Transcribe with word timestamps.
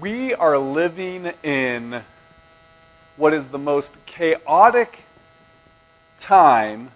we 0.00 0.34
are 0.34 0.56
living 0.56 1.30
in 1.42 2.02
what 3.16 3.34
is 3.34 3.50
the 3.50 3.58
most 3.58 3.98
chaotic 4.06 5.04
time 6.18 6.90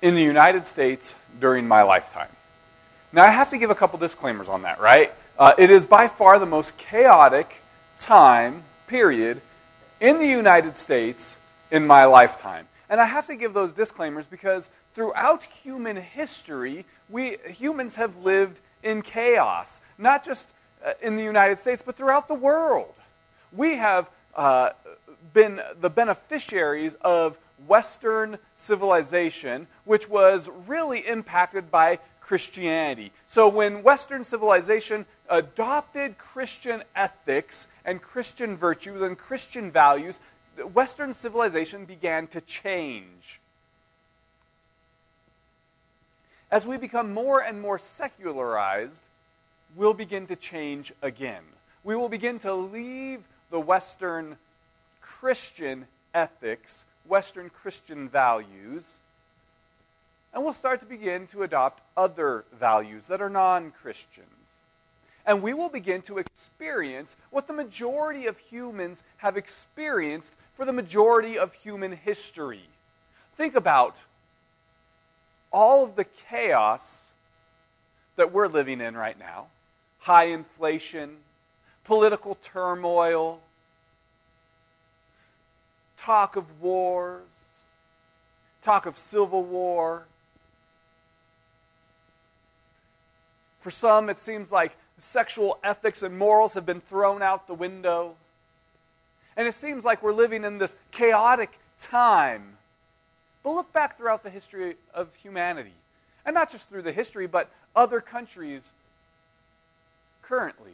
in 0.00 0.14
the 0.14 0.22
United 0.22 0.66
States 0.66 1.14
during 1.38 1.68
my 1.68 1.82
lifetime. 1.82 2.30
Now, 3.12 3.24
I 3.24 3.30
have 3.30 3.50
to 3.50 3.58
give 3.58 3.68
a 3.68 3.74
couple 3.74 3.98
disclaimers 3.98 4.48
on 4.48 4.62
that, 4.62 4.80
right? 4.80 5.12
Uh, 5.38 5.52
it 5.58 5.70
is 5.70 5.84
by 5.84 6.08
far 6.08 6.38
the 6.38 6.46
most 6.46 6.78
chaotic 6.78 7.60
time, 7.98 8.62
period, 8.86 9.42
in 10.00 10.16
the 10.16 10.26
United 10.26 10.78
States 10.78 11.36
in 11.70 11.86
my 11.86 12.06
lifetime. 12.06 12.66
And 12.88 13.02
I 13.02 13.04
have 13.04 13.26
to 13.26 13.36
give 13.36 13.52
those 13.52 13.74
disclaimers 13.74 14.26
because 14.26 14.70
throughout 14.94 15.44
human 15.44 15.96
history, 15.96 16.86
we 17.10 17.36
humans 17.48 17.96
have 17.96 18.16
lived 18.16 18.60
in 18.82 19.02
chaos, 19.02 19.82
not 19.98 20.24
just 20.24 20.54
in 21.00 21.16
the 21.16 21.22
United 21.22 21.58
States, 21.58 21.82
but 21.82 21.96
throughout 21.96 22.28
the 22.28 22.34
world. 22.34 22.94
We 23.52 23.76
have 23.76 24.10
uh, 24.34 24.70
been 25.32 25.60
the 25.80 25.90
beneficiaries 25.90 26.96
of 27.02 27.38
Western 27.66 28.38
civilization, 28.54 29.66
which 29.84 30.08
was 30.08 30.48
really 30.66 31.06
impacted 31.06 31.70
by 31.70 31.98
Christianity. 32.20 33.12
So 33.26 33.48
when 33.48 33.82
Western 33.82 34.24
civilization 34.24 35.06
adopted 35.28 36.18
Christian 36.18 36.82
ethics 36.96 37.68
and 37.84 38.00
Christian 38.00 38.56
virtues 38.56 39.00
and 39.00 39.18
Christian 39.18 39.70
values, 39.70 40.18
Western 40.72 41.12
civilization 41.12 41.84
began 41.84 42.26
to 42.28 42.40
change. 42.40 43.40
As 46.50 46.66
we 46.66 46.76
become 46.76 47.14
more 47.14 47.40
and 47.40 47.60
more 47.60 47.78
secularized, 47.78 49.06
we'll 49.76 49.94
begin 49.94 50.26
to 50.26 50.36
change 50.36 50.92
again. 51.02 51.42
We 51.84 51.96
will 51.96 52.08
begin 52.08 52.38
to 52.40 52.52
leave 52.54 53.20
the 53.50 53.60
Western 53.60 54.36
Christian 55.00 55.86
ethics, 56.14 56.84
Western 57.06 57.50
Christian 57.50 58.08
values, 58.08 58.98
and 60.34 60.42
we'll 60.42 60.54
start 60.54 60.80
to 60.80 60.86
begin 60.86 61.26
to 61.28 61.42
adopt 61.42 61.82
other 61.96 62.44
values 62.58 63.06
that 63.08 63.20
are 63.20 63.28
non 63.28 63.70
Christians. 63.70 64.28
And 65.26 65.42
we 65.42 65.54
will 65.54 65.68
begin 65.68 66.02
to 66.02 66.18
experience 66.18 67.16
what 67.30 67.46
the 67.46 67.52
majority 67.52 68.26
of 68.26 68.38
humans 68.38 69.02
have 69.18 69.36
experienced 69.36 70.34
for 70.56 70.64
the 70.64 70.72
majority 70.72 71.38
of 71.38 71.54
human 71.54 71.92
history. 71.92 72.64
Think 73.36 73.54
about 73.54 73.96
all 75.52 75.84
of 75.84 75.96
the 75.96 76.04
chaos 76.04 77.12
that 78.16 78.32
we're 78.32 78.48
living 78.48 78.80
in 78.80 78.96
right 78.96 79.18
now 79.18 79.46
high 80.02 80.24
inflation, 80.24 81.16
political 81.84 82.36
turmoil, 82.42 83.40
talk 85.96 86.34
of 86.34 86.60
wars, 86.60 87.22
talk 88.62 88.84
of 88.84 88.98
civil 88.98 89.44
war. 89.44 90.06
For 93.60 93.70
some, 93.70 94.10
it 94.10 94.18
seems 94.18 94.50
like 94.50 94.76
sexual 94.98 95.60
ethics 95.62 96.02
and 96.02 96.18
morals 96.18 96.54
have 96.54 96.66
been 96.66 96.80
thrown 96.80 97.22
out 97.22 97.46
the 97.46 97.54
window. 97.54 98.16
And 99.36 99.46
it 99.46 99.54
seems 99.54 99.84
like 99.84 100.02
we're 100.02 100.12
living 100.12 100.42
in 100.42 100.58
this 100.58 100.74
chaotic 100.90 101.60
time. 101.78 102.58
But 103.44 103.54
look 103.54 103.72
back 103.72 103.96
throughout 103.96 104.24
the 104.24 104.30
history 104.30 104.74
of 104.92 105.14
humanity. 105.14 105.74
And 106.26 106.34
not 106.34 106.50
just 106.50 106.68
through 106.68 106.82
the 106.82 106.92
history, 106.92 107.28
but 107.28 107.50
other 107.76 108.00
countries 108.00 108.72
currently. 110.22 110.72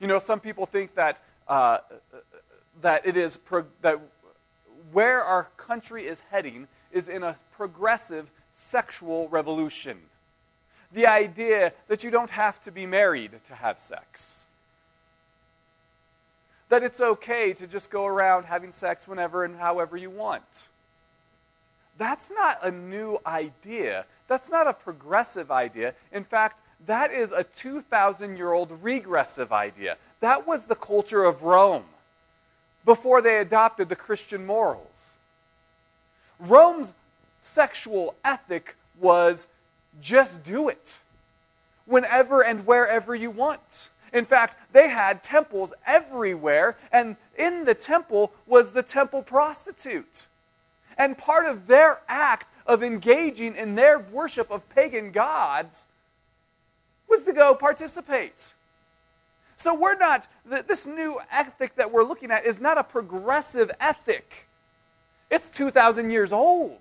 You 0.00 0.06
know, 0.06 0.18
some 0.18 0.40
people 0.40 0.66
think 0.66 0.94
that, 0.94 1.22
uh, 1.48 1.78
that 2.80 3.06
it 3.06 3.16
is 3.16 3.36
pro- 3.36 3.66
that 3.82 4.00
where 4.92 5.22
our 5.22 5.44
country 5.56 6.06
is 6.06 6.20
heading 6.30 6.68
is 6.90 7.08
in 7.08 7.22
a 7.22 7.36
progressive 7.52 8.30
sexual 8.52 9.28
revolution. 9.28 9.98
The 10.92 11.06
idea 11.06 11.72
that 11.88 12.04
you 12.04 12.10
don't 12.10 12.30
have 12.30 12.60
to 12.62 12.70
be 12.70 12.84
married 12.84 13.32
to 13.46 13.54
have 13.54 13.80
sex. 13.80 14.46
That 16.68 16.82
it's 16.82 17.00
okay 17.00 17.52
to 17.54 17.66
just 17.66 17.90
go 17.90 18.06
around 18.06 18.44
having 18.44 18.72
sex 18.72 19.08
whenever 19.08 19.44
and 19.44 19.56
however 19.56 19.96
you 19.96 20.10
want. 20.10 20.68
That's 21.98 22.30
not 22.30 22.58
a 22.64 22.70
new 22.70 23.18
idea. 23.26 24.06
That's 24.32 24.48
not 24.48 24.66
a 24.66 24.72
progressive 24.72 25.50
idea. 25.50 25.92
In 26.10 26.24
fact, 26.24 26.58
that 26.86 27.12
is 27.12 27.32
a 27.32 27.44
2,000 27.44 28.38
year 28.38 28.54
old 28.54 28.72
regressive 28.82 29.52
idea. 29.52 29.98
That 30.20 30.46
was 30.46 30.64
the 30.64 30.74
culture 30.74 31.22
of 31.22 31.42
Rome 31.42 31.84
before 32.86 33.20
they 33.20 33.40
adopted 33.40 33.90
the 33.90 33.94
Christian 33.94 34.46
morals. 34.46 35.18
Rome's 36.38 36.94
sexual 37.42 38.14
ethic 38.24 38.74
was 38.98 39.48
just 40.00 40.42
do 40.42 40.70
it 40.70 41.00
whenever 41.84 42.42
and 42.42 42.66
wherever 42.66 43.14
you 43.14 43.30
want. 43.30 43.90
In 44.14 44.24
fact, 44.24 44.56
they 44.72 44.88
had 44.88 45.22
temples 45.22 45.74
everywhere, 45.86 46.78
and 46.90 47.16
in 47.36 47.64
the 47.64 47.74
temple 47.74 48.32
was 48.46 48.72
the 48.72 48.82
temple 48.82 49.22
prostitute. 49.22 50.26
And 50.96 51.18
part 51.18 51.44
of 51.44 51.66
their 51.66 52.00
act 52.08 52.48
of 52.66 52.82
engaging 52.82 53.56
in 53.56 53.74
their 53.74 53.98
worship 53.98 54.50
of 54.50 54.68
pagan 54.68 55.12
gods 55.12 55.86
was 57.08 57.24
to 57.24 57.32
go 57.32 57.54
participate. 57.54 58.54
So 59.56 59.74
we're 59.74 59.96
not, 59.96 60.26
this 60.44 60.86
new 60.86 61.20
ethic 61.30 61.76
that 61.76 61.92
we're 61.92 62.04
looking 62.04 62.30
at 62.30 62.46
is 62.46 62.60
not 62.60 62.78
a 62.78 62.84
progressive 62.84 63.70
ethic. 63.78 64.48
It's 65.30 65.48
2,000 65.50 66.10
years 66.10 66.32
old. 66.32 66.78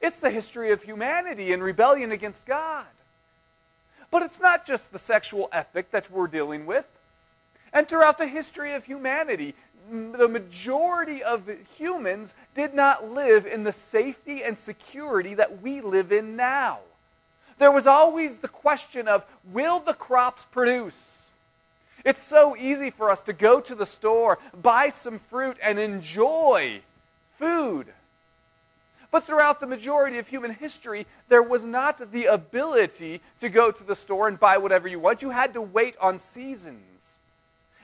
It's 0.00 0.20
the 0.20 0.30
history 0.30 0.70
of 0.70 0.82
humanity 0.82 1.52
and 1.52 1.62
rebellion 1.62 2.12
against 2.12 2.46
God. 2.46 2.86
But 4.10 4.22
it's 4.22 4.40
not 4.40 4.64
just 4.64 4.92
the 4.92 4.98
sexual 4.98 5.48
ethic 5.52 5.90
that 5.90 6.10
we're 6.10 6.28
dealing 6.28 6.66
with. 6.66 6.86
And 7.72 7.88
throughout 7.88 8.18
the 8.18 8.26
history 8.26 8.74
of 8.74 8.84
humanity, 8.84 9.54
the 9.90 10.28
majority 10.28 11.22
of 11.22 11.50
humans 11.76 12.34
did 12.54 12.74
not 12.74 13.10
live 13.12 13.46
in 13.46 13.64
the 13.64 13.72
safety 13.72 14.42
and 14.42 14.56
security 14.56 15.34
that 15.34 15.62
we 15.62 15.80
live 15.80 16.12
in 16.12 16.36
now. 16.36 16.80
There 17.58 17.72
was 17.72 17.86
always 17.86 18.38
the 18.38 18.48
question 18.48 19.08
of 19.08 19.26
will 19.44 19.80
the 19.80 19.94
crops 19.94 20.46
produce? 20.50 21.32
It's 22.04 22.22
so 22.22 22.56
easy 22.56 22.90
for 22.90 23.10
us 23.10 23.22
to 23.22 23.32
go 23.32 23.60
to 23.60 23.74
the 23.74 23.86
store, 23.86 24.38
buy 24.60 24.88
some 24.88 25.18
fruit, 25.18 25.56
and 25.62 25.78
enjoy 25.78 26.80
food. 27.34 27.86
But 29.10 29.24
throughout 29.24 29.58
the 29.58 29.66
majority 29.66 30.18
of 30.18 30.28
human 30.28 30.52
history, 30.52 31.06
there 31.28 31.42
was 31.42 31.64
not 31.64 32.12
the 32.12 32.26
ability 32.26 33.20
to 33.40 33.48
go 33.48 33.70
to 33.70 33.84
the 33.84 33.94
store 33.94 34.28
and 34.28 34.38
buy 34.38 34.58
whatever 34.58 34.86
you 34.86 35.00
want. 35.00 35.22
You 35.22 35.30
had 35.30 35.54
to 35.54 35.62
wait 35.62 35.96
on 36.00 36.18
seasons. 36.18 36.78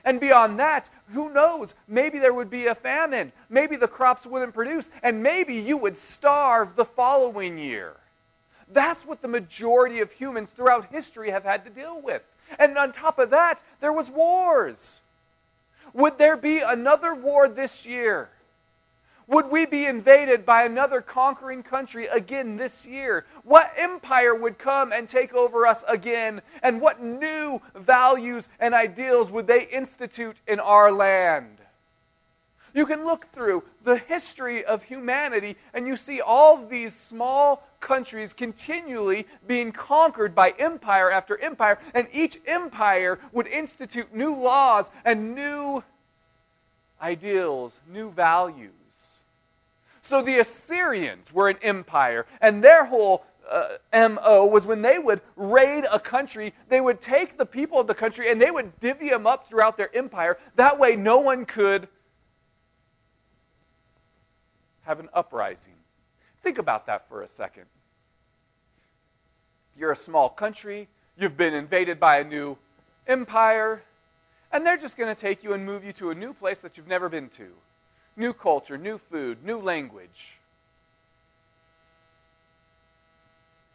And 0.05 0.19
beyond 0.19 0.59
that, 0.59 0.89
who 1.13 1.33
knows? 1.33 1.73
Maybe 1.87 2.19
there 2.19 2.33
would 2.33 2.49
be 2.49 2.67
a 2.67 2.75
famine. 2.75 3.31
Maybe 3.49 3.75
the 3.75 3.87
crops 3.87 4.27
wouldn't 4.27 4.53
produce. 4.53 4.89
And 5.01 5.23
maybe 5.23 5.55
you 5.55 5.77
would 5.77 5.97
starve 5.97 6.75
the 6.75 6.85
following 6.85 7.57
year. 7.57 7.95
That's 8.71 9.05
what 9.05 9.21
the 9.21 9.27
majority 9.27 9.99
of 9.99 10.11
humans 10.11 10.51
throughout 10.51 10.91
history 10.91 11.31
have 11.31 11.43
had 11.43 11.65
to 11.65 11.71
deal 11.71 11.99
with. 11.99 12.21
And 12.59 12.77
on 12.77 12.93
top 12.93 13.17
of 13.17 13.31
that, 13.31 13.63
there 13.81 13.93
was 13.93 14.09
wars. 14.09 15.01
Would 15.93 16.17
there 16.17 16.37
be 16.37 16.59
another 16.59 17.15
war 17.15 17.47
this 17.47 17.85
year? 17.85 18.29
Would 19.27 19.49
we 19.49 19.65
be 19.65 19.85
invaded 19.85 20.45
by 20.45 20.63
another 20.63 21.01
conquering 21.01 21.63
country 21.63 22.05
again 22.07 22.57
this 22.57 22.85
year? 22.85 23.25
What 23.43 23.71
empire 23.75 24.35
would 24.35 24.59
come 24.59 24.91
and 24.91 25.07
take 25.07 25.33
over 25.33 25.65
us 25.65 25.83
again? 25.87 26.41
And 26.61 26.79
what 26.79 27.01
new 27.01 27.61
values 27.73 28.49
and 28.59 28.75
ideals 28.75 29.31
would 29.31 29.47
they 29.47 29.63
institute 29.63 30.37
in 30.47 30.59
our 30.59 30.91
land? 30.91 31.57
You 32.75 32.85
can 32.85 33.05
look 33.05 33.27
through 33.31 33.63
the 33.83 33.97
history 33.97 34.63
of 34.63 34.83
humanity 34.83 35.55
and 35.73 35.87
you 35.87 35.95
see 35.95 36.19
all 36.21 36.57
these 36.57 36.93
small 36.93 37.65
countries 37.79 38.33
continually 38.33 39.25
being 39.47 39.71
conquered 39.71 40.35
by 40.35 40.53
empire 40.59 41.09
after 41.09 41.37
empire, 41.37 41.79
and 41.93 42.07
each 42.11 42.39
empire 42.45 43.19
would 43.31 43.47
institute 43.47 44.13
new 44.13 44.35
laws 44.35 44.91
and 45.05 45.35
new 45.35 45.83
ideals, 47.01 47.79
new 47.87 48.11
values. 48.11 48.84
So 50.05 50.21
the 50.21 50.37
Assyrians 50.37 51.33
were 51.33 51.49
an 51.49 51.57
empire, 51.63 52.27
and 52.39 52.63
their 52.63 52.85
whole 52.85 53.25
uh, 53.49 53.77
MO 53.91 54.45
was 54.45 54.67
when 54.67 54.83
they 54.83 54.99
would 54.99 55.19
raid 55.35 55.83
a 55.91 55.99
country, 55.99 56.53
they 56.69 56.79
would 56.79 57.01
take 57.01 57.39
the 57.39 57.45
people 57.45 57.79
of 57.79 57.87
the 57.87 57.95
country 57.95 58.29
and 58.29 58.39
they 58.39 58.51
would 58.51 58.79
divvy 58.79 59.09
them 59.09 59.25
up 59.25 59.49
throughout 59.49 59.77
their 59.77 59.95
empire. 59.97 60.37
That 60.57 60.77
way, 60.77 60.95
no 60.95 61.19
one 61.21 61.43
could 61.43 61.87
have 64.83 64.99
an 64.99 65.09
uprising. 65.11 65.73
Think 66.43 66.59
about 66.59 66.85
that 66.85 67.09
for 67.09 67.23
a 67.23 67.27
second. 67.27 67.65
You're 69.75 69.91
a 69.91 69.95
small 69.95 70.29
country, 70.29 70.87
You've 71.17 71.35
been 71.35 71.55
invaded 71.55 71.99
by 71.99 72.19
a 72.19 72.23
new 72.23 72.57
empire, 73.07 73.81
and 74.51 74.63
they're 74.63 74.77
just 74.77 74.97
going 74.97 75.13
to 75.13 75.19
take 75.19 75.43
you 75.43 75.53
and 75.53 75.65
move 75.65 75.83
you 75.83 75.93
to 75.93 76.11
a 76.11 76.15
new 76.15 76.33
place 76.33 76.61
that 76.61 76.77
you've 76.77 76.87
never 76.87 77.09
been 77.09 77.29
to. 77.29 77.53
New 78.17 78.33
culture, 78.33 78.77
new 78.77 78.97
food, 78.97 79.43
new 79.43 79.59
language. 79.59 80.37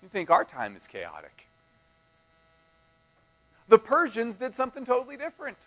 You 0.02 0.08
think 0.08 0.30
our 0.30 0.44
time 0.44 0.76
is 0.76 0.86
chaotic. 0.86 1.46
The 3.68 3.78
Persians 3.78 4.36
did 4.36 4.54
something 4.54 4.84
totally 4.84 5.16
different. 5.16 5.58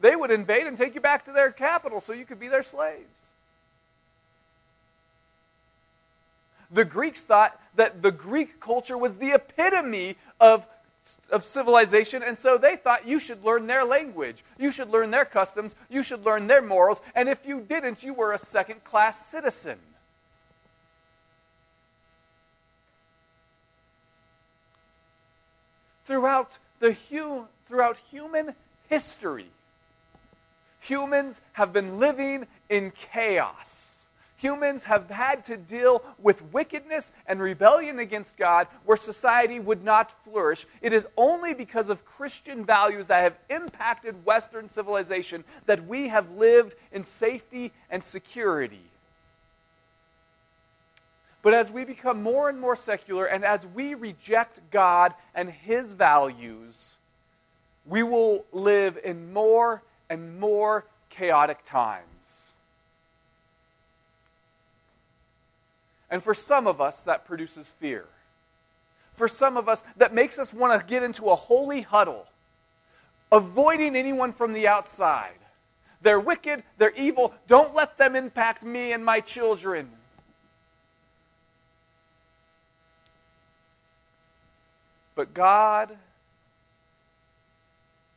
They 0.00 0.16
would 0.16 0.30
invade 0.30 0.66
and 0.66 0.76
take 0.76 0.94
you 0.94 1.00
back 1.00 1.24
to 1.26 1.32
their 1.32 1.50
capital 1.50 2.00
so 2.00 2.12
you 2.12 2.24
could 2.24 2.40
be 2.40 2.48
their 2.48 2.62
slaves. 2.62 3.32
The 6.70 6.84
Greeks 6.84 7.22
thought 7.22 7.60
that 7.76 8.02
the 8.02 8.10
Greek 8.10 8.58
culture 8.58 8.98
was 8.98 9.18
the 9.18 9.32
epitome 9.32 10.16
of, 10.40 10.66
of 11.30 11.44
civilization, 11.44 12.22
and 12.22 12.36
so 12.36 12.58
they 12.58 12.76
thought 12.76 13.06
you 13.06 13.18
should 13.18 13.44
learn 13.44 13.66
their 13.66 13.84
language, 13.84 14.44
you 14.58 14.70
should 14.70 14.90
learn 14.90 15.10
their 15.10 15.24
customs, 15.24 15.74
you 15.88 16.02
should 16.02 16.24
learn 16.24 16.46
their 16.46 16.62
morals, 16.62 17.00
and 17.14 17.28
if 17.28 17.46
you 17.46 17.60
didn't, 17.60 18.02
you 18.02 18.12
were 18.14 18.32
a 18.32 18.38
second 18.38 18.82
class 18.84 19.26
citizen. 19.26 19.78
Throughout, 26.04 26.58
the 26.78 26.92
hu- 26.92 27.46
throughout 27.66 27.96
human 27.96 28.54
history, 28.88 29.50
humans 30.80 31.40
have 31.54 31.72
been 31.72 31.98
living 31.98 32.46
in 32.68 32.92
chaos 32.92 33.95
humans 34.36 34.84
have 34.84 35.10
had 35.10 35.44
to 35.46 35.56
deal 35.56 36.02
with 36.18 36.42
wickedness 36.52 37.12
and 37.26 37.40
rebellion 37.40 37.98
against 37.98 38.36
God 38.36 38.68
where 38.84 38.96
society 38.96 39.58
would 39.58 39.82
not 39.82 40.12
flourish. 40.24 40.66
It 40.80 40.92
is 40.92 41.06
only 41.16 41.54
because 41.54 41.88
of 41.88 42.04
Christian 42.04 42.64
values 42.64 43.06
that 43.08 43.22
have 43.22 43.38
impacted 43.50 44.24
Western 44.24 44.68
civilization 44.68 45.44
that 45.66 45.86
we 45.86 46.08
have 46.08 46.30
lived 46.32 46.76
in 46.92 47.04
safety 47.04 47.72
and 47.90 48.02
security. 48.02 48.90
But 51.42 51.54
as 51.54 51.70
we 51.70 51.84
become 51.84 52.22
more 52.22 52.48
and 52.48 52.60
more 52.60 52.74
secular 52.74 53.26
and 53.26 53.44
as 53.44 53.66
we 53.66 53.94
reject 53.94 54.60
God 54.70 55.14
and 55.34 55.48
His 55.48 55.92
values, 55.92 56.98
we 57.86 58.02
will 58.02 58.44
live 58.52 58.98
in 59.04 59.32
more 59.32 59.82
and 60.10 60.40
more 60.40 60.86
chaotic 61.08 61.64
times. 61.64 62.15
And 66.10 66.22
for 66.22 66.34
some 66.34 66.66
of 66.66 66.80
us, 66.80 67.02
that 67.02 67.24
produces 67.24 67.72
fear. 67.72 68.06
For 69.14 69.28
some 69.28 69.56
of 69.56 69.68
us, 69.68 69.82
that 69.96 70.14
makes 70.14 70.38
us 70.38 70.52
want 70.52 70.78
to 70.78 70.86
get 70.86 71.02
into 71.02 71.26
a 71.30 71.34
holy 71.34 71.80
huddle, 71.80 72.26
avoiding 73.32 73.96
anyone 73.96 74.32
from 74.32 74.52
the 74.52 74.68
outside. 74.68 75.38
They're 76.02 76.20
wicked, 76.20 76.62
they're 76.78 76.94
evil. 76.94 77.34
Don't 77.48 77.74
let 77.74 77.98
them 77.98 78.14
impact 78.14 78.62
me 78.62 78.92
and 78.92 79.04
my 79.04 79.20
children. 79.20 79.90
But 85.14 85.32
God 85.32 85.96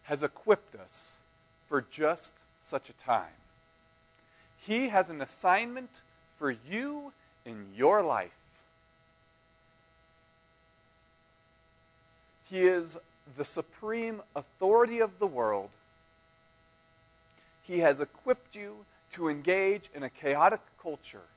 has 0.03 0.21
equipped 0.21 0.75
us 0.75 1.19
for 1.69 1.81
just 1.81 2.33
such 2.59 2.89
a 2.89 2.93
time. 2.93 3.25
He 4.57 4.89
has 4.89 5.09
an 5.09 5.21
assignment 5.21 6.01
for 6.37 6.51
you 6.51 7.13
in 7.49 7.65
your 7.75 8.01
life. 8.01 8.31
He 12.49 12.61
is 12.61 12.97
the 13.35 13.45
supreme 13.45 14.21
authority 14.35 14.99
of 14.99 15.19
the 15.19 15.27
world. 15.27 15.69
He 17.63 17.79
has 17.79 18.01
equipped 18.01 18.55
you 18.55 18.85
to 19.11 19.29
engage 19.29 19.89
in 19.93 20.03
a 20.03 20.09
chaotic 20.09 20.61
culture. 20.81 21.27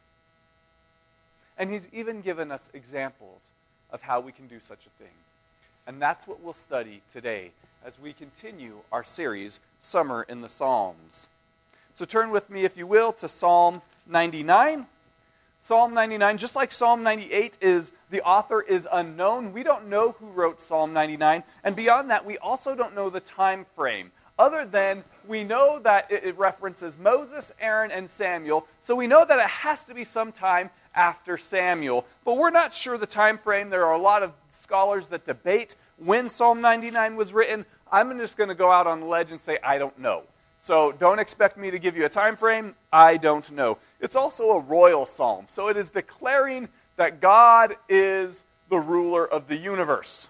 And 1.59 1.70
He's 1.70 1.88
even 1.93 2.23
given 2.23 2.50
us 2.50 2.70
examples 2.73 3.50
of 3.91 4.03
how 4.03 4.20
we 4.20 4.32
can 4.32 4.47
do 4.47 4.59
such 4.59 4.87
a 4.87 5.03
thing. 5.03 5.12
And 5.87 6.00
that's 6.00 6.26
what 6.26 6.41
we'll 6.41 6.55
study 6.55 7.03
today 7.12 7.50
as 7.85 7.99
we 7.99 8.12
continue 8.12 8.79
our 8.91 9.05
series, 9.05 9.61
Summer 9.79 10.23
in 10.23 10.41
the 10.41 10.49
Psalms. 10.49 11.29
So 11.94 12.05
turn 12.05 12.31
with 12.31 12.49
me, 12.49 12.64
if 12.64 12.76
you 12.76 12.87
will, 12.87 13.12
to 13.14 13.29
Psalm 13.29 13.82
99. 14.06 14.87
Psalm 15.64 15.94
99, 15.94 16.38
just 16.38 16.56
like 16.56 16.73
Psalm 16.73 17.05
98 17.05 17.56
is 17.61 17.93
the 18.11 18.20
author 18.23 18.62
is 18.62 18.88
unknown. 18.91 19.53
We 19.53 19.62
don't 19.62 19.87
know 19.87 20.17
who 20.19 20.26
wrote 20.26 20.61
Psalm 20.61 20.93
99, 20.93 21.44
and 21.62 21.76
beyond 21.76 22.11
that, 22.11 22.26
we 22.26 22.37
also 22.38 22.75
don't 22.75 22.97
know 22.97 23.09
the 23.09 23.20
time 23.20 23.64
frame. 23.64 24.11
Other 24.41 24.64
than 24.64 25.05
we 25.25 25.44
know 25.44 25.79
that 25.79 26.11
it 26.11 26.37
references 26.37 26.99
Moses, 26.99 27.53
Aaron, 27.61 27.93
and 27.93 28.11
Samuel, 28.11 28.67
so 28.81 28.97
we 28.97 29.06
know 29.06 29.25
that 29.25 29.38
it 29.38 29.47
has 29.47 29.85
to 29.85 29.94
be 29.94 30.03
sometime 30.03 30.69
after 30.97 31.37
Samuel. 31.37 32.06
But 32.25 32.38
we're 32.38 32.50
not 32.50 32.75
sure 32.75 32.99
the 32.99 33.06
time 33.06 33.38
frame. 33.38 33.70
There 33.70 33.87
are 33.87 33.94
a 33.94 34.03
lot 34.03 34.25
of 34.25 34.32
scholars 34.50 35.06
that 35.09 35.26
debate 35.26 35.76
when 35.97 36.29
Psalm 36.29 36.61
99 36.61 37.14
was 37.14 37.32
written. 37.32 37.67
I'm 37.93 38.19
just 38.19 38.37
going 38.37 38.49
to 38.49 38.56
go 38.56 38.73
out 38.73 38.88
on 38.88 39.03
a 39.03 39.06
ledge 39.06 39.31
and 39.31 39.41
say 39.41 39.59
I 39.62 39.79
don't 39.79 39.97
know. 39.97 40.25
So 40.62 40.93
don't 40.93 41.19
expect 41.19 41.59
me 41.59 41.73
to 41.73 41.79
give 41.81 41.97
you 41.97 42.05
a 42.05 42.09
time 42.09 42.37
frame. 42.37 42.76
I 42.93 43.17
don't 43.17 43.50
know. 43.50 43.79
It's 44.00 44.14
also 44.14 44.50
a 44.50 44.61
royal 44.61 45.06
psalm. 45.06 45.47
So 45.49 45.67
it 45.67 45.76
is 45.76 45.91
declaring 45.91 46.69
that 46.94 47.20
God 47.20 47.75
is 47.88 48.44
the 48.70 48.79
ruler 48.79 49.26
of 49.26 49.49
the 49.49 49.56
universe. 49.56 50.29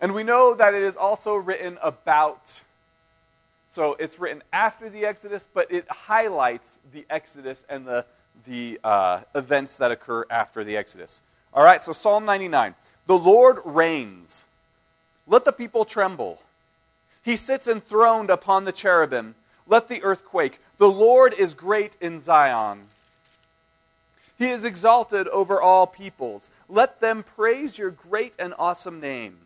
And 0.00 0.14
we 0.14 0.24
know 0.24 0.52
that 0.52 0.74
it 0.74 0.82
is 0.82 0.96
also 0.96 1.36
written 1.36 1.78
about, 1.80 2.60
so 3.70 3.94
it's 4.00 4.18
written 4.18 4.42
after 4.52 4.90
the 4.90 5.06
Exodus, 5.06 5.46
but 5.54 5.70
it 5.70 5.88
highlights 5.88 6.80
the 6.92 7.06
Exodus 7.08 7.64
and 7.68 7.86
the, 7.86 8.04
the 8.44 8.80
uh, 8.82 9.20
events 9.36 9.76
that 9.76 9.92
occur 9.92 10.24
after 10.28 10.64
the 10.64 10.76
Exodus. 10.76 11.22
All 11.54 11.64
right, 11.64 11.84
so 11.84 11.92
Psalm 11.92 12.24
99. 12.24 12.74
The 13.06 13.16
Lord 13.16 13.58
reigns. 13.64 14.44
Let 15.28 15.44
the 15.44 15.52
people 15.52 15.84
tremble. 15.84 16.42
He 17.28 17.36
sits 17.36 17.68
enthroned 17.68 18.30
upon 18.30 18.64
the 18.64 18.72
cherubim. 18.72 19.34
Let 19.66 19.88
the 19.88 20.02
earth 20.02 20.24
quake. 20.24 20.60
The 20.78 20.88
Lord 20.88 21.34
is 21.34 21.52
great 21.52 21.94
in 22.00 22.22
Zion. 22.22 22.86
He 24.38 24.48
is 24.48 24.64
exalted 24.64 25.28
over 25.28 25.60
all 25.60 25.86
peoples. 25.86 26.50
Let 26.70 27.00
them 27.00 27.22
praise 27.22 27.76
your 27.76 27.90
great 27.90 28.32
and 28.38 28.54
awesome 28.58 28.98
name. 28.98 29.36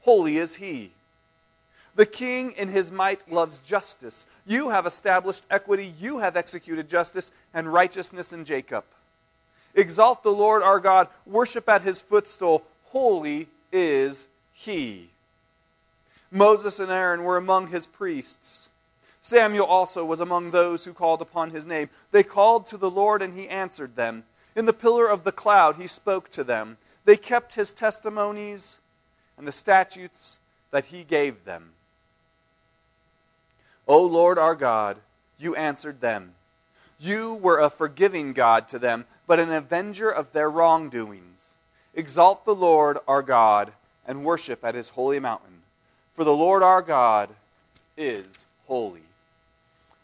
Holy 0.00 0.38
is 0.38 0.54
he. 0.54 0.92
The 1.94 2.06
king 2.06 2.52
in 2.52 2.68
his 2.68 2.90
might 2.90 3.30
loves 3.30 3.58
justice. 3.58 4.24
You 4.46 4.70
have 4.70 4.86
established 4.86 5.44
equity. 5.50 5.92
You 6.00 6.20
have 6.20 6.36
executed 6.36 6.88
justice 6.88 7.32
and 7.52 7.70
righteousness 7.70 8.32
in 8.32 8.46
Jacob. 8.46 8.84
Exalt 9.74 10.22
the 10.22 10.32
Lord 10.32 10.62
our 10.62 10.80
God. 10.80 11.06
Worship 11.26 11.68
at 11.68 11.82
his 11.82 12.00
footstool. 12.00 12.64
Holy 12.86 13.46
is 13.70 14.26
he. 14.54 15.09
Moses 16.30 16.78
and 16.78 16.90
Aaron 16.90 17.24
were 17.24 17.36
among 17.36 17.68
his 17.68 17.86
priests. 17.86 18.70
Samuel 19.20 19.66
also 19.66 20.04
was 20.04 20.20
among 20.20 20.50
those 20.50 20.84
who 20.84 20.92
called 20.92 21.20
upon 21.20 21.50
his 21.50 21.66
name. 21.66 21.90
They 22.10 22.22
called 22.22 22.66
to 22.66 22.76
the 22.76 22.90
Lord, 22.90 23.22
and 23.22 23.34
he 23.34 23.48
answered 23.48 23.96
them. 23.96 24.24
In 24.56 24.66
the 24.66 24.72
pillar 24.72 25.06
of 25.06 25.24
the 25.24 25.32
cloud, 25.32 25.76
he 25.76 25.86
spoke 25.86 26.28
to 26.30 26.44
them. 26.44 26.78
They 27.04 27.16
kept 27.16 27.54
his 27.54 27.72
testimonies 27.72 28.78
and 29.36 29.46
the 29.46 29.52
statutes 29.52 30.38
that 30.70 30.86
he 30.86 31.04
gave 31.04 31.44
them. 31.44 31.70
O 33.86 34.02
Lord 34.02 34.38
our 34.38 34.54
God, 34.54 34.98
you 35.38 35.56
answered 35.56 36.00
them. 36.00 36.34
You 36.98 37.34
were 37.34 37.58
a 37.58 37.70
forgiving 37.70 38.32
God 38.32 38.68
to 38.68 38.78
them, 38.78 39.06
but 39.26 39.40
an 39.40 39.50
avenger 39.50 40.10
of 40.10 40.32
their 40.32 40.50
wrongdoings. 40.50 41.54
Exalt 41.94 42.44
the 42.44 42.54
Lord 42.54 42.98
our 43.08 43.22
God 43.22 43.72
and 44.06 44.24
worship 44.24 44.64
at 44.64 44.74
his 44.74 44.90
holy 44.90 45.18
mountain. 45.18 45.49
For 46.20 46.24
the 46.24 46.36
Lord 46.36 46.62
our 46.62 46.82
God 46.82 47.30
is 47.96 48.44
holy. 48.66 49.00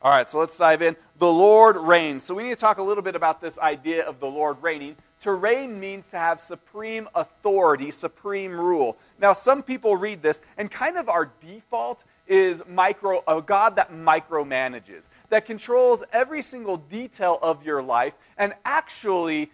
All 0.01 0.11
right, 0.11 0.27
so 0.27 0.39
let's 0.39 0.57
dive 0.57 0.81
in. 0.81 0.97
The 1.19 1.31
Lord 1.31 1.77
reigns. 1.77 2.25
So 2.25 2.35
we 2.35 2.43
need 2.43 2.49
to 2.49 2.57
talk 2.57 2.79
a 2.79 2.83
little 2.83 3.03
bit 3.03 3.15
about 3.15 3.43
this 3.43 3.59
idea 3.59 4.03
of 4.03 4.19
the 4.19 4.27
Lord 4.27 4.57
reigning. 4.63 4.97
To 5.21 5.35
reign 5.35 5.79
means 5.79 6.09
to 6.09 6.17
have 6.17 6.41
supreme 6.41 7.07
authority, 7.15 7.91
supreme 7.91 8.59
rule. 8.59 8.97
Now, 9.21 9.35
some 9.35 9.63
people 9.63 9.95
read 9.95 10.23
this, 10.23 10.41
and 10.57 10.71
kind 10.71 10.97
of 10.97 11.11
our 11.11 11.31
default 11.47 12.03
is 12.27 12.63
micro 12.67 13.23
a 13.29 13.43
God 13.43 13.77
that 13.77 13.93
micromanages, 13.93 15.09
that 15.29 15.45
controls 15.45 16.03
every 16.15 16.41
single 16.41 16.79
detail 16.79 17.39
of 17.43 17.63
your 17.63 17.83
life 17.83 18.15
and 18.39 18.55
actually 18.65 19.51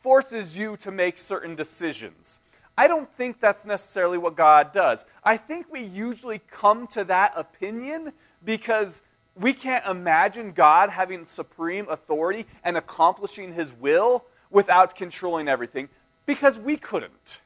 forces 0.00 0.56
you 0.56 0.78
to 0.78 0.90
make 0.90 1.18
certain 1.18 1.54
decisions. 1.54 2.40
I 2.78 2.88
don't 2.88 3.10
think 3.14 3.40
that's 3.40 3.64
necessarily 3.64 4.18
what 4.18 4.36
God 4.36 4.72
does. 4.72 5.04
I 5.24 5.36
think 5.36 5.72
we 5.72 5.80
usually 5.80 6.40
come 6.50 6.86
to 6.88 7.04
that 7.04 7.32
opinion 7.34 8.12
because 8.44 9.00
we 9.34 9.52
can't 9.52 9.84
imagine 9.86 10.52
God 10.52 10.90
having 10.90 11.24
supreme 11.24 11.88
authority 11.88 12.46
and 12.64 12.76
accomplishing 12.76 13.54
his 13.54 13.72
will 13.72 14.24
without 14.50 14.94
controlling 14.94 15.48
everything 15.48 15.88
because 16.26 16.58
we 16.58 16.76
couldn't. 16.76 17.40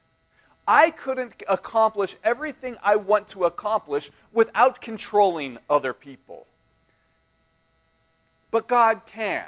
I 0.67 0.91
couldn't 0.91 1.43
accomplish 1.49 2.17
everything 2.23 2.77
I 2.83 2.97
want 2.97 3.29
to 3.29 3.45
accomplish 3.45 4.11
without 4.33 4.81
controlling 4.81 5.59
other 5.69 5.93
people. 5.93 6.47
But 8.51 8.69
God 8.69 9.03
can. 9.07 9.47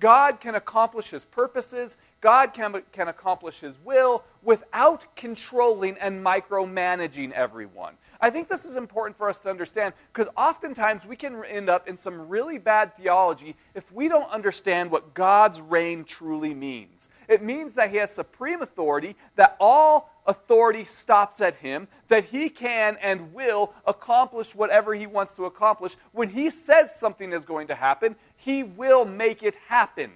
God 0.00 0.40
can 0.40 0.54
accomplish 0.54 1.10
his 1.10 1.24
purposes, 1.24 1.96
God 2.24 2.54
can, 2.54 2.82
can 2.90 3.08
accomplish 3.08 3.60
his 3.60 3.78
will 3.84 4.24
without 4.42 5.14
controlling 5.14 5.98
and 5.98 6.24
micromanaging 6.24 7.32
everyone. 7.32 7.98
I 8.18 8.30
think 8.30 8.48
this 8.48 8.64
is 8.64 8.76
important 8.76 9.18
for 9.18 9.28
us 9.28 9.38
to 9.40 9.50
understand 9.50 9.92
because 10.10 10.32
oftentimes 10.34 11.06
we 11.06 11.16
can 11.16 11.44
end 11.44 11.68
up 11.68 11.86
in 11.86 11.98
some 11.98 12.30
really 12.30 12.56
bad 12.56 12.94
theology 12.94 13.56
if 13.74 13.92
we 13.92 14.08
don't 14.08 14.30
understand 14.30 14.90
what 14.90 15.12
God's 15.12 15.60
reign 15.60 16.02
truly 16.02 16.54
means. 16.54 17.10
It 17.28 17.42
means 17.42 17.74
that 17.74 17.90
He 17.90 17.98
has 17.98 18.10
supreme 18.10 18.62
authority, 18.62 19.16
that 19.36 19.54
all 19.60 20.10
authority 20.26 20.84
stops 20.84 21.42
at 21.42 21.56
Him, 21.56 21.88
that 22.08 22.24
He 22.24 22.48
can 22.48 22.96
and 23.02 23.34
will 23.34 23.74
accomplish 23.86 24.54
whatever 24.54 24.94
He 24.94 25.06
wants 25.06 25.34
to 25.34 25.44
accomplish. 25.44 25.96
When 26.12 26.30
He 26.30 26.48
says 26.48 26.94
something 26.94 27.34
is 27.34 27.44
going 27.44 27.66
to 27.66 27.74
happen, 27.74 28.16
He 28.34 28.62
will 28.62 29.04
make 29.04 29.42
it 29.42 29.56
happen. 29.68 30.10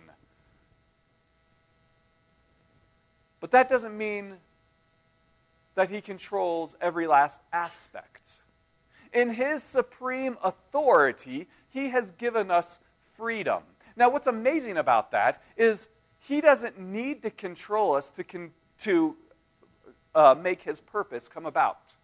But 3.40 3.50
that 3.52 3.68
doesn't 3.68 3.96
mean 3.96 4.34
that 5.74 5.90
he 5.90 6.00
controls 6.00 6.76
every 6.80 7.06
last 7.06 7.40
aspect. 7.52 8.42
In 9.12 9.30
his 9.30 9.62
supreme 9.62 10.36
authority, 10.42 11.46
he 11.70 11.90
has 11.90 12.10
given 12.12 12.50
us 12.50 12.78
freedom. 13.16 13.62
Now, 13.96 14.10
what's 14.10 14.26
amazing 14.26 14.76
about 14.76 15.12
that 15.12 15.42
is 15.56 15.88
he 16.20 16.40
doesn't 16.40 16.78
need 16.78 17.22
to 17.22 17.30
control 17.30 17.94
us 17.94 18.10
to, 18.12 18.24
con- 18.24 18.50
to 18.80 19.16
uh, 20.14 20.34
make 20.40 20.62
his 20.62 20.80
purpose 20.80 21.28
come 21.28 21.46
about. 21.46 21.94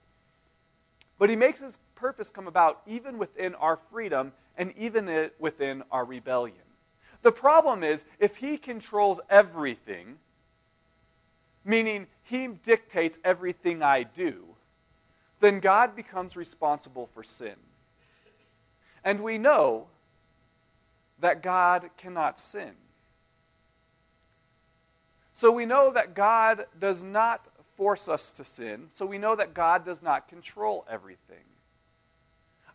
But 1.18 1.30
he 1.30 1.36
makes 1.36 1.60
his 1.60 1.78
purpose 1.94 2.30
come 2.30 2.46
about 2.46 2.80
even 2.86 3.18
within 3.18 3.54
our 3.56 3.76
freedom 3.76 4.32
and 4.56 4.72
even 4.76 5.30
within 5.38 5.82
our 5.90 6.04
rebellion. 6.04 6.56
The 7.22 7.32
problem 7.32 7.82
is, 7.82 8.04
if 8.18 8.36
he 8.36 8.58
controls 8.58 9.20
everything, 9.30 10.18
meaning 11.64 12.06
he 12.23 12.49
dictates 12.49 13.18
everything 13.25 13.83
I 13.83 14.02
do, 14.02 14.44
then 15.40 15.61
God 15.61 15.94
becomes 15.97 16.37
responsible 16.37 17.09
for 17.12 17.23
sin. 17.23 17.56
And 19.04 19.21
we 19.21 19.38
know 19.38 19.87
that 21.21 21.42
God 21.42 21.90
cannot 21.97 22.38
sin. 22.38 22.73
So 25.35 25.50
we 25.50 25.66
know 25.66 25.92
that 25.92 26.14
God 26.14 26.66
does 26.80 27.02
not 27.02 27.47
force 27.76 28.09
us 28.09 28.33
to 28.33 28.44
sin, 28.44 28.87
so 28.88 29.04
we 29.04 29.18
know 29.18 29.35
that 29.35 29.52
God 29.52 29.85
does 29.85 30.00
not 30.00 30.28
control 30.28 30.87
everything. 30.88 31.44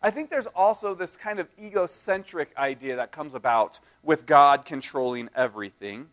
I 0.02 0.10
think 0.10 0.30
there's 0.30 0.46
also 0.46 0.94
this 0.94 1.16
kind 1.16 1.38
of 1.38 1.48
egocentric 1.58 2.56
idea 2.56 2.96
that 2.96 3.12
comes 3.12 3.34
about 3.34 3.80
with 4.02 4.26
God 4.26 4.64
controlling 4.64 5.28
everything, 5.34 6.06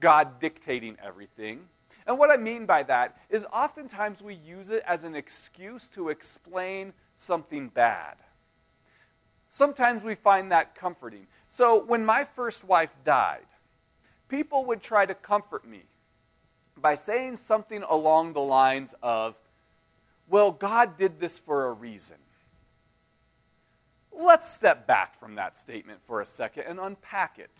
God 0.00 0.40
dictating 0.40 0.96
everything. 1.04 1.60
And 2.08 2.18
what 2.18 2.30
I 2.30 2.38
mean 2.38 2.64
by 2.64 2.84
that 2.84 3.18
is 3.28 3.44
oftentimes 3.52 4.22
we 4.22 4.34
use 4.34 4.70
it 4.70 4.82
as 4.86 5.04
an 5.04 5.14
excuse 5.14 5.86
to 5.88 6.08
explain 6.08 6.94
something 7.16 7.68
bad. 7.68 8.16
Sometimes 9.52 10.02
we 10.02 10.14
find 10.14 10.50
that 10.50 10.74
comforting. 10.74 11.26
So 11.50 11.84
when 11.84 12.06
my 12.06 12.24
first 12.24 12.64
wife 12.64 12.96
died, 13.04 13.46
people 14.28 14.64
would 14.64 14.80
try 14.80 15.04
to 15.04 15.14
comfort 15.14 15.68
me 15.68 15.82
by 16.78 16.94
saying 16.94 17.36
something 17.36 17.82
along 17.82 18.32
the 18.32 18.40
lines 18.40 18.94
of, 19.02 19.34
well, 20.30 20.50
God 20.50 20.96
did 20.96 21.20
this 21.20 21.38
for 21.38 21.66
a 21.66 21.72
reason. 21.72 22.16
Let's 24.12 24.50
step 24.50 24.86
back 24.86 25.20
from 25.20 25.34
that 25.34 25.58
statement 25.58 26.00
for 26.06 26.22
a 26.22 26.26
second 26.26 26.64
and 26.68 26.80
unpack 26.80 27.38
it. 27.38 27.50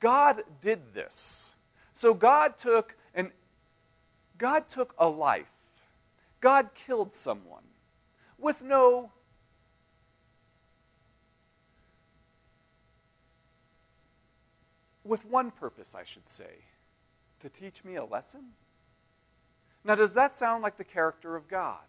God 0.00 0.44
did 0.62 0.94
this 0.94 1.54
so 1.98 2.14
God 2.14 2.56
took 2.56 2.94
an 3.12 3.32
God 4.38 4.68
took 4.68 4.94
a 4.98 5.08
life. 5.08 5.70
God 6.40 6.68
killed 6.72 7.12
someone 7.12 7.64
with 8.38 8.62
no 8.62 9.10
with 15.02 15.24
one 15.24 15.50
purpose, 15.50 15.96
I 15.96 16.04
should 16.04 16.28
say, 16.28 16.62
to 17.40 17.48
teach 17.48 17.82
me 17.82 17.96
a 17.96 18.04
lesson. 18.04 18.50
Now, 19.82 19.96
does 19.96 20.14
that 20.14 20.32
sound 20.32 20.62
like 20.62 20.76
the 20.76 20.84
character 20.84 21.34
of 21.34 21.48
God? 21.48 21.80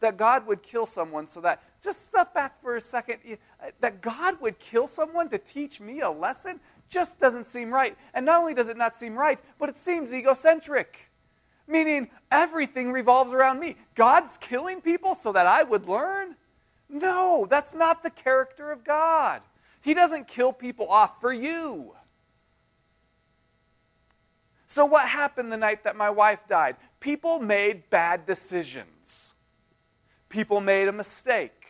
That 0.00 0.16
God 0.16 0.46
would 0.46 0.62
kill 0.62 0.86
someone 0.86 1.26
so 1.26 1.42
that, 1.42 1.62
just 1.82 2.02
step 2.02 2.32
back 2.32 2.62
for 2.62 2.76
a 2.76 2.80
second, 2.80 3.18
uh, 3.62 3.66
that 3.80 4.00
God 4.00 4.40
would 4.40 4.58
kill 4.58 4.86
someone 4.86 5.28
to 5.28 5.38
teach 5.38 5.80
me 5.80 6.00
a 6.00 6.10
lesson? 6.10 6.60
Just 6.88 7.18
doesn't 7.18 7.44
seem 7.44 7.72
right. 7.72 7.96
And 8.14 8.26
not 8.26 8.40
only 8.40 8.54
does 8.54 8.68
it 8.68 8.76
not 8.76 8.96
seem 8.96 9.16
right, 9.16 9.38
but 9.58 9.68
it 9.68 9.76
seems 9.76 10.14
egocentric. 10.14 11.10
Meaning 11.66 12.08
everything 12.30 12.92
revolves 12.92 13.32
around 13.32 13.58
me. 13.58 13.76
God's 13.94 14.36
killing 14.36 14.80
people 14.80 15.14
so 15.14 15.32
that 15.32 15.46
I 15.46 15.62
would 15.62 15.88
learn? 15.88 16.36
No, 16.88 17.46
that's 17.50 17.74
not 17.74 18.02
the 18.02 18.10
character 18.10 18.70
of 18.70 18.84
God. 18.84 19.42
He 19.80 19.94
doesn't 19.94 20.28
kill 20.28 20.52
people 20.52 20.88
off 20.88 21.20
for 21.20 21.32
you. 21.32 21.92
So, 24.68 24.84
what 24.84 25.08
happened 25.08 25.50
the 25.50 25.56
night 25.56 25.84
that 25.84 25.96
my 25.96 26.10
wife 26.10 26.46
died? 26.48 26.76
People 27.00 27.38
made 27.38 27.88
bad 27.88 28.26
decisions. 28.26 29.34
People 30.28 30.60
made 30.60 30.88
a 30.88 30.92
mistake. 30.92 31.66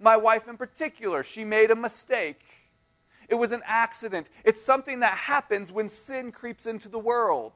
My 0.00 0.16
wife, 0.16 0.48
in 0.48 0.56
particular, 0.56 1.22
she 1.22 1.44
made 1.44 1.70
a 1.70 1.76
mistake. 1.76 2.40
It 3.32 3.38
was 3.38 3.52
an 3.52 3.62
accident. 3.64 4.26
It's 4.44 4.60
something 4.60 5.00
that 5.00 5.16
happens 5.16 5.72
when 5.72 5.88
sin 5.88 6.32
creeps 6.32 6.66
into 6.66 6.90
the 6.90 6.98
world. 6.98 7.52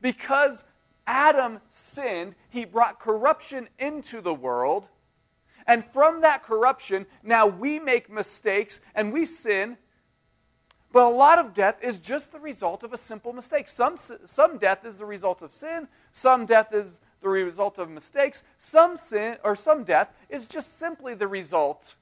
Because 0.00 0.62
Adam 1.04 1.58
sinned, 1.72 2.36
he 2.48 2.64
brought 2.64 3.00
corruption 3.00 3.68
into 3.80 4.20
the 4.20 4.32
world. 4.32 4.86
And 5.66 5.84
from 5.84 6.20
that 6.20 6.44
corruption, 6.44 7.06
now 7.24 7.48
we 7.48 7.80
make 7.80 8.08
mistakes 8.08 8.80
and 8.94 9.12
we 9.12 9.26
sin. 9.26 9.78
But 10.92 11.06
a 11.06 11.10
lot 11.12 11.40
of 11.40 11.54
death 11.54 11.82
is 11.82 11.98
just 11.98 12.30
the 12.30 12.38
result 12.38 12.84
of 12.84 12.92
a 12.92 12.96
simple 12.96 13.32
mistake. 13.32 13.66
Some, 13.66 13.96
some 13.96 14.58
death 14.58 14.86
is 14.86 14.96
the 14.96 15.06
result 15.06 15.42
of 15.42 15.50
sin, 15.50 15.88
some 16.12 16.46
death 16.46 16.72
is 16.72 17.00
the 17.20 17.28
result 17.28 17.78
of 17.78 17.90
mistakes, 17.90 18.44
some 18.58 18.96
sin 18.96 19.38
or 19.42 19.56
some 19.56 19.82
death 19.82 20.12
is 20.28 20.46
just 20.46 20.78
simply 20.78 21.14
the 21.14 21.26
result 21.26 21.96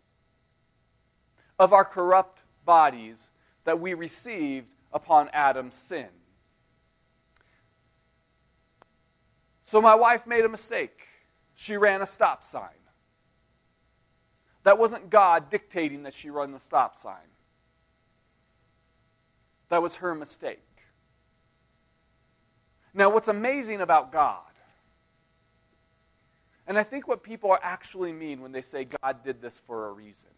of 1.59 1.73
our 1.73 1.87
corrupt 1.87 2.40
bodies 2.71 3.31
that 3.65 3.81
we 3.81 3.95
received 3.95 4.69
upon 4.93 5.29
Adam's 5.33 5.75
sin. 5.75 6.07
So 9.65 9.81
my 9.81 9.97
wife 9.97 10.25
made 10.25 10.45
a 10.45 10.49
mistake. 10.49 11.01
She 11.57 11.77
ran 11.77 12.01
a 12.01 12.07
stop 12.07 12.45
sign. 12.45 12.81
That 14.63 14.79
wasn't 14.79 15.11
God 15.11 15.51
dictating 15.51 16.05
that 16.05 16.15
she 16.15 16.31
run 16.31 16.53
the 16.53 16.61
stop 16.61 16.95
sign. 16.95 17.31
That 19.69 19.83
was 19.83 19.97
her 19.97 20.15
mistake. 20.15 20.61
Now, 22.95 23.11
what's 23.11 23.27
amazing 23.27 23.81
about 23.81 24.13
God, 24.13 24.55
and 26.69 26.79
I 26.79 26.85
think 26.85 27.09
what 27.09 27.25
people 27.25 27.59
actually 27.63 28.13
mean 28.13 28.41
when 28.41 28.53
they 28.53 28.63
say 28.63 28.87
God 29.03 29.25
did 29.25 29.43
this 29.43 29.59
for 29.59 29.89
a 29.89 29.93
reason, 29.93 30.31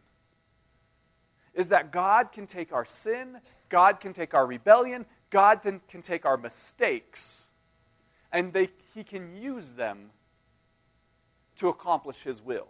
is 1.54 1.68
that 1.68 1.92
God 1.92 2.32
can 2.32 2.46
take 2.46 2.72
our 2.72 2.84
sin, 2.84 3.38
God 3.68 4.00
can 4.00 4.12
take 4.12 4.34
our 4.34 4.46
rebellion, 4.46 5.06
God 5.30 5.62
can, 5.62 5.80
can 5.88 6.02
take 6.02 6.24
our 6.24 6.36
mistakes, 6.36 7.50
and 8.32 8.52
they, 8.52 8.70
He 8.94 9.04
can 9.04 9.36
use 9.36 9.72
them 9.72 10.10
to 11.56 11.68
accomplish 11.68 12.22
His 12.22 12.42
will. 12.42 12.68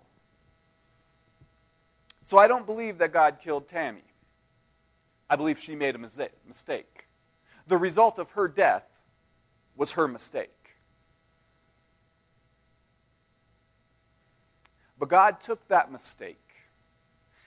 So 2.25 2.39
I 2.39 2.47
don't 2.47 2.67
believe 2.67 2.99
that 2.99 3.13
God 3.13 3.39
killed 3.43 3.69
Tammy. 3.69 4.05
I 5.29 5.37
believe 5.37 5.59
she 5.59 5.75
made 5.75 5.95
a 5.95 5.99
mistake. 5.99 7.07
The 7.67 7.77
result 7.77 8.19
of 8.19 8.31
her 8.33 8.49
death 8.49 8.85
was 9.77 9.93
her 9.93 10.07
mistake. 10.07 10.51
But 14.99 15.09
God 15.09 15.41
took 15.41 15.67
that 15.69 15.91
mistake 15.91 16.52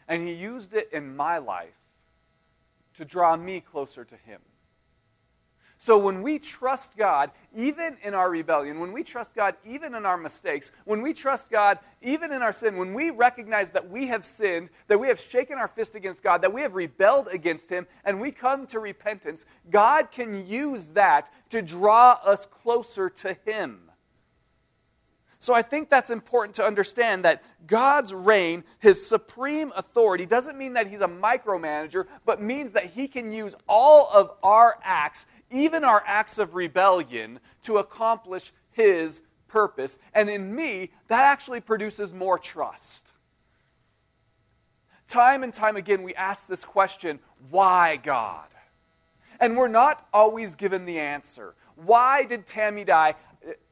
and 0.07 0.27
He 0.27 0.33
used 0.33 0.73
it 0.73 0.89
in 0.91 1.15
my 1.15 1.37
life 1.37 1.77
to 2.95 3.05
draw 3.05 3.35
me 3.35 3.61
closer 3.61 4.03
to 4.05 4.15
Him. 4.15 4.41
So 5.77 5.97
when 5.97 6.21
we 6.21 6.39
trust 6.39 6.95
God, 6.95 7.31
even 7.55 7.97
in 8.01 8.13
our 8.13 8.29
rebellion, 8.29 8.79
when 8.79 8.93
we 8.93 9.03
trust 9.03 9.35
God, 9.35 9.55
even 9.65 9.93
in 9.93 10.05
our 10.05 10.17
mistakes, 10.17 10.71
when 10.85 11.01
we 11.01 11.13
trust 11.13 11.51
God, 11.51 11.79
even 12.01 12.31
in 12.31 12.41
our 12.41 12.53
sin, 12.53 12.77
when 12.77 12.93
we 12.93 13.09
recognize 13.09 13.71
that 13.71 13.89
we 13.89 14.07
have 14.07 14.25
sinned, 14.25 14.69
that 14.87 14.99
we 14.99 15.09
have 15.09 15.19
shaken 15.19 15.57
our 15.57 15.67
fist 15.67 15.95
against 15.95 16.23
God, 16.23 16.41
that 16.41 16.53
we 16.53 16.61
have 16.61 16.75
rebelled 16.75 17.27
against 17.27 17.69
Him, 17.69 17.85
and 18.05 18.21
we 18.21 18.31
come 18.31 18.65
to 18.67 18.79
repentance, 18.79 19.45
God 19.69 20.11
can 20.11 20.47
use 20.47 20.87
that 20.93 21.31
to 21.49 21.61
draw 21.61 22.13
us 22.23 22.45
closer 22.45 23.09
to 23.09 23.35
Him. 23.45 23.91
So 25.45 25.53
I 25.53 25.61
think 25.61 25.91
that's 25.91 26.09
important 26.09 26.55
to 26.55 26.65
understand 26.65 27.23
that 27.23 27.43
God's 27.67 28.15
reign, 28.15 28.63
his 28.79 29.05
supreme 29.05 29.71
authority, 29.75 30.25
doesn't 30.25 30.57
mean 30.57 30.73
that 30.73 30.87
he's 30.87 31.01
a 31.01 31.07
micromanager, 31.07 32.07
but 32.25 32.41
means 32.41 32.71
that 32.71 32.87
he 32.87 33.07
can 33.07 33.31
use 33.31 33.55
all 33.69 34.09
of 34.11 34.31
our 34.41 34.79
acts, 34.81 35.27
even 35.51 35.83
our 35.83 36.01
acts 36.07 36.39
of 36.39 36.55
rebellion, 36.55 37.39
to 37.61 37.77
accomplish 37.77 38.53
his 38.71 39.21
purpose. 39.47 39.99
And 40.15 40.31
in 40.31 40.55
me, 40.55 40.89
that 41.09 41.25
actually 41.25 41.61
produces 41.61 42.11
more 42.11 42.39
trust. 42.39 43.11
Time 45.07 45.43
and 45.43 45.53
time 45.53 45.75
again, 45.75 46.01
we 46.01 46.15
ask 46.15 46.47
this 46.47 46.65
question 46.65 47.19
why 47.51 47.97
God? 47.97 48.47
And 49.39 49.55
we're 49.55 49.67
not 49.67 50.07
always 50.11 50.55
given 50.55 50.85
the 50.85 50.97
answer. 50.97 51.53
Why 51.75 52.23
did 52.23 52.47
Tammy 52.47 52.83
die? 52.83 53.13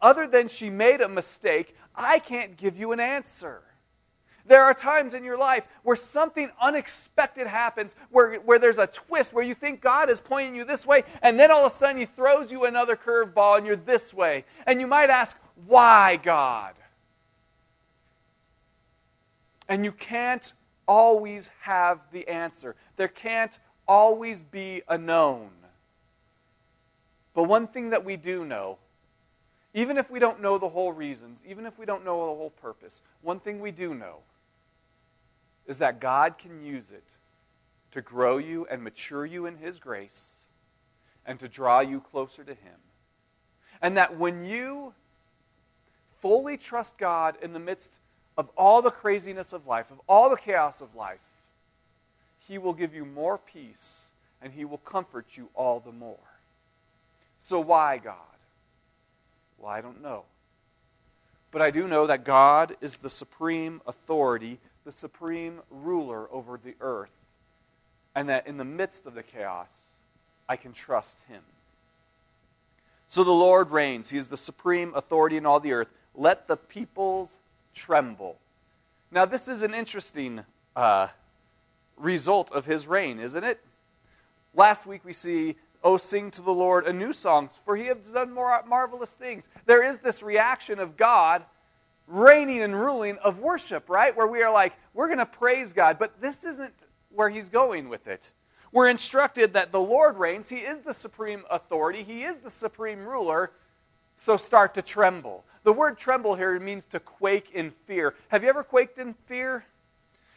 Other 0.02 0.28
than 0.28 0.48
she 0.48 0.70
made 0.70 1.02
a 1.02 1.10
mistake, 1.10 1.76
I 1.96 2.20
can't 2.20 2.58
give 2.58 2.78
you 2.78 2.92
an 2.92 3.00
answer. 3.00 3.62
There 4.46 4.62
are 4.62 4.74
times 4.74 5.14
in 5.14 5.24
your 5.24 5.38
life 5.38 5.68
where 5.84 5.96
something 5.96 6.52
unexpected 6.60 7.48
happens, 7.48 7.96
where, 8.10 8.36
where 8.36 8.60
there's 8.60 8.78
a 8.78 8.88
twist, 8.88 9.34
where 9.34 9.44
you 9.44 9.54
think 9.54 9.80
God 9.80 10.10
is 10.10 10.20
pointing 10.20 10.56
you 10.56 10.66
this 10.66 10.86
way, 10.86 11.04
and 11.22 11.40
then 11.40 11.50
all 11.50 11.66
of 11.66 11.72
a 11.72 11.76
sudden 11.76 11.98
He 11.98 12.06
throws 12.06 12.52
you 12.52 12.66
another 12.66 12.98
curveball 12.98 13.58
and 13.58 13.66
you're 13.66 13.76
this 13.78 14.14
way. 14.14 14.44
And 14.68 14.82
you 14.82 14.88
might 14.88 15.10
ask, 15.10 15.38
Why, 15.66 16.18
God? 16.18 16.74
And 19.70 19.86
you 19.86 19.94
can't 19.94 20.54
always 20.88 21.50
have 21.62 22.06
the 22.12 22.28
answer. 22.28 22.76
There 22.98 23.08
can't 23.08 23.58
always 23.88 24.44
be 24.44 24.82
a 24.90 24.98
known. 24.98 25.50
But 27.34 27.44
one 27.44 27.68
thing 27.68 27.92
that 27.92 28.04
we 28.04 28.18
do 28.18 28.46
know 28.46 28.78
even 29.74 29.98
if 29.98 30.12
we 30.12 30.20
don't 30.20 30.42
know 30.42 30.58
the 30.58 30.70
whole 30.70 30.92
reasons, 30.92 31.42
even 31.48 31.66
if 31.66 31.80
we 31.80 31.86
don't 31.86 32.06
know 32.06 32.20
the 32.28 32.36
whole 32.36 32.52
purpose, 32.62 33.02
one 33.22 33.40
thing 33.40 33.60
we 33.60 33.72
do 33.72 33.94
know 33.94 34.18
is 35.66 35.80
that 35.80 36.00
God 36.00 36.38
can 36.38 36.64
use 36.64 36.92
it 36.92 37.04
to 37.92 38.02
grow 38.02 38.38
you 38.38 38.68
and 38.70 38.84
mature 38.84 39.26
you 39.26 39.46
in 39.46 39.58
His 39.58 39.80
grace 39.80 40.46
and 41.26 41.40
to 41.40 41.48
draw 41.48 41.80
you 41.80 42.02
closer 42.02 42.44
to 42.44 42.52
Him. 42.52 42.76
And 43.82 43.98
that 43.98 44.18
when 44.18 44.46
you 44.46 44.94
fully 46.20 46.58
trust 46.58 46.98
God 46.98 47.36
in 47.42 47.54
the 47.54 47.60
midst 47.60 47.94
of 48.38 48.50
all 48.58 48.82
the 48.82 48.92
craziness 48.92 49.54
of 49.54 49.68
life, 49.68 49.92
of 49.92 50.02
all 50.08 50.30
the 50.30 50.38
chaos 50.38 50.82
of 50.82 50.96
life, 50.96 51.20
He 52.48 52.58
will 52.58 52.74
give 52.74 52.94
you 52.94 53.06
more 53.06 53.38
peace 53.38 54.12
and 54.42 54.54
He 54.54 54.66
will 54.66 54.78
comfort 54.78 55.38
you 55.38 55.50
all 55.54 55.80
the 55.80 55.92
more. 55.92 56.18
So, 57.40 57.60
why 57.60 57.98
God? 57.98 58.33
Well, 59.64 59.72
I 59.72 59.80
don't 59.80 60.02
know. 60.02 60.24
But 61.52 61.62
I 61.62 61.72
do 61.72 61.88
know 61.88 62.06
that 62.08 62.26
God 62.26 62.76
is 62.82 62.98
the 62.98 63.10
supreme 63.10 63.82
authority, 63.88 64.60
the 64.84 64.92
supreme 64.92 65.62
ruler 65.72 66.28
over 66.34 66.60
the 66.62 66.76
earth, 66.82 67.14
and 68.14 68.28
that 68.28 68.46
in 68.46 68.58
the 68.58 68.66
midst 68.66 69.06
of 69.06 69.14
the 69.14 69.24
chaos, 69.24 69.74
I 70.50 70.58
can 70.58 70.74
trust 70.74 71.18
Him. 71.30 71.42
So 73.08 73.24
the 73.24 73.32
Lord 73.32 73.72
reigns. 73.72 74.10
He 74.10 74.18
is 74.18 74.28
the 74.28 74.36
supreme 74.36 74.94
authority 74.96 75.38
in 75.38 75.46
all 75.46 75.62
the 75.62 75.72
earth. 75.72 75.88
Let 76.14 76.50
the 76.50 76.58
peoples 76.58 77.40
tremble. 77.74 78.36
Now, 79.12 79.24
this 79.24 79.48
is 79.48 79.64
an 79.64 79.74
interesting 79.74 80.44
uh, 80.76 81.08
result 81.96 82.52
of 82.52 82.66
his 82.66 82.86
reign, 82.86 83.18
isn't 83.20 83.46
it? 83.46 83.62
Last 84.54 84.86
week 84.86 85.06
we 85.06 85.14
see 85.14 85.56
Oh, 85.84 85.98
sing 85.98 86.32
to 86.32 86.42
the 86.42 86.54
Lord 86.54 86.88
a 86.88 86.94
new 86.94 87.12
song, 87.12 87.50
for 87.66 87.76
he 87.76 87.88
has 87.88 87.98
done 88.14 88.32
more 88.32 88.64
marvelous 88.66 89.16
things. 89.16 89.50
There 89.66 89.88
is 89.88 90.00
this 90.00 90.24
reaction 90.24 90.80
of 90.80 90.96
God 90.96 91.44
reigning 92.08 92.62
and 92.62 92.80
ruling 92.80 93.18
of 93.18 93.40
worship, 93.40 93.90
right? 93.90 94.16
Where 94.16 94.28
we 94.28 94.44
are 94.44 94.52
like, 94.52 94.74
we're 94.94 95.08
going 95.08 95.20
to 95.20 95.26
praise 95.26 95.74
God, 95.74 95.98
but 96.00 96.22
this 96.22 96.46
isn't 96.46 96.74
where 97.10 97.30
he's 97.30 97.50
going 97.50 97.90
with 97.90 98.08
it. 98.08 98.32
We're 98.72 98.90
instructed 98.90 99.54
that 99.54 99.72
the 99.72 99.80
Lord 99.80 100.18
reigns. 100.18 100.50
He 100.50 100.58
is 100.58 100.82
the 100.82 100.94
supreme 100.94 101.44
authority, 101.50 102.04
He 102.04 102.24
is 102.24 102.42
the 102.42 102.50
supreme 102.50 103.06
ruler. 103.06 103.52
So 104.16 104.38
start 104.38 104.76
to 104.76 104.82
tremble. 104.82 105.44
The 105.64 105.74
word 105.74 105.98
tremble 105.98 106.36
here 106.36 106.60
means 106.60 106.86
to 106.86 107.00
quake 107.00 107.50
in 107.52 107.72
fear. 107.88 108.14
Have 108.28 108.44
you 108.44 108.50
ever 108.50 108.64
quaked 108.64 109.00
in 109.00 109.16
fear? 109.26 109.66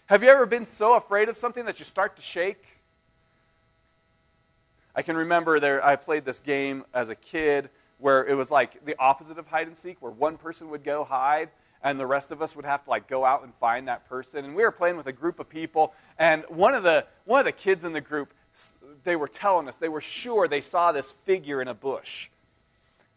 Have 0.06 0.22
you 0.22 0.30
ever 0.30 0.46
been 0.46 0.64
so 0.64 0.94
afraid 0.94 1.28
of 1.28 1.36
something 1.36 1.66
that 1.66 1.78
you 1.78 1.84
start 1.84 2.16
to 2.16 2.22
shake? 2.22 2.64
I 4.96 5.02
can 5.02 5.16
remember 5.16 5.60
there, 5.60 5.84
I 5.84 5.94
played 5.94 6.24
this 6.24 6.40
game 6.40 6.84
as 6.94 7.10
a 7.10 7.14
kid 7.14 7.68
where 7.98 8.24
it 8.24 8.34
was 8.34 8.50
like 8.50 8.84
the 8.86 8.96
opposite 8.98 9.38
of 9.38 9.46
hide 9.46 9.66
and 9.66 9.76
seek, 9.76 10.00
where 10.00 10.10
one 10.10 10.38
person 10.38 10.70
would 10.70 10.82
go 10.84 11.04
hide 11.04 11.50
and 11.82 12.00
the 12.00 12.06
rest 12.06 12.32
of 12.32 12.40
us 12.40 12.56
would 12.56 12.64
have 12.64 12.82
to 12.84 12.90
like 12.90 13.06
go 13.06 13.24
out 13.24 13.44
and 13.44 13.54
find 13.54 13.86
that 13.88 14.08
person. 14.08 14.46
And 14.46 14.56
we 14.56 14.62
were 14.62 14.70
playing 14.70 14.96
with 14.96 15.06
a 15.06 15.12
group 15.12 15.38
of 15.38 15.48
people, 15.48 15.92
and 16.18 16.44
one 16.48 16.74
of 16.74 16.82
the 16.82 17.06
one 17.26 17.40
of 17.40 17.44
the 17.44 17.52
kids 17.52 17.84
in 17.84 17.92
the 17.92 18.00
group, 18.00 18.32
they 19.04 19.16
were 19.16 19.28
telling 19.28 19.68
us 19.68 19.76
they 19.76 19.88
were 19.88 20.00
sure 20.00 20.48
they 20.48 20.62
saw 20.62 20.92
this 20.92 21.12
figure 21.12 21.60
in 21.60 21.68
a 21.68 21.74
bush. 21.74 22.30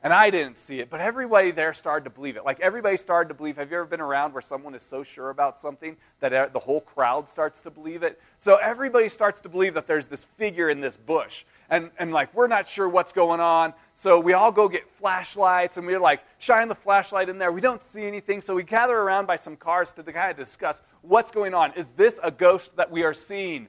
And 0.01 0.13
I 0.13 0.29
didn't 0.29 0.57
see 0.57 0.79
it, 0.79 0.89
but 0.89 1.01
everybody 1.01 1.51
there 1.51 1.73
started 1.73 2.05
to 2.05 2.09
believe 2.09 2.37
it. 2.37 2.45
Like 2.45 2.61
everybody 2.61 2.95
started 2.95 3.27
to 3.29 3.33
believe. 3.33 3.57
Have 3.57 3.69
you 3.69 3.77
ever 3.77 3.85
been 3.85 3.99
around 3.99 4.31
where 4.31 4.41
someone 4.41 4.73
is 4.73 4.81
so 4.81 5.03
sure 5.03 5.29
about 5.29 5.57
something 5.57 5.97
that 6.21 6.53
the 6.53 6.59
whole 6.59 6.79
crowd 6.79 7.27
starts 7.27 7.59
to 7.61 7.69
believe 7.69 8.01
it? 8.01 8.17
So 8.37 8.55
everybody 8.55 9.09
starts 9.09 9.41
to 9.41 9.49
believe 9.49 9.73
that 9.73 9.87
there's 9.87 10.07
this 10.07 10.23
figure 10.23 10.69
in 10.69 10.79
this 10.79 10.95
bush. 10.95 11.43
And, 11.69 11.91
and 11.99 12.13
like, 12.13 12.33
we're 12.33 12.47
not 12.47 12.65
sure 12.65 12.87
what's 12.87 13.11
going 13.11 13.41
on. 13.41 13.73
So 13.95 14.21
we 14.21 14.31
all 14.31 14.53
go 14.53 14.69
get 14.69 14.89
flashlights 14.89 15.75
and 15.75 15.85
we're 15.85 15.99
like, 15.99 16.21
shine 16.37 16.69
the 16.69 16.75
flashlight 16.75 17.27
in 17.27 17.37
there. 17.37 17.51
We 17.51 17.59
don't 17.59 17.81
see 17.81 18.05
anything. 18.05 18.39
So 18.39 18.55
we 18.55 18.63
gather 18.63 18.97
around 18.97 19.25
by 19.25 19.35
some 19.35 19.57
cars 19.57 19.91
to 19.93 20.03
kind 20.03 20.31
of 20.31 20.37
discuss 20.37 20.81
what's 21.01 21.33
going 21.33 21.53
on. 21.53 21.73
Is 21.73 21.91
this 21.91 22.21
a 22.23 22.31
ghost 22.31 22.77
that 22.77 22.89
we 22.89 23.03
are 23.03 23.13
seeing? 23.13 23.67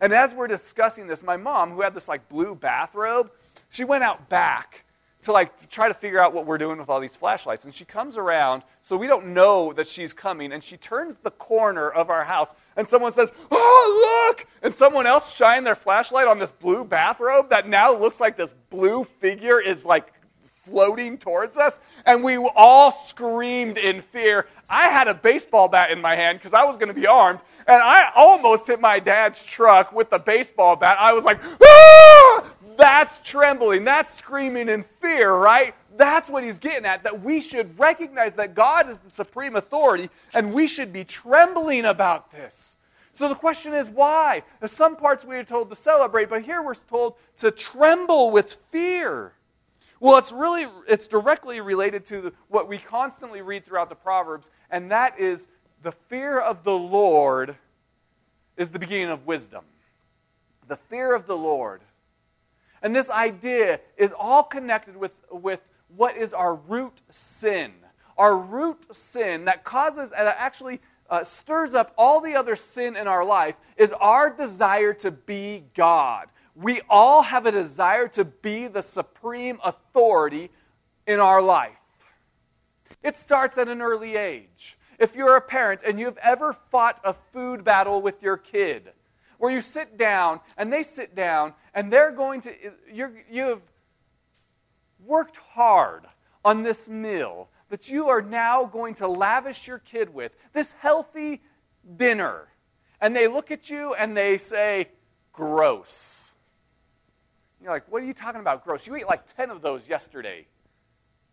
And 0.00 0.12
as 0.12 0.32
we're 0.32 0.46
discussing 0.46 1.08
this, 1.08 1.24
my 1.24 1.36
mom, 1.36 1.72
who 1.72 1.80
had 1.80 1.92
this 1.92 2.06
like 2.06 2.28
blue 2.28 2.54
bathrobe, 2.54 3.32
she 3.68 3.82
went 3.82 4.04
out 4.04 4.28
back 4.28 4.84
to 5.22 5.32
like 5.32 5.56
to 5.58 5.68
try 5.68 5.88
to 5.88 5.94
figure 5.94 6.20
out 6.20 6.34
what 6.34 6.46
we're 6.46 6.58
doing 6.58 6.78
with 6.78 6.88
all 6.88 7.00
these 7.00 7.16
flashlights. 7.16 7.64
And 7.64 7.72
she 7.72 7.84
comes 7.84 8.16
around, 8.16 8.62
so 8.82 8.96
we 8.96 9.06
don't 9.06 9.28
know 9.28 9.72
that 9.72 9.86
she's 9.86 10.12
coming, 10.12 10.52
and 10.52 10.62
she 10.62 10.76
turns 10.76 11.18
the 11.18 11.30
corner 11.30 11.90
of 11.90 12.10
our 12.10 12.24
house, 12.24 12.54
and 12.76 12.88
someone 12.88 13.12
says, 13.12 13.32
"Oh, 13.50 14.28
look!" 14.28 14.46
And 14.62 14.74
someone 14.74 15.06
else 15.06 15.34
shine 15.34 15.64
their 15.64 15.74
flashlight 15.74 16.26
on 16.26 16.38
this 16.38 16.50
blue 16.50 16.84
bathrobe 16.84 17.50
that 17.50 17.68
now 17.68 17.94
looks 17.94 18.20
like 18.20 18.36
this 18.36 18.54
blue 18.70 19.04
figure 19.04 19.60
is 19.60 19.84
like 19.84 20.12
floating 20.40 21.18
towards 21.18 21.56
us, 21.56 21.80
and 22.06 22.22
we 22.22 22.36
all 22.36 22.92
screamed 22.92 23.78
in 23.78 24.00
fear. 24.00 24.46
I 24.68 24.88
had 24.88 25.08
a 25.08 25.14
baseball 25.14 25.68
bat 25.68 25.90
in 25.90 26.00
my 26.00 26.14
hand 26.14 26.38
because 26.38 26.54
I 26.54 26.64
was 26.64 26.76
going 26.76 26.88
to 26.88 26.94
be 26.94 27.06
armed, 27.06 27.40
and 27.66 27.82
I 27.82 28.10
almost 28.14 28.66
hit 28.66 28.80
my 28.80 28.98
dad's 28.98 29.44
truck 29.44 29.92
with 29.92 30.10
the 30.10 30.18
baseball 30.18 30.76
bat. 30.76 30.96
I 30.98 31.12
was 31.12 31.24
like, 31.24 31.40
ah! 31.44 31.91
That's 32.76 33.18
trembling. 33.18 33.84
That's 33.84 34.14
screaming 34.14 34.68
in 34.68 34.82
fear, 34.82 35.32
right? 35.32 35.74
That's 35.96 36.30
what 36.30 36.44
he's 36.44 36.58
getting 36.58 36.86
at. 36.86 37.02
That 37.04 37.22
we 37.22 37.40
should 37.40 37.78
recognize 37.78 38.34
that 38.36 38.54
God 38.54 38.88
is 38.88 39.00
the 39.00 39.10
supreme 39.10 39.56
authority 39.56 40.10
and 40.34 40.52
we 40.52 40.66
should 40.66 40.92
be 40.92 41.04
trembling 41.04 41.84
about 41.84 42.30
this. 42.30 42.76
So 43.14 43.28
the 43.28 43.34
question 43.34 43.74
is 43.74 43.90
why? 43.90 44.42
In 44.60 44.68
some 44.68 44.96
parts 44.96 45.24
we 45.24 45.36
are 45.36 45.44
told 45.44 45.68
to 45.70 45.76
celebrate, 45.76 46.30
but 46.30 46.42
here 46.42 46.62
we're 46.62 46.74
told 46.74 47.14
to 47.38 47.50
tremble 47.50 48.30
with 48.30 48.54
fear. 48.54 49.32
Well, 50.00 50.18
it's 50.18 50.32
really 50.32 50.66
it's 50.88 51.06
directly 51.06 51.60
related 51.60 52.04
to 52.06 52.32
what 52.48 52.68
we 52.68 52.78
constantly 52.78 53.42
read 53.42 53.66
throughout 53.66 53.88
the 53.88 53.94
Proverbs, 53.94 54.50
and 54.70 54.90
that 54.90 55.20
is 55.20 55.46
the 55.82 55.92
fear 55.92 56.40
of 56.40 56.64
the 56.64 56.76
Lord 56.76 57.56
is 58.56 58.70
the 58.70 58.78
beginning 58.78 59.10
of 59.10 59.26
wisdom. 59.26 59.64
The 60.66 60.76
fear 60.76 61.14
of 61.14 61.26
the 61.26 61.36
Lord 61.36 61.82
and 62.82 62.94
this 62.94 63.10
idea 63.10 63.80
is 63.96 64.12
all 64.18 64.42
connected 64.42 64.96
with, 64.96 65.12
with 65.30 65.60
what 65.96 66.16
is 66.16 66.34
our 66.34 66.54
root 66.54 67.00
sin. 67.10 67.72
Our 68.18 68.36
root 68.36 68.94
sin 68.94 69.46
that 69.46 69.64
causes, 69.64 70.10
that 70.10 70.36
actually 70.38 70.80
uh, 71.08 71.24
stirs 71.24 71.74
up 71.74 71.92
all 71.96 72.20
the 72.20 72.34
other 72.34 72.56
sin 72.56 72.96
in 72.96 73.06
our 73.06 73.24
life 73.24 73.54
is 73.76 73.92
our 73.92 74.30
desire 74.30 74.94
to 74.94 75.10
be 75.10 75.64
God. 75.74 76.28
We 76.54 76.82
all 76.90 77.22
have 77.22 77.46
a 77.46 77.52
desire 77.52 78.08
to 78.08 78.24
be 78.24 78.66
the 78.66 78.82
supreme 78.82 79.58
authority 79.64 80.50
in 81.06 81.20
our 81.20 81.40
life. 81.40 81.78
It 83.02 83.16
starts 83.16 83.58
at 83.58 83.68
an 83.68 83.80
early 83.80 84.16
age. 84.16 84.78
If 84.98 85.16
you're 85.16 85.36
a 85.36 85.40
parent 85.40 85.82
and 85.86 85.98
you've 85.98 86.18
ever 86.18 86.52
fought 86.52 87.00
a 87.04 87.12
food 87.12 87.64
battle 87.64 88.02
with 88.02 88.22
your 88.22 88.36
kid, 88.36 88.92
where 89.38 89.50
you 89.50 89.60
sit 89.60 89.98
down 89.98 90.40
and 90.56 90.72
they 90.72 90.84
sit 90.84 91.16
down 91.16 91.54
and 91.74 91.92
they're 91.92 92.12
going 92.12 92.40
to, 92.42 92.52
you 92.92 93.42
have 93.42 93.62
worked 95.04 95.36
hard 95.36 96.06
on 96.44 96.62
this 96.62 96.88
meal 96.88 97.48
that 97.68 97.88
you 97.90 98.08
are 98.08 98.20
now 98.20 98.64
going 98.64 98.94
to 98.96 99.08
lavish 99.08 99.66
your 99.66 99.78
kid 99.78 100.12
with, 100.12 100.32
this 100.52 100.72
healthy 100.72 101.40
dinner, 101.96 102.48
and 103.00 103.16
they 103.16 103.26
look 103.28 103.50
at 103.50 103.70
you 103.70 103.94
and 103.94 104.16
they 104.16 104.38
say, 104.38 104.88
gross. 105.32 106.34
You're 107.62 107.72
like, 107.72 107.90
what 107.90 108.02
are 108.02 108.06
you 108.06 108.12
talking 108.12 108.40
about, 108.40 108.64
gross? 108.64 108.86
You 108.86 108.94
ate 108.96 109.06
like 109.06 109.34
10 109.36 109.50
of 109.50 109.62
those 109.62 109.88
yesterday. 109.88 110.46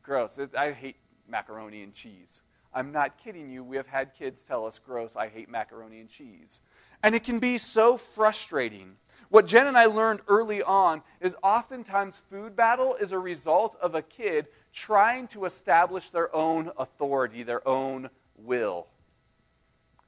Gross. 0.02 0.40
I 0.58 0.72
hate 0.72 0.96
macaroni 1.28 1.84
and 1.84 1.94
cheese. 1.94 2.42
I'm 2.74 2.92
not 2.92 3.18
kidding 3.18 3.50
you. 3.50 3.64
We 3.64 3.78
have 3.78 3.88
had 3.88 4.14
kids 4.14 4.44
tell 4.44 4.66
us, 4.66 4.80
gross, 4.80 5.16
I 5.16 5.28
hate 5.28 5.50
macaroni 5.50 6.00
and 6.00 6.10
cheese. 6.10 6.62
And 7.04 7.16
it 7.16 7.24
can 7.24 7.40
be 7.40 7.58
so 7.58 7.98
frustrating. 7.98 8.96
What 9.30 9.46
Jen 9.46 9.68
and 9.68 9.78
I 9.78 9.86
learned 9.86 10.22
early 10.28 10.64
on 10.64 11.04
is 11.22 11.36
oftentimes 11.44 12.22
food 12.30 12.56
battle 12.56 12.96
is 12.96 13.12
a 13.12 13.20
result 13.20 13.78
of 13.80 13.94
a 13.94 14.02
kid 14.02 14.48
trying 14.74 15.28
to 15.30 15.46
establish 15.46 16.10
their 16.10 16.36
own 16.36 16.72
authority, 16.78 17.44
their 17.44 17.66
own 17.68 18.10
will. 18.38 18.88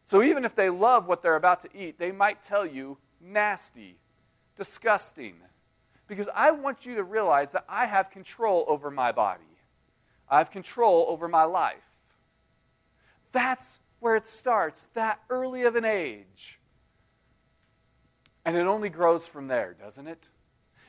So 0.06 0.24
even 0.24 0.44
if 0.44 0.56
they 0.56 0.70
love 0.70 1.08
what 1.08 1.22
they're 1.22 1.36
about 1.36 1.62
to 1.62 1.70
eat, 1.78 2.00
they 2.00 2.12
might 2.12 2.42
tell 2.42 2.66
you 2.66 2.98
nasty, 3.22 3.98
disgusting. 4.58 5.36
Because 6.08 6.28
I 6.36 6.52
want 6.52 6.86
you 6.86 6.96
to 6.96 7.04
realize 7.04 7.52
that 7.52 7.66
I 7.70 7.86
have 7.86 8.10
control 8.10 8.66
over 8.68 8.90
my 8.90 9.12
body, 9.12 9.44
I 10.28 10.40
have 10.40 10.50
control 10.50 11.06
over 11.10 11.28
my 11.28 11.44
life. 11.44 11.78
That's 13.32 13.80
where 14.00 14.16
it 14.16 14.28
starts, 14.28 14.88
that 14.96 15.22
early 15.30 15.64
of 15.64 15.76
an 15.76 15.86
age. 15.86 16.60
And 18.46 18.58
it 18.58 18.66
only 18.66 18.90
grows 18.90 19.28
from 19.28 19.48
there, 19.48 19.76
doesn't 19.80 20.08
it? 20.08 20.28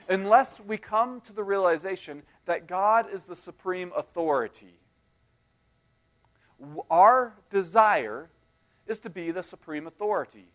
Unless 0.09 0.61
we 0.61 0.79
come 0.79 1.21
to 1.23 1.33
the 1.33 1.45
realization 1.45 2.23
that 2.47 2.67
God 2.67 3.07
is 3.13 3.25
the 3.25 3.37
supreme 3.37 3.93
authority. 3.97 4.75
Our 6.91 7.35
desire 7.51 8.31
is 8.87 8.99
to 9.01 9.11
be 9.11 9.31
the 9.31 9.43
supreme 9.43 9.87
authority. 9.87 10.47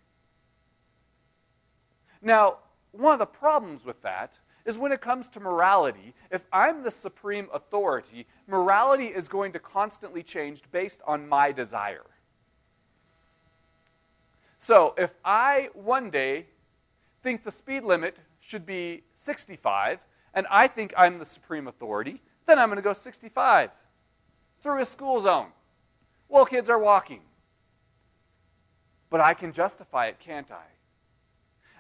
Now, 2.21 2.57
one 2.91 3.13
of 3.13 3.19
the 3.19 3.25
problems 3.25 3.85
with 3.85 4.01
that 4.01 4.39
is 4.65 4.77
when 4.77 4.91
it 4.91 4.99
comes 4.99 5.29
to 5.29 5.39
morality, 5.39 6.13
if 6.29 6.45
I'm 6.51 6.83
the 6.83 6.91
supreme 6.91 7.47
authority, 7.53 8.27
morality 8.47 9.05
is 9.05 9.27
going 9.27 9.53
to 9.53 9.59
constantly 9.59 10.23
change 10.23 10.61
based 10.71 11.01
on 11.07 11.27
my 11.27 11.51
desire. 11.51 12.05
So, 14.57 14.93
if 14.97 15.13
I 15.23 15.69
one 15.73 16.09
day 16.09 16.47
think 17.21 17.43
the 17.43 17.51
speed 17.51 17.83
limit 17.83 18.17
should 18.39 18.65
be 18.65 19.03
65, 19.15 19.99
and 20.33 20.47
I 20.49 20.67
think 20.67 20.93
I'm 20.97 21.19
the 21.19 21.25
supreme 21.25 21.67
authority, 21.67 22.21
then 22.45 22.59
I'm 22.59 22.69
going 22.69 22.77
to 22.77 22.83
go 22.83 22.93
65 22.93 23.71
through 24.61 24.81
a 24.81 24.85
school 24.85 25.19
zone. 25.21 25.47
Well, 26.29 26.45
kids 26.45 26.69
are 26.69 26.79
walking. 26.79 27.21
But 29.09 29.21
I 29.21 29.33
can 29.33 29.51
justify 29.51 30.07
it, 30.07 30.19
can't 30.19 30.51
I? 30.51 30.65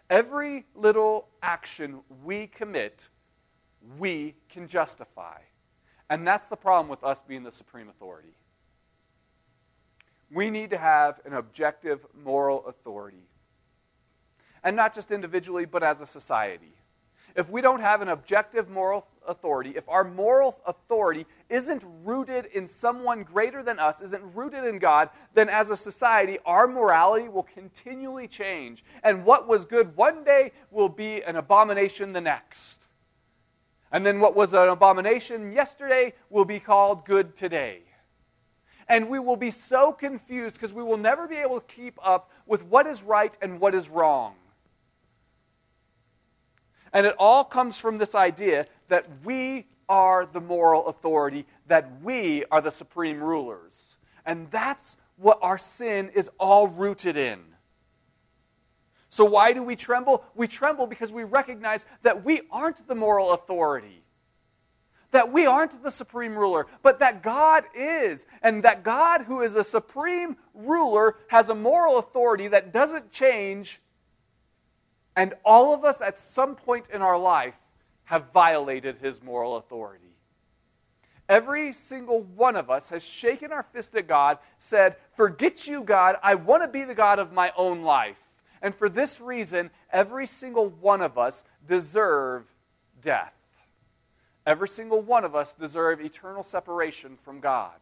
Every 0.09 0.65
little 0.73 1.27
action 1.41 1.99
we 2.23 2.47
commit, 2.47 3.09
we 3.97 4.35
can 4.49 4.67
justify. 4.67 5.39
And 6.09 6.25
that's 6.25 6.47
the 6.47 6.55
problem 6.55 6.89
with 6.89 7.03
us 7.03 7.21
being 7.27 7.43
the 7.43 7.51
supreme 7.51 7.89
authority. 7.89 8.35
We 10.31 10.49
need 10.49 10.69
to 10.69 10.77
have 10.77 11.19
an 11.25 11.33
objective 11.33 12.05
moral 12.23 12.65
authority. 12.65 13.27
And 14.67 14.75
not 14.75 14.93
just 14.93 15.13
individually, 15.13 15.63
but 15.63 15.81
as 15.81 16.01
a 16.01 16.05
society. 16.05 16.73
If 17.37 17.49
we 17.49 17.61
don't 17.61 17.79
have 17.79 18.01
an 18.01 18.09
objective 18.09 18.69
moral 18.69 19.07
authority, 19.25 19.71
if 19.77 19.87
our 19.87 20.03
moral 20.03 20.59
authority 20.67 21.25
isn't 21.47 21.85
rooted 22.03 22.47
in 22.47 22.67
someone 22.67 23.23
greater 23.23 23.63
than 23.63 23.79
us, 23.79 24.01
isn't 24.01 24.35
rooted 24.35 24.65
in 24.65 24.77
God, 24.77 25.09
then 25.33 25.47
as 25.47 25.69
a 25.69 25.77
society, 25.77 26.37
our 26.45 26.67
morality 26.67 27.29
will 27.29 27.43
continually 27.43 28.27
change. 28.27 28.83
And 29.03 29.23
what 29.23 29.47
was 29.47 29.63
good 29.63 29.95
one 29.95 30.25
day 30.25 30.51
will 30.69 30.89
be 30.89 31.21
an 31.21 31.37
abomination 31.37 32.11
the 32.11 32.19
next. 32.19 32.87
And 33.89 34.05
then 34.05 34.19
what 34.19 34.35
was 34.35 34.51
an 34.51 34.67
abomination 34.67 35.53
yesterday 35.53 36.11
will 36.29 36.43
be 36.43 36.59
called 36.59 37.05
good 37.05 37.37
today. 37.37 37.83
And 38.89 39.07
we 39.07 39.17
will 39.17 39.37
be 39.37 39.51
so 39.51 39.93
confused 39.93 40.55
because 40.55 40.73
we 40.73 40.83
will 40.83 40.97
never 40.97 41.25
be 41.25 41.37
able 41.37 41.61
to 41.61 41.73
keep 41.73 41.97
up 42.03 42.31
with 42.45 42.65
what 42.65 42.85
is 42.85 43.01
right 43.01 43.33
and 43.41 43.61
what 43.61 43.73
is 43.73 43.87
wrong. 43.87 44.35
And 46.93 47.05
it 47.05 47.15
all 47.19 47.43
comes 47.43 47.77
from 47.77 47.97
this 47.97 48.15
idea 48.15 48.65
that 48.87 49.05
we 49.23 49.67
are 49.89 50.25
the 50.25 50.41
moral 50.41 50.87
authority, 50.87 51.45
that 51.67 52.01
we 52.01 52.45
are 52.51 52.61
the 52.61 52.71
supreme 52.71 53.21
rulers. 53.21 53.97
And 54.25 54.49
that's 54.51 54.97
what 55.17 55.39
our 55.41 55.57
sin 55.57 56.09
is 56.13 56.29
all 56.39 56.67
rooted 56.67 57.17
in. 57.17 57.39
So, 59.09 59.25
why 59.25 59.53
do 59.53 59.63
we 59.63 59.75
tremble? 59.75 60.23
We 60.35 60.47
tremble 60.47 60.85
because 60.85 61.11
we 61.11 61.23
recognize 61.23 61.85
that 62.03 62.23
we 62.23 62.41
aren't 62.51 62.87
the 62.87 62.95
moral 62.95 63.31
authority, 63.31 64.03
that 65.11 65.31
we 65.31 65.45
aren't 65.45 65.81
the 65.81 65.89
supreme 65.89 66.37
ruler, 66.37 66.67
but 66.83 66.99
that 66.99 67.23
God 67.23 67.63
is. 67.73 68.25
And 68.43 68.63
that 68.63 68.83
God, 68.83 69.21
who 69.21 69.41
is 69.41 69.55
a 69.55 69.63
supreme 69.63 70.35
ruler, 70.53 71.15
has 71.29 71.49
a 71.49 71.55
moral 71.55 71.97
authority 71.97 72.49
that 72.49 72.73
doesn't 72.73 73.11
change 73.11 73.79
and 75.17 75.33
all 75.43 75.73
of 75.73 75.83
us, 75.83 75.99
at 75.99 76.15
some 76.15 76.55
point 76.55 76.89
in 76.93 77.01
our 77.01 77.17
life, 77.17 77.57
have 78.03 78.31
violated 78.31 78.99
his 78.99 79.21
moral 79.21 79.57
authority. 79.57 80.13
Every 81.27 81.73
single 81.73 82.21
one 82.21 82.55
of 82.55 82.69
us 82.69 82.89
has 82.89 83.03
shaken 83.03 83.51
our 83.51 83.63
fist 83.63 83.95
at 83.95 84.07
God, 84.07 84.37
said, 84.59 84.95
Forget 85.15 85.67
you, 85.67 85.83
God. 85.83 86.17
I 86.21 86.35
want 86.35 86.61
to 86.61 86.67
be 86.67 86.83
the 86.83 86.93
God 86.93 87.17
of 87.17 87.33
my 87.33 87.51
own 87.57 87.81
life. 87.81 88.21
And 88.61 88.75
for 88.75 88.87
this 88.87 89.19
reason, 89.19 89.71
every 89.91 90.27
single 90.27 90.69
one 90.69 91.01
of 91.01 91.17
us 91.17 91.43
deserve 91.67 92.45
death. 93.01 93.33
Every 94.45 94.69
single 94.69 95.01
one 95.01 95.25
of 95.25 95.35
us 95.35 95.55
deserve 95.55 95.99
eternal 95.99 96.43
separation 96.43 97.17
from 97.17 97.39
God. 97.39 97.75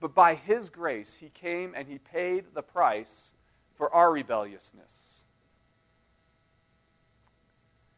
But 0.00 0.14
by 0.14 0.36
His 0.36 0.70
grace, 0.70 1.16
He 1.16 1.28
came 1.28 1.74
and 1.76 1.86
He 1.86 1.98
paid 1.98 2.46
the 2.54 2.62
price 2.62 3.32
for 3.76 3.94
our 3.94 4.10
rebelliousness 4.10 5.11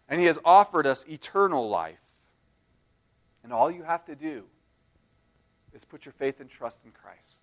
and 0.09 0.21
He 0.21 0.27
has 0.27 0.39
offered 0.45 0.87
us 0.87 1.05
eternal 1.09 1.69
life. 1.69 1.99
And 3.43 3.53
all 3.53 3.71
you 3.71 3.83
have 3.83 4.05
to 4.07 4.15
do 4.15 4.45
is 5.75 5.85
put 5.85 6.05
your 6.05 6.13
faith 6.13 6.41
and 6.41 6.49
trust 6.49 6.81
in 6.85 6.93
Christ. 6.93 7.41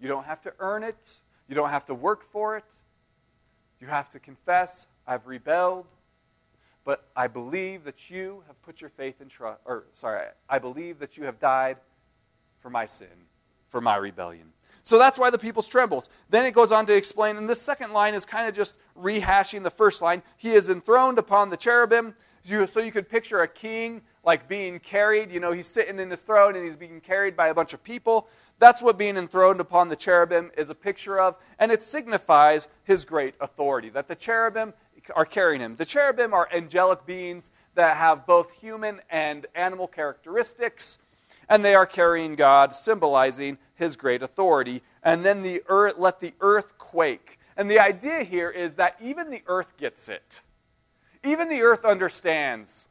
You 0.00 0.08
don't 0.08 0.24
have 0.24 0.40
to 0.42 0.52
earn 0.58 0.82
it, 0.82 1.20
you 1.48 1.54
don't 1.54 1.70
have 1.70 1.84
to 1.86 1.94
work 1.94 2.22
for 2.22 2.56
it. 2.56 2.64
You 3.80 3.90
have 3.90 4.08
to 4.10 4.18
confess, 4.18 4.86
I've 5.06 5.26
rebelled, 5.26 5.84
but 6.84 7.06
I 7.14 7.26
believe 7.26 7.84
that 7.84 8.08
you 8.10 8.42
have 8.46 8.60
put 8.62 8.80
your 8.80 8.88
faith 8.88 9.20
in 9.20 9.28
trust, 9.28 9.60
or 9.66 9.84
sorry, 9.92 10.26
I 10.48 10.58
believe 10.58 10.98
that 11.00 11.18
you 11.18 11.24
have 11.24 11.38
died 11.38 11.76
for 12.60 12.70
my 12.70 12.86
sin, 12.86 13.08
for 13.68 13.82
my 13.82 13.96
rebellion. 13.96 14.52
So 14.82 14.98
that's 14.98 15.18
why 15.18 15.28
the 15.30 15.38
people 15.38 15.62
trembles. 15.62 16.08
Then 16.30 16.46
it 16.46 16.52
goes 16.52 16.72
on 16.72 16.86
to 16.86 16.94
explain, 16.94 17.36
and 17.36 17.48
this 17.48 17.60
second 17.60 17.92
line 17.92 18.14
is 18.14 18.24
kind 18.24 18.48
of 18.48 18.54
just 18.54 18.76
rehashing 18.98 19.62
the 19.62 19.70
first 19.70 20.02
line. 20.02 20.22
He 20.36 20.52
is 20.52 20.68
enthroned 20.68 21.18
upon 21.18 21.50
the 21.50 21.56
cherubim. 21.56 22.14
So 22.44 22.80
you 22.80 22.92
could 22.92 23.08
picture 23.08 23.40
a 23.40 23.48
king 23.48 24.02
like 24.22 24.48
being 24.48 24.78
carried. 24.78 25.30
You 25.30 25.40
know, 25.40 25.52
he's 25.52 25.66
sitting 25.66 25.98
in 25.98 26.10
his 26.10 26.20
throne 26.20 26.54
and 26.54 26.64
he's 26.64 26.76
being 26.76 27.00
carried 27.00 27.36
by 27.36 27.48
a 27.48 27.54
bunch 27.54 27.72
of 27.72 27.82
people. 27.82 28.28
That's 28.58 28.82
what 28.82 28.98
being 28.98 29.16
enthroned 29.16 29.60
upon 29.60 29.88
the 29.88 29.96
cherubim 29.96 30.50
is 30.56 30.70
a 30.70 30.74
picture 30.74 31.18
of, 31.18 31.38
and 31.58 31.72
it 31.72 31.82
signifies 31.82 32.68
his 32.84 33.04
great 33.04 33.34
authority, 33.40 33.88
that 33.90 34.08
the 34.08 34.14
cherubim 34.14 34.74
are 35.14 35.24
carrying 35.24 35.60
him. 35.60 35.76
The 35.76 35.84
cherubim 35.84 36.32
are 36.32 36.48
angelic 36.54 37.04
beings 37.06 37.50
that 37.74 37.96
have 37.96 38.26
both 38.26 38.52
human 38.52 39.00
and 39.10 39.46
animal 39.54 39.88
characteristics 39.88 40.98
and 41.48 41.64
they 41.64 41.74
are 41.74 41.86
carrying 41.86 42.36
God, 42.36 42.74
symbolizing 42.74 43.58
his 43.74 43.96
great 43.96 44.22
authority. 44.22 44.82
And 45.02 45.24
then 45.24 45.42
the 45.42 45.62
earth, 45.68 45.94
let 45.98 46.20
the 46.20 46.34
earth 46.40 46.78
quake. 46.78 47.38
And 47.56 47.70
the 47.70 47.78
idea 47.78 48.22
here 48.22 48.50
is 48.50 48.76
that 48.76 48.96
even 49.00 49.30
the 49.30 49.42
earth 49.46 49.76
gets 49.76 50.08
it. 50.08 50.42
Even 51.22 51.48
the 51.48 51.62
earth 51.62 51.84
understands 51.84 52.88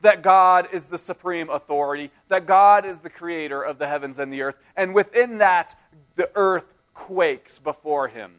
that 0.00 0.22
God 0.22 0.68
is 0.72 0.88
the 0.88 0.98
supreme 0.98 1.50
authority, 1.50 2.10
that 2.28 2.46
God 2.46 2.84
is 2.84 3.00
the 3.00 3.10
creator 3.10 3.62
of 3.62 3.78
the 3.78 3.86
heavens 3.86 4.18
and 4.18 4.32
the 4.32 4.42
earth. 4.42 4.56
And 4.76 4.94
within 4.94 5.38
that, 5.38 5.78
the 6.16 6.30
earth 6.34 6.74
quakes 6.94 7.58
before 7.58 8.08
him. 8.08 8.32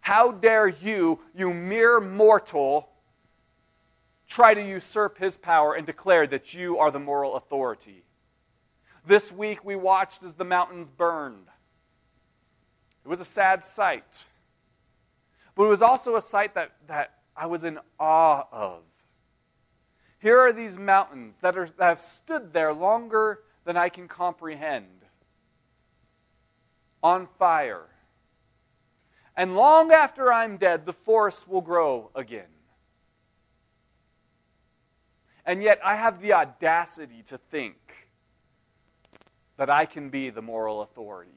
How 0.00 0.32
dare 0.32 0.68
you, 0.68 1.20
you 1.34 1.52
mere 1.52 2.00
mortal, 2.00 2.90
try 4.28 4.52
to 4.52 4.62
usurp 4.62 5.18
his 5.18 5.36
power 5.36 5.74
and 5.74 5.86
declare 5.86 6.26
that 6.26 6.52
you 6.52 6.78
are 6.78 6.90
the 6.90 7.00
moral 7.00 7.36
authority? 7.36 8.04
This 9.06 9.32
week 9.32 9.64
we 9.64 9.76
watched 9.76 10.22
as 10.22 10.34
the 10.34 10.44
mountains 10.44 10.90
burned. 10.90 11.46
It 13.04 13.08
was 13.08 13.20
a 13.20 13.24
sad 13.24 13.62
sight. 13.62 14.26
But 15.54 15.64
it 15.64 15.68
was 15.68 15.82
also 15.82 16.16
a 16.16 16.20
sight 16.20 16.54
that, 16.54 16.72
that 16.86 17.18
I 17.36 17.46
was 17.46 17.64
in 17.64 17.78
awe 17.98 18.44
of. 18.50 18.82
Here 20.18 20.38
are 20.38 20.52
these 20.52 20.78
mountains 20.78 21.38
that, 21.40 21.56
are, 21.56 21.68
that 21.78 21.84
have 21.84 22.00
stood 22.00 22.52
there 22.52 22.72
longer 22.72 23.40
than 23.64 23.76
I 23.76 23.88
can 23.88 24.08
comprehend, 24.08 25.04
on 27.02 27.28
fire. 27.38 27.86
And 29.36 29.54
long 29.54 29.92
after 29.92 30.32
I'm 30.32 30.56
dead, 30.56 30.86
the 30.86 30.92
forests 30.92 31.46
will 31.46 31.60
grow 31.60 32.10
again. 32.14 32.46
And 35.46 35.62
yet, 35.62 35.78
I 35.84 35.96
have 35.96 36.22
the 36.22 36.32
audacity 36.32 37.22
to 37.26 37.36
think 37.36 38.08
that 39.56 39.68
I 39.68 39.84
can 39.84 40.08
be 40.08 40.30
the 40.30 40.40
moral 40.40 40.80
authority. 40.80 41.30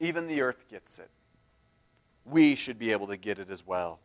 Even 0.00 0.26
the 0.26 0.40
earth 0.40 0.68
gets 0.68 0.98
it. 0.98 1.10
We 2.24 2.54
should 2.54 2.78
be 2.78 2.92
able 2.92 3.06
to 3.08 3.16
get 3.16 3.38
it 3.38 3.50
as 3.50 3.66
well. 3.66 4.00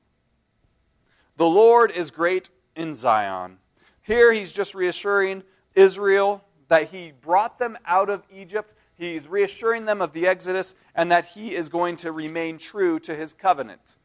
The 1.38 1.47
Lord 1.47 1.91
is 1.91 2.12
great 2.12 2.49
in 2.75 2.95
Zion. 2.95 3.60
Here 4.01 4.32
he's 4.32 4.53
just 4.53 4.73
reassuring 4.73 5.43
Israel 5.75 6.43
that 6.67 6.89
he 6.89 7.13
brought 7.21 7.60
them 7.60 7.77
out 7.86 8.10
of 8.10 8.23
Egypt. 8.34 8.73
He's 8.95 9.27
reassuring 9.27 9.86
them 9.86 10.01
of 10.01 10.13
the 10.13 10.25
Exodus 10.27 10.73
and 10.95 11.12
that 11.12 11.25
he 11.25 11.53
is 11.53 11.69
going 11.69 11.97
to 11.97 12.12
remain 12.12 12.58
true 12.58 12.99
to 13.01 13.15
his 13.15 13.34
covenant. 13.34 13.97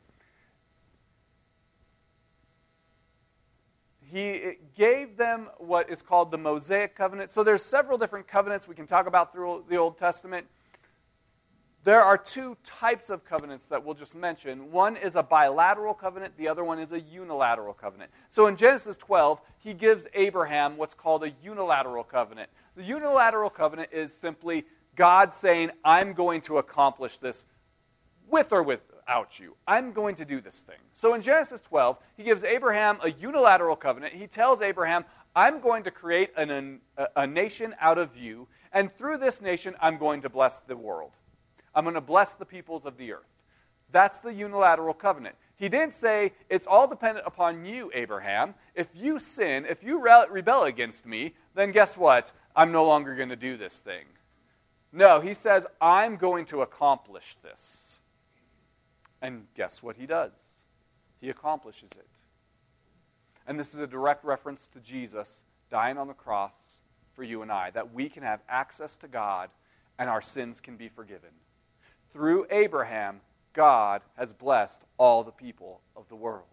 he 4.12 4.58
gave 4.76 5.16
them 5.16 5.48
what 5.56 5.88
is 5.88 6.02
called 6.02 6.30
the 6.30 6.36
Mosaic 6.36 6.94
covenant. 6.94 7.30
So 7.30 7.42
there's 7.42 7.62
several 7.62 7.96
different 7.96 8.28
covenants 8.28 8.68
we 8.68 8.74
can 8.74 8.86
talk 8.86 9.06
about 9.06 9.32
through 9.32 9.64
the 9.70 9.76
Old 9.76 9.96
Testament. 9.96 10.46
There 11.84 12.00
are 12.00 12.16
two 12.16 12.56
types 12.64 13.10
of 13.10 13.24
covenants 13.24 13.66
that 13.66 13.84
we'll 13.84 13.96
just 13.96 14.14
mention. 14.14 14.70
One 14.70 14.96
is 14.96 15.16
a 15.16 15.22
bilateral 15.22 15.94
covenant, 15.94 16.36
the 16.36 16.46
other 16.46 16.62
one 16.62 16.78
is 16.78 16.92
a 16.92 17.00
unilateral 17.00 17.74
covenant. 17.74 18.12
So 18.30 18.46
in 18.46 18.54
Genesis 18.54 18.96
12, 18.96 19.40
he 19.58 19.74
gives 19.74 20.06
Abraham 20.14 20.76
what's 20.76 20.94
called 20.94 21.24
a 21.24 21.32
unilateral 21.42 22.04
covenant. 22.04 22.50
The 22.76 22.84
unilateral 22.84 23.50
covenant 23.50 23.90
is 23.92 24.14
simply 24.14 24.64
God 24.94 25.34
saying, 25.34 25.70
I'm 25.84 26.12
going 26.12 26.40
to 26.42 26.58
accomplish 26.58 27.18
this 27.18 27.46
with 28.28 28.52
or 28.52 28.62
without 28.62 29.40
you. 29.40 29.56
I'm 29.66 29.92
going 29.92 30.14
to 30.16 30.24
do 30.24 30.40
this 30.40 30.60
thing. 30.60 30.78
So 30.92 31.14
in 31.14 31.20
Genesis 31.20 31.60
12, 31.62 31.98
he 32.16 32.22
gives 32.22 32.44
Abraham 32.44 32.98
a 33.02 33.10
unilateral 33.10 33.74
covenant. 33.74 34.14
He 34.14 34.28
tells 34.28 34.62
Abraham, 34.62 35.04
I'm 35.34 35.60
going 35.60 35.82
to 35.82 35.90
create 35.90 36.30
an, 36.36 36.80
a, 36.96 37.06
a 37.16 37.26
nation 37.26 37.74
out 37.80 37.98
of 37.98 38.16
you, 38.16 38.46
and 38.72 38.92
through 38.92 39.18
this 39.18 39.42
nation, 39.42 39.74
I'm 39.80 39.98
going 39.98 40.20
to 40.20 40.28
bless 40.28 40.60
the 40.60 40.76
world. 40.76 41.12
I'm 41.74 41.84
going 41.84 41.94
to 41.94 42.00
bless 42.00 42.34
the 42.34 42.44
peoples 42.44 42.86
of 42.86 42.96
the 42.96 43.12
earth. 43.12 43.26
That's 43.90 44.20
the 44.20 44.32
unilateral 44.32 44.94
covenant. 44.94 45.36
He 45.56 45.68
didn't 45.68 45.92
say, 45.92 46.32
It's 46.48 46.66
all 46.66 46.88
dependent 46.88 47.26
upon 47.26 47.64
you, 47.64 47.90
Abraham. 47.94 48.54
If 48.74 48.88
you 48.96 49.18
sin, 49.18 49.66
if 49.68 49.84
you 49.84 50.02
rebel 50.02 50.64
against 50.64 51.06
me, 51.06 51.34
then 51.54 51.72
guess 51.72 51.96
what? 51.96 52.32
I'm 52.56 52.72
no 52.72 52.86
longer 52.86 53.14
going 53.14 53.28
to 53.28 53.36
do 53.36 53.56
this 53.56 53.80
thing. 53.80 54.04
No, 54.92 55.20
he 55.20 55.34
says, 55.34 55.66
I'm 55.80 56.16
going 56.16 56.44
to 56.46 56.62
accomplish 56.62 57.36
this. 57.42 58.00
And 59.22 59.46
guess 59.54 59.82
what 59.82 59.96
he 59.96 60.06
does? 60.06 60.32
He 61.20 61.30
accomplishes 61.30 61.92
it. 61.92 62.08
And 63.46 63.58
this 63.58 63.74
is 63.74 63.80
a 63.80 63.86
direct 63.86 64.24
reference 64.24 64.68
to 64.68 64.80
Jesus 64.80 65.44
dying 65.70 65.96
on 65.96 66.08
the 66.08 66.14
cross 66.14 66.80
for 67.14 67.22
you 67.22 67.42
and 67.42 67.50
I, 67.50 67.70
that 67.70 67.94
we 67.94 68.08
can 68.08 68.22
have 68.22 68.40
access 68.48 68.96
to 68.98 69.08
God 69.08 69.50
and 69.98 70.10
our 70.10 70.20
sins 70.20 70.60
can 70.60 70.76
be 70.76 70.88
forgiven. 70.88 71.30
Through 72.12 72.46
Abraham, 72.50 73.20
God 73.52 74.02
has 74.16 74.32
blessed 74.32 74.82
all 74.98 75.24
the 75.24 75.32
people 75.32 75.80
of 75.96 76.08
the 76.08 76.16
world. 76.16 76.46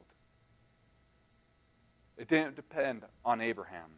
It 2.17 2.27
didn't 2.27 2.55
depend 2.55 3.03
on 3.23 3.41
Abraham. 3.41 3.91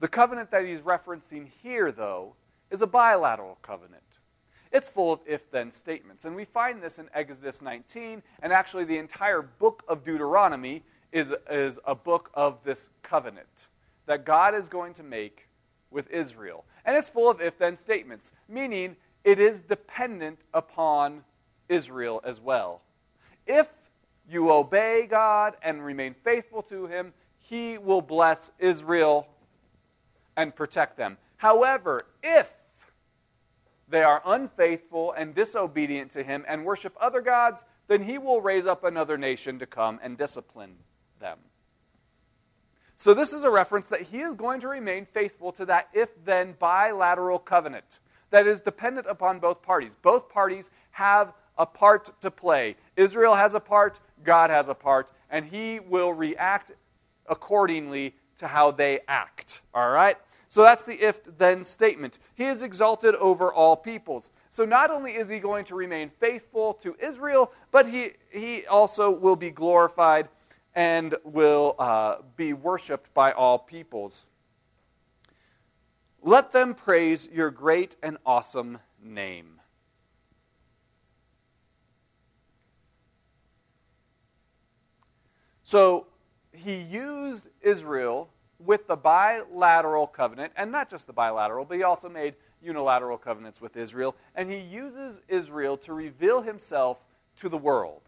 The 0.00 0.08
covenant 0.08 0.50
that 0.50 0.66
he's 0.66 0.80
referencing 0.80 1.48
here, 1.62 1.90
though, 1.90 2.34
is 2.70 2.82
a 2.82 2.86
bilateral 2.86 3.58
covenant. 3.62 4.02
It's 4.70 4.88
full 4.88 5.12
of 5.12 5.20
if 5.26 5.50
then 5.50 5.70
statements. 5.70 6.24
And 6.24 6.34
we 6.34 6.44
find 6.44 6.82
this 6.82 6.98
in 6.98 7.08
Exodus 7.14 7.62
19, 7.62 8.22
and 8.42 8.52
actually, 8.52 8.84
the 8.84 8.98
entire 8.98 9.40
book 9.40 9.82
of 9.88 10.04
Deuteronomy 10.04 10.82
is, 11.12 11.32
is 11.48 11.78
a 11.86 11.94
book 11.94 12.30
of 12.34 12.62
this 12.64 12.90
covenant 13.02 13.68
that 14.06 14.24
God 14.26 14.54
is 14.54 14.68
going 14.68 14.92
to 14.94 15.02
make 15.02 15.48
with 15.90 16.10
Israel. 16.10 16.64
And 16.84 16.96
it's 16.96 17.08
full 17.08 17.30
of 17.30 17.40
if 17.40 17.56
then 17.56 17.76
statements, 17.76 18.32
meaning 18.48 18.96
it 19.24 19.40
is 19.40 19.62
dependent 19.62 20.38
upon 20.52 21.24
Israel 21.68 22.20
as 22.24 22.40
well. 22.40 22.82
If 23.46 23.68
you 24.28 24.50
obey 24.52 25.06
God 25.08 25.56
and 25.62 25.84
remain 25.84 26.14
faithful 26.14 26.62
to 26.64 26.86
Him, 26.86 27.12
He 27.38 27.78
will 27.78 28.02
bless 28.02 28.50
Israel 28.58 29.26
and 30.36 30.54
protect 30.54 30.96
them. 30.96 31.16
However, 31.36 32.02
if 32.22 32.52
they 33.88 34.02
are 34.02 34.22
unfaithful 34.24 35.12
and 35.12 35.34
disobedient 35.34 36.10
to 36.12 36.22
him 36.22 36.44
and 36.48 36.64
worship 36.64 36.96
other 37.00 37.20
gods, 37.20 37.64
then 37.86 38.02
he 38.02 38.18
will 38.18 38.40
raise 38.40 38.66
up 38.66 38.84
another 38.84 39.18
nation 39.18 39.58
to 39.58 39.66
come 39.66 40.00
and 40.02 40.16
discipline 40.16 40.76
them. 41.20 41.38
So, 42.96 43.12
this 43.12 43.32
is 43.32 43.44
a 43.44 43.50
reference 43.50 43.88
that 43.88 44.02
he 44.02 44.20
is 44.20 44.34
going 44.34 44.60
to 44.60 44.68
remain 44.68 45.04
faithful 45.04 45.52
to 45.52 45.66
that 45.66 45.88
if 45.92 46.10
then 46.24 46.54
bilateral 46.58 47.38
covenant 47.38 48.00
that 48.30 48.46
is 48.46 48.60
dependent 48.60 49.06
upon 49.06 49.38
both 49.38 49.62
parties. 49.62 49.96
Both 50.00 50.28
parties 50.28 50.70
have 50.92 51.32
a 51.56 51.66
part 51.66 52.20
to 52.20 52.30
play. 52.30 52.76
Israel 52.96 53.34
has 53.34 53.54
a 53.54 53.60
part, 53.60 54.00
God 54.24 54.50
has 54.50 54.68
a 54.68 54.74
part, 54.74 55.10
and 55.30 55.44
he 55.44 55.80
will 55.80 56.12
react 56.12 56.72
accordingly 57.26 58.14
to 58.38 58.48
how 58.48 58.70
they 58.70 59.00
act. 59.06 59.62
All 59.72 59.90
right? 59.90 60.16
So 60.48 60.62
that's 60.62 60.84
the 60.84 60.94
if 61.02 61.20
then 61.38 61.64
statement. 61.64 62.18
He 62.34 62.44
is 62.44 62.62
exalted 62.62 63.14
over 63.16 63.52
all 63.52 63.76
peoples. 63.76 64.30
So 64.50 64.64
not 64.64 64.90
only 64.90 65.16
is 65.16 65.28
he 65.28 65.40
going 65.40 65.64
to 65.64 65.74
remain 65.74 66.10
faithful 66.20 66.74
to 66.74 66.94
Israel, 67.00 67.52
but 67.72 67.88
he, 67.88 68.10
he 68.30 68.64
also 68.66 69.10
will 69.10 69.34
be 69.34 69.50
glorified 69.50 70.28
and 70.74 71.16
will 71.24 71.74
uh, 71.78 72.16
be 72.36 72.52
worshiped 72.52 73.12
by 73.14 73.32
all 73.32 73.58
peoples. 73.58 74.26
Let 76.26 76.52
them 76.52 76.74
praise 76.74 77.28
your 77.30 77.50
great 77.50 77.96
and 78.02 78.16
awesome 78.24 78.78
name. 79.02 79.60
So 85.62 86.06
he 86.50 86.76
used 86.76 87.48
Israel 87.60 88.30
with 88.58 88.86
the 88.86 88.96
bilateral 88.96 90.06
covenant, 90.06 90.54
and 90.56 90.72
not 90.72 90.88
just 90.88 91.06
the 91.06 91.12
bilateral, 91.12 91.66
but 91.66 91.76
he 91.76 91.82
also 91.82 92.08
made 92.08 92.36
unilateral 92.62 93.18
covenants 93.18 93.60
with 93.60 93.76
Israel. 93.76 94.16
And 94.34 94.50
he 94.50 94.56
uses 94.56 95.20
Israel 95.28 95.76
to 95.78 95.92
reveal 95.92 96.40
himself 96.40 97.04
to 97.36 97.50
the 97.50 97.58
world, 97.58 98.00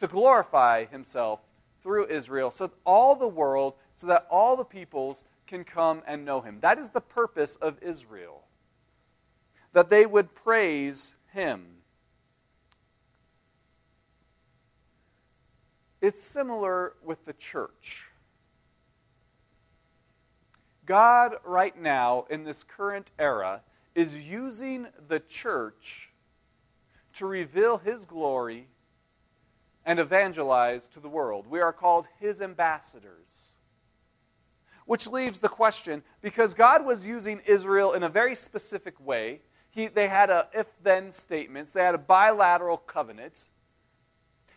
to 0.00 0.08
glorify 0.08 0.86
himself 0.86 1.38
through 1.84 2.08
Israel, 2.08 2.50
so 2.50 2.66
that 2.66 2.74
all 2.84 3.14
the 3.14 3.28
world, 3.28 3.74
so 3.94 4.08
that 4.08 4.26
all 4.28 4.56
the 4.56 4.64
peoples 4.64 5.22
can 5.48 5.64
come 5.64 6.02
and 6.06 6.24
know 6.24 6.40
him. 6.40 6.60
That 6.60 6.78
is 6.78 6.90
the 6.90 7.00
purpose 7.00 7.56
of 7.56 7.82
Israel, 7.82 8.44
that 9.72 9.90
they 9.90 10.06
would 10.06 10.34
praise 10.34 11.16
him. 11.32 11.66
It's 16.00 16.22
similar 16.22 16.92
with 17.02 17.24
the 17.24 17.32
church. 17.32 18.04
God, 20.86 21.34
right 21.44 21.76
now, 21.78 22.26
in 22.30 22.44
this 22.44 22.62
current 22.62 23.10
era, 23.18 23.62
is 23.94 24.28
using 24.28 24.86
the 25.08 25.18
church 25.18 26.10
to 27.14 27.26
reveal 27.26 27.78
his 27.78 28.04
glory 28.04 28.68
and 29.84 29.98
evangelize 29.98 30.86
to 30.88 31.00
the 31.00 31.08
world. 31.08 31.46
We 31.48 31.60
are 31.60 31.72
called 31.72 32.06
his 32.20 32.40
ambassadors. 32.40 33.47
Which 34.88 35.06
leaves 35.06 35.40
the 35.40 35.50
question 35.50 36.02
because 36.22 36.54
God 36.54 36.82
was 36.82 37.06
using 37.06 37.42
Israel 37.44 37.92
in 37.92 38.02
a 38.02 38.08
very 38.08 38.34
specific 38.34 38.98
way, 38.98 39.42
he, 39.68 39.86
they 39.88 40.08
had 40.08 40.30
a 40.30 40.48
if 40.54 40.66
then 40.82 41.12
statements, 41.12 41.74
they 41.74 41.82
had 41.82 41.94
a 41.94 41.98
bilateral 41.98 42.78
covenant. 42.78 43.48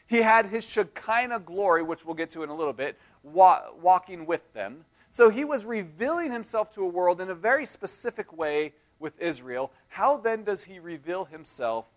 He 0.08 0.22
had 0.22 0.46
his 0.46 0.64
Shekinah 0.64 1.40
glory, 1.40 1.84
which 1.84 2.06
we'll 2.06 2.16
get 2.16 2.32
to 2.32 2.44
in 2.44 2.50
a 2.50 2.56
little 2.56 2.72
bit, 2.72 2.98
wa- 3.24 3.72
walking 3.82 4.26
with 4.26 4.54
them. 4.54 4.86
So 5.10 5.30
he 5.30 5.44
was 5.44 5.66
revealing 5.66 6.32
himself 6.32 6.74
to 6.76 6.84
a 6.84 6.88
world 6.88 7.20
in 7.20 7.30
a 7.30 7.36
very 7.36 7.66
specific 7.66 8.32
way 8.32 8.72
with 9.00 9.20
Israel. 9.20 9.74
How 9.90 10.16
then 10.16 10.46
does 10.46 10.64
he 10.64 10.80
reveal 10.80 11.26
himself 11.26 11.88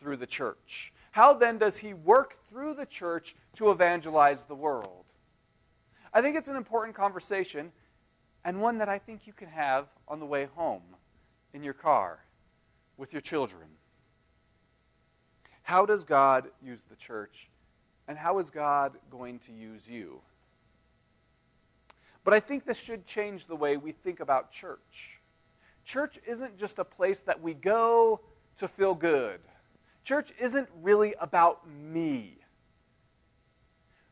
through 0.00 0.16
the 0.16 0.26
church? 0.26 0.92
How 1.12 1.34
then 1.34 1.58
does 1.58 1.78
he 1.78 1.94
work 1.94 2.36
through 2.48 2.74
the 2.74 2.86
church 2.86 3.36
to 3.54 3.70
evangelize 3.70 4.42
the 4.42 4.56
world? 4.56 5.05
I 6.16 6.22
think 6.22 6.34
it's 6.34 6.48
an 6.48 6.56
important 6.56 6.96
conversation 6.96 7.72
and 8.42 8.62
one 8.62 8.78
that 8.78 8.88
I 8.88 8.98
think 8.98 9.26
you 9.26 9.34
can 9.34 9.48
have 9.48 9.88
on 10.08 10.18
the 10.18 10.24
way 10.24 10.48
home 10.54 10.80
in 11.52 11.62
your 11.62 11.74
car 11.74 12.20
with 12.96 13.12
your 13.12 13.20
children. 13.20 13.68
How 15.62 15.84
does 15.84 16.06
God 16.06 16.48
use 16.62 16.84
the 16.84 16.96
church 16.96 17.50
And 18.08 18.16
how 18.16 18.38
is 18.38 18.48
God 18.48 18.94
going 19.10 19.40
to 19.40 19.52
use 19.52 19.90
you? 19.90 20.22
But 22.24 22.32
I 22.32 22.40
think 22.40 22.64
this 22.64 22.78
should 22.78 23.04
change 23.04 23.44
the 23.44 23.56
way 23.56 23.76
we 23.76 23.92
think 23.92 24.20
about 24.20 24.50
church. 24.50 25.18
Church 25.84 26.18
isn't 26.26 26.56
just 26.56 26.78
a 26.78 26.84
place 26.84 27.20
that 27.22 27.42
we 27.42 27.52
go 27.52 28.20
to 28.56 28.68
feel 28.68 28.94
good. 28.94 29.40
Church 30.02 30.32
isn't 30.40 30.68
really 30.80 31.14
about 31.20 31.68
me. 31.68 32.38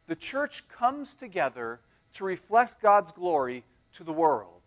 The 0.07 0.17
church 0.17 0.69
comes 0.69 1.15
together 1.15 1.81
to 2.15 2.25
reflect 2.25 2.81
God's 2.81 3.13
glory 3.13 3.65
to 3.95 4.05
the 4.05 4.13
world. 4.13 4.63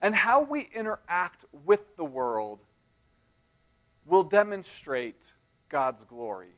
And 0.00 0.14
how 0.14 0.42
we 0.42 0.68
interact 0.74 1.44
with 1.64 1.96
the 1.96 2.04
world 2.04 2.60
will 4.04 4.24
demonstrate 4.24 5.32
God's 5.68 6.04
glory. 6.04 6.54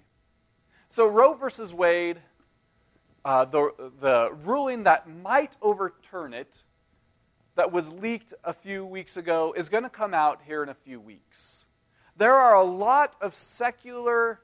So, 0.88 1.06
Roe 1.06 1.34
versus 1.34 1.74
Wade, 1.74 2.18
uh, 3.24 3.44
the, 3.44 3.90
the 4.00 4.30
ruling 4.44 4.84
that 4.84 5.08
might 5.08 5.56
overturn 5.60 6.32
it, 6.32 6.62
that 7.56 7.70
was 7.70 7.92
leaked 7.92 8.32
a 8.42 8.52
few 8.52 8.84
weeks 8.84 9.16
ago, 9.16 9.54
is 9.56 9.68
going 9.68 9.82
to 9.84 9.90
come 9.90 10.14
out 10.14 10.40
here 10.46 10.62
in 10.62 10.68
a 10.68 10.74
few 10.74 11.00
weeks. 11.00 11.66
There 12.16 12.34
are 12.34 12.54
a 12.54 12.64
lot 12.64 13.16
of 13.20 13.34
secular, 13.34 14.40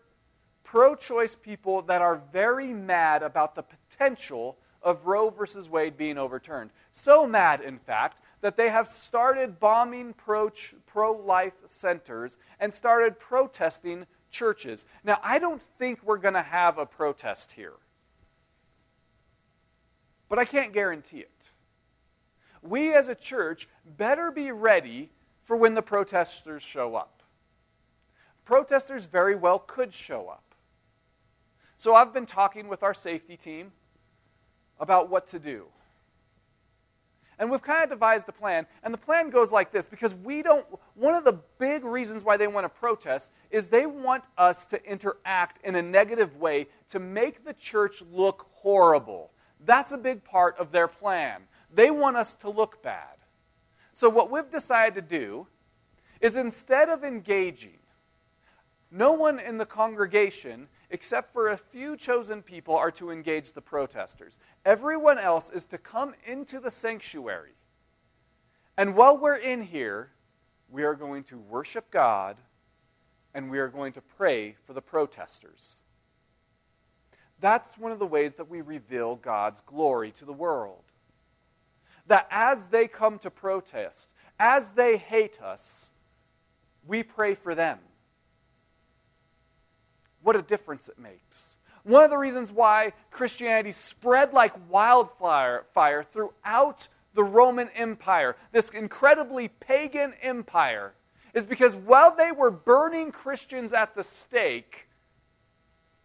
pro 0.71 0.95
choice 0.95 1.35
people 1.35 1.83
that 1.83 2.01
are 2.01 2.23
very 2.33 2.73
mad 2.73 3.25
about 3.25 3.57
the 3.57 3.63
potential 3.63 4.57
of 4.83 5.05
Roe 5.05 5.29
versus 5.29 5.69
Wade 5.69 5.97
being 5.97 6.17
overturned. 6.17 6.71
So 6.93 7.27
mad, 7.27 7.61
in 7.61 7.77
fact, 7.77 8.23
that 8.41 8.57
they 8.57 8.69
have 8.71 8.87
started 8.87 9.59
bombing 9.59 10.15
pro 10.15 10.53
life 11.27 11.55
centers 11.67 12.39
and 12.61 12.73
started 12.73 13.19
protesting 13.19 14.07
churches. 14.31 14.87
Now, 15.03 15.19
I 15.25 15.41
don't 15.41 15.61
think 15.61 16.05
we're 16.05 16.19
going 16.19 16.35
to 16.35 16.43
have 16.43 16.79
a 16.79 16.87
protest 16.87 17.51
here, 17.51 17.75
but 20.29 20.39
I 20.39 20.45
can't 20.45 20.73
guarantee 20.73 21.19
it. 21.19 21.51
We 22.63 22.95
as 22.95 23.09
a 23.09 23.17
church 23.17 23.69
better 23.99 24.31
be 24.31 24.53
ready 24.53 25.11
for 25.43 25.57
when 25.57 25.75
the 25.75 25.83
protesters 25.83 26.63
show 26.63 26.95
up. 26.95 27.25
Protesters 28.45 29.07
very 29.07 29.35
well 29.35 29.59
could 29.59 29.93
show 29.93 30.29
up. 30.29 30.45
So 31.81 31.95
I've 31.95 32.13
been 32.13 32.27
talking 32.27 32.69
with 32.69 32.83
our 32.83 32.93
safety 32.93 33.39
team 33.39 33.73
about 34.79 35.09
what 35.09 35.27
to 35.29 35.39
do. 35.39 35.65
And 37.39 37.51
we've 37.51 37.63
kind 37.63 37.83
of 37.83 37.89
devised 37.89 38.29
a 38.29 38.33
plan. 38.33 38.67
And 38.83 38.93
the 38.93 38.99
plan 38.99 39.31
goes 39.31 39.51
like 39.51 39.73
this 39.73 39.89
because 39.89 40.15
we 40.15 40.43
don't, 40.43 40.67
one 40.95 41.15
of 41.15 41.25
the 41.25 41.41
big 41.59 41.87
reasons 41.87 42.23
why 42.23 42.37
they 42.37 42.49
want 42.49 42.67
to 42.67 42.69
protest 42.69 43.33
is 43.51 43.71
they 43.71 43.87
want 43.87 44.25
us 44.37 44.67
to 44.67 44.85
interact 44.85 45.65
in 45.65 45.75
a 45.75 45.81
negative 45.81 46.37
way 46.37 46.67
to 46.91 46.99
make 46.99 47.47
the 47.47 47.55
church 47.55 48.03
look 48.13 48.47
horrible. 48.57 49.31
That's 49.65 49.93
a 49.93 49.99
big 49.99 50.23
part 50.23 50.59
of 50.59 50.73
their 50.73 50.87
plan. 50.87 51.45
They 51.73 51.91
want 51.91 52.15
us 52.15 52.35
to 52.35 52.51
look 52.51 52.83
bad. 52.83 53.17
So, 53.95 54.11
what 54.11 54.31
we've 54.31 54.51
decided 54.51 54.97
to 54.97 55.19
do 55.19 55.47
is 56.21 56.37
instead 56.37 56.91
of 56.91 57.05
engaging, 57.05 57.79
no 58.91 59.13
one 59.13 59.41
in 59.41 59.57
the 59.57 59.65
congregation 59.65 60.69
except 60.91 61.33
for 61.33 61.49
a 61.49 61.57
few 61.57 61.97
chosen 61.97 62.43
people, 62.43 62.77
are 62.77 62.91
to 62.91 63.11
engage 63.11 63.53
the 63.53 63.61
protesters. 63.61 64.39
Everyone 64.65 65.19
else 65.19 65.51
is 65.51 65.67
to 65.67 65.79
come 65.79 66.15
into 66.27 66.59
the 66.59 66.71
sanctuary. 66.71 67.53
And 68.77 68.97
while 68.97 69.17
we're 69.17 69.37
in 69.37 69.63
here, 69.63 70.11
we 70.69 70.83
are 70.85 70.95
going 70.95 71.25
to 71.25 71.39
worship 71.39 71.91
God 71.91 72.37
and 73.35 73.51
we 73.51 73.59
are 73.59 73.69
going 73.69 73.93
to 73.93 74.01
pray 74.01 74.57
for 74.67 74.73
the 74.73 74.83
protesters. 74.83 75.77
That's 77.39 77.79
one 77.79 77.93
of 77.93 77.99
the 77.99 78.07
ways 78.07 78.35
that 78.35 78.51
we 78.51 78.61
reveal 78.61 79.17
God's 79.17 79.61
glory 79.61 80.11
to 80.13 80.25
the 80.25 80.33
world. 80.33 80.83
That 82.07 82.27
as 82.31 82.69
they 82.69 82.89
come 82.89 83.19
to 83.21 83.31
protest, 83.31 84.15
as 84.39 84.73
they 84.73 84.97
hate 84.97 85.41
us, 85.41 85.93
we 86.87 87.03
pray 87.03 87.35
for 87.35 87.55
them 87.55 87.79
what 90.23 90.37
a 90.37 90.43
difference 90.43 90.89
it 90.89 90.99
makes. 90.99 91.59
One 91.83 92.05
of 92.05 92.11
the 92.11 92.19
reasons 92.19 92.53
why 92.53 92.93
Christianity 93.11 93.73
spread 93.73 94.33
like 94.33 94.53
wildfire 94.71 95.65
fire 95.73 96.03
throughout 96.03 96.89
the 97.15 97.25
Roman 97.25 97.69
Empire, 97.75 98.37
this 98.53 98.71
incredibly 98.71 99.49
pagan 99.49 100.15
empire, 100.23 100.93
is 101.35 101.47
because 101.47 101.75
while 101.75 102.15
they 102.15 102.33
were 102.33 102.51
burning 102.51 103.13
Christians 103.13 103.73
at 103.73 103.95
the 103.95 104.05
stake, 104.05 104.89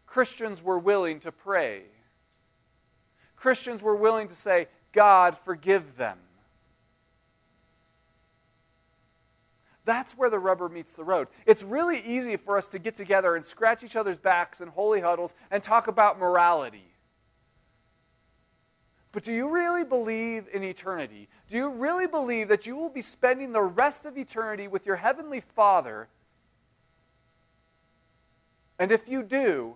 Christians 0.06 0.64
were 0.64 0.80
willing 0.80 1.20
to 1.22 1.32
pray. 1.32 1.84
Christians 3.36 3.82
were 3.82 3.96
willing 3.96 4.28
to 4.30 4.36
say, 4.36 4.68
God, 4.92 5.38
forgive 5.38 5.98
them. 5.98 6.18
That's 9.86 10.18
where 10.18 10.32
the 10.32 10.40
rubber 10.40 10.68
meets 10.68 10.96
the 10.96 11.04
road. 11.04 11.28
It's 11.46 11.64
really 11.64 12.00
easy 12.00 12.36
for 12.38 12.58
us 12.58 12.68
to 12.70 12.80
get 12.80 12.96
together 12.96 13.36
and 13.36 13.46
scratch 13.46 13.84
each 13.84 13.96
other's 13.96 14.18
backs 14.18 14.60
in 14.60 14.68
holy 14.70 15.00
huddles 15.00 15.36
and 15.52 15.62
talk 15.62 15.88
about 15.88 16.20
morality. 16.20 16.92
But 19.12 19.24
do 19.24 19.32
you 19.32 19.48
really 19.48 19.86
believe 19.86 20.48
in 20.52 20.64
eternity? 20.64 21.30
Do 21.50 21.56
you 21.56 21.70
really 21.70 22.08
believe 22.08 22.50
that 22.50 22.66
you 22.66 22.76
will 22.76 22.90
be 22.90 23.02
spending 23.02 23.54
the 23.54 23.62
rest 23.62 24.06
of 24.06 24.18
eternity 24.18 24.68
with 24.68 24.86
your 24.86 24.98
heavenly 24.98 25.40
Father? 25.40 26.10
And 28.78 28.92
if 28.92 29.08
you 29.08 29.24
do, 29.24 29.76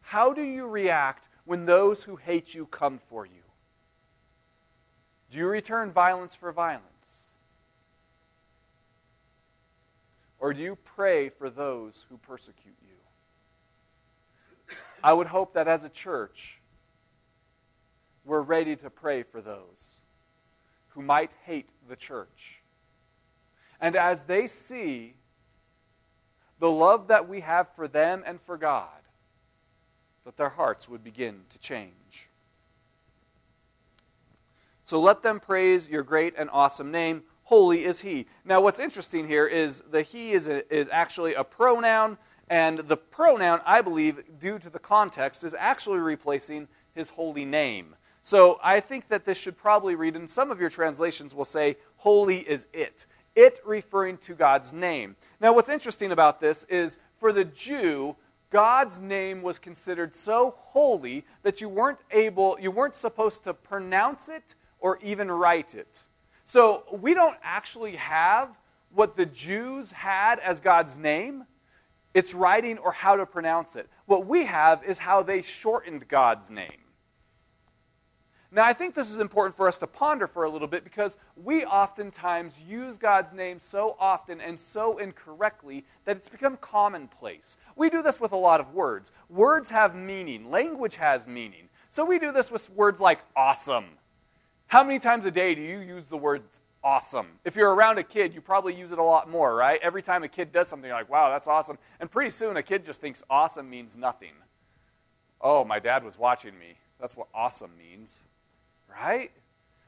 how 0.00 0.32
do 0.32 0.42
you 0.42 0.66
react 0.66 1.28
when 1.44 1.64
those 1.64 2.04
who 2.04 2.16
hate 2.16 2.54
you 2.54 2.66
come 2.66 2.98
for 2.98 3.26
you? 3.26 3.42
Do 5.30 5.38
you 5.38 5.48
return 5.48 5.90
violence 5.90 6.34
for 6.34 6.52
violence? 6.52 6.84
Or 10.38 10.52
do 10.52 10.62
you 10.62 10.76
pray 10.76 11.28
for 11.28 11.50
those 11.50 12.06
who 12.08 12.16
persecute 12.18 12.76
you? 12.82 12.94
I 15.02 15.12
would 15.12 15.26
hope 15.26 15.54
that 15.54 15.68
as 15.68 15.84
a 15.84 15.88
church, 15.88 16.58
we're 18.24 18.40
ready 18.42 18.76
to 18.76 18.90
pray 18.90 19.22
for 19.22 19.40
those 19.40 19.98
who 20.88 21.02
might 21.02 21.32
hate 21.44 21.70
the 21.88 21.96
church. 21.96 22.60
And 23.80 23.96
as 23.96 24.24
they 24.24 24.46
see 24.46 25.14
the 26.58 26.70
love 26.70 27.08
that 27.08 27.28
we 27.28 27.40
have 27.40 27.74
for 27.74 27.86
them 27.86 28.22
and 28.26 28.40
for 28.40 28.56
God, 28.56 28.88
that 30.24 30.36
their 30.36 30.48
hearts 30.48 30.88
would 30.88 31.04
begin 31.04 31.42
to 31.50 31.58
change. 31.58 32.28
So 34.84 35.00
let 35.00 35.22
them 35.22 35.38
praise 35.38 35.88
your 35.88 36.02
great 36.02 36.34
and 36.36 36.50
awesome 36.50 36.90
name 36.90 37.22
holy 37.48 37.86
is 37.86 38.02
he. 38.02 38.26
Now, 38.44 38.60
what's 38.60 38.78
interesting 38.78 39.26
here 39.26 39.46
is 39.46 39.82
the 39.90 40.02
he 40.02 40.32
is, 40.32 40.48
a, 40.48 40.70
is 40.74 40.86
actually 40.92 41.32
a 41.32 41.42
pronoun, 41.42 42.18
and 42.50 42.80
the 42.80 42.96
pronoun, 42.98 43.62
I 43.64 43.80
believe, 43.80 44.22
due 44.38 44.58
to 44.58 44.68
the 44.68 44.78
context, 44.78 45.44
is 45.44 45.54
actually 45.58 46.00
replacing 46.00 46.68
his 46.94 47.08
holy 47.08 47.46
name. 47.46 47.96
So 48.20 48.60
I 48.62 48.80
think 48.80 49.08
that 49.08 49.24
this 49.24 49.38
should 49.38 49.56
probably 49.56 49.94
read, 49.94 50.14
and 50.14 50.28
some 50.28 50.50
of 50.50 50.60
your 50.60 50.68
translations 50.68 51.34
will 51.34 51.46
say, 51.46 51.78
holy 51.96 52.40
is 52.40 52.66
it. 52.74 53.06
It 53.34 53.60
referring 53.64 54.18
to 54.18 54.34
God's 54.34 54.74
name. 54.74 55.16
Now, 55.40 55.54
what's 55.54 55.70
interesting 55.70 56.12
about 56.12 56.40
this 56.40 56.64
is 56.64 56.98
for 57.16 57.32
the 57.32 57.46
Jew, 57.46 58.16
God's 58.50 59.00
name 59.00 59.40
was 59.40 59.58
considered 59.58 60.14
so 60.14 60.54
holy 60.58 61.24
that 61.44 61.62
you 61.62 61.70
weren't 61.70 62.00
able, 62.10 62.58
you 62.60 62.70
weren't 62.70 62.96
supposed 62.96 63.42
to 63.44 63.54
pronounce 63.54 64.28
it 64.28 64.54
or 64.80 64.98
even 65.02 65.30
write 65.30 65.74
it. 65.74 66.07
So 66.48 66.84
we 66.90 67.12
don't 67.12 67.36
actually 67.42 67.96
have 67.96 68.56
what 68.94 69.16
the 69.16 69.26
Jews 69.26 69.92
had 69.92 70.38
as 70.38 70.60
God's 70.60 70.96
name. 70.96 71.44
It's 72.14 72.32
writing 72.32 72.78
or 72.78 72.90
how 72.90 73.16
to 73.16 73.26
pronounce 73.26 73.76
it. 73.76 73.86
What 74.06 74.26
we 74.26 74.46
have 74.46 74.82
is 74.82 74.98
how 74.98 75.22
they 75.22 75.42
shortened 75.42 76.08
God's 76.08 76.50
name. 76.50 76.86
Now, 78.50 78.64
I 78.64 78.72
think 78.72 78.94
this 78.94 79.10
is 79.10 79.18
important 79.18 79.58
for 79.58 79.68
us 79.68 79.76
to 79.76 79.86
ponder 79.86 80.26
for 80.26 80.44
a 80.44 80.48
little 80.48 80.68
bit 80.68 80.84
because 80.84 81.18
we 81.36 81.66
oftentimes 81.66 82.62
use 82.66 82.96
God's 82.96 83.34
name 83.34 83.58
so 83.60 83.94
often 84.00 84.40
and 84.40 84.58
so 84.58 84.96
incorrectly 84.96 85.84
that 86.06 86.16
it's 86.16 86.30
become 86.30 86.56
commonplace. 86.56 87.58
We 87.76 87.90
do 87.90 88.02
this 88.02 88.22
with 88.22 88.32
a 88.32 88.36
lot 88.36 88.58
of 88.58 88.72
words. 88.72 89.12
Words 89.28 89.68
have 89.68 89.94
meaning, 89.94 90.50
language 90.50 90.96
has 90.96 91.28
meaning. 91.28 91.68
So 91.90 92.06
we 92.06 92.18
do 92.18 92.32
this 92.32 92.50
with 92.50 92.70
words 92.70 93.02
like 93.02 93.20
awesome 93.36 93.97
how 94.68 94.84
many 94.84 94.98
times 94.98 95.26
a 95.26 95.30
day 95.30 95.54
do 95.54 95.62
you 95.62 95.80
use 95.80 96.08
the 96.08 96.16
word 96.16 96.42
awesome? 96.84 97.26
If 97.44 97.56
you're 97.56 97.74
around 97.74 97.98
a 97.98 98.02
kid, 98.02 98.34
you 98.34 98.40
probably 98.40 98.74
use 98.74 98.92
it 98.92 98.98
a 98.98 99.02
lot 99.02 99.28
more, 99.28 99.54
right? 99.54 99.80
Every 99.82 100.02
time 100.02 100.22
a 100.22 100.28
kid 100.28 100.52
does 100.52 100.68
something, 100.68 100.88
you're 100.88 100.96
like, 100.96 101.10
wow, 101.10 101.30
that's 101.30 101.48
awesome. 101.48 101.78
And 102.00 102.10
pretty 102.10 102.30
soon 102.30 102.56
a 102.56 102.62
kid 102.62 102.84
just 102.84 103.00
thinks 103.00 103.22
awesome 103.28 103.68
means 103.68 103.96
nothing. 103.96 104.32
Oh, 105.40 105.64
my 105.64 105.78
dad 105.78 106.04
was 106.04 106.18
watching 106.18 106.58
me. 106.58 106.76
That's 107.00 107.16
what 107.16 107.28
awesome 107.34 107.70
means, 107.78 108.22
right? 108.90 109.30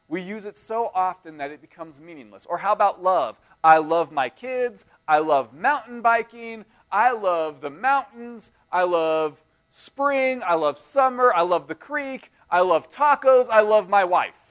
We 0.08 0.22
use 0.22 0.44
it 0.44 0.56
so 0.56 0.90
often 0.94 1.36
that 1.38 1.50
it 1.50 1.60
becomes 1.60 2.00
meaningless. 2.00 2.46
Or 2.46 2.58
how 2.58 2.72
about 2.72 3.02
love? 3.02 3.38
I 3.62 3.78
love 3.78 4.10
my 4.10 4.28
kids. 4.28 4.84
I 5.06 5.18
love 5.18 5.52
mountain 5.52 6.02
biking. 6.02 6.64
I 6.90 7.12
love 7.12 7.60
the 7.60 7.70
mountains. 7.70 8.50
I 8.72 8.84
love 8.84 9.42
spring, 9.70 10.42
I 10.44 10.54
love 10.54 10.78
summer, 10.78 11.32
I 11.34 11.42
love 11.42 11.68
the 11.68 11.74
creek, 11.74 12.32
I 12.50 12.60
love 12.60 12.90
tacos, 12.90 13.48
I 13.50 13.60
love 13.60 13.88
my 13.88 14.04
wife. 14.04 14.49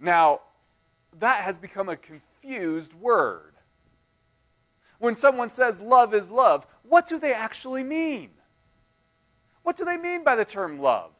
Now, 0.00 0.40
that 1.18 1.44
has 1.44 1.58
become 1.58 1.88
a 1.88 1.96
confused 1.96 2.94
word. 2.94 3.54
When 4.98 5.16
someone 5.16 5.50
says 5.50 5.80
love 5.80 6.14
is 6.14 6.30
love, 6.30 6.66
what 6.82 7.08
do 7.08 7.18
they 7.18 7.32
actually 7.32 7.82
mean? 7.82 8.30
What 9.62 9.76
do 9.76 9.84
they 9.84 9.96
mean 9.96 10.24
by 10.24 10.36
the 10.36 10.44
term 10.44 10.80
love? 10.80 11.12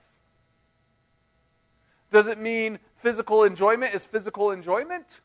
Does 2.10 2.28
it 2.28 2.38
mean 2.38 2.78
physical 2.96 3.44
enjoyment 3.44 3.94
is 3.94 4.06
physical 4.06 4.50
enjoyment? 4.50 5.20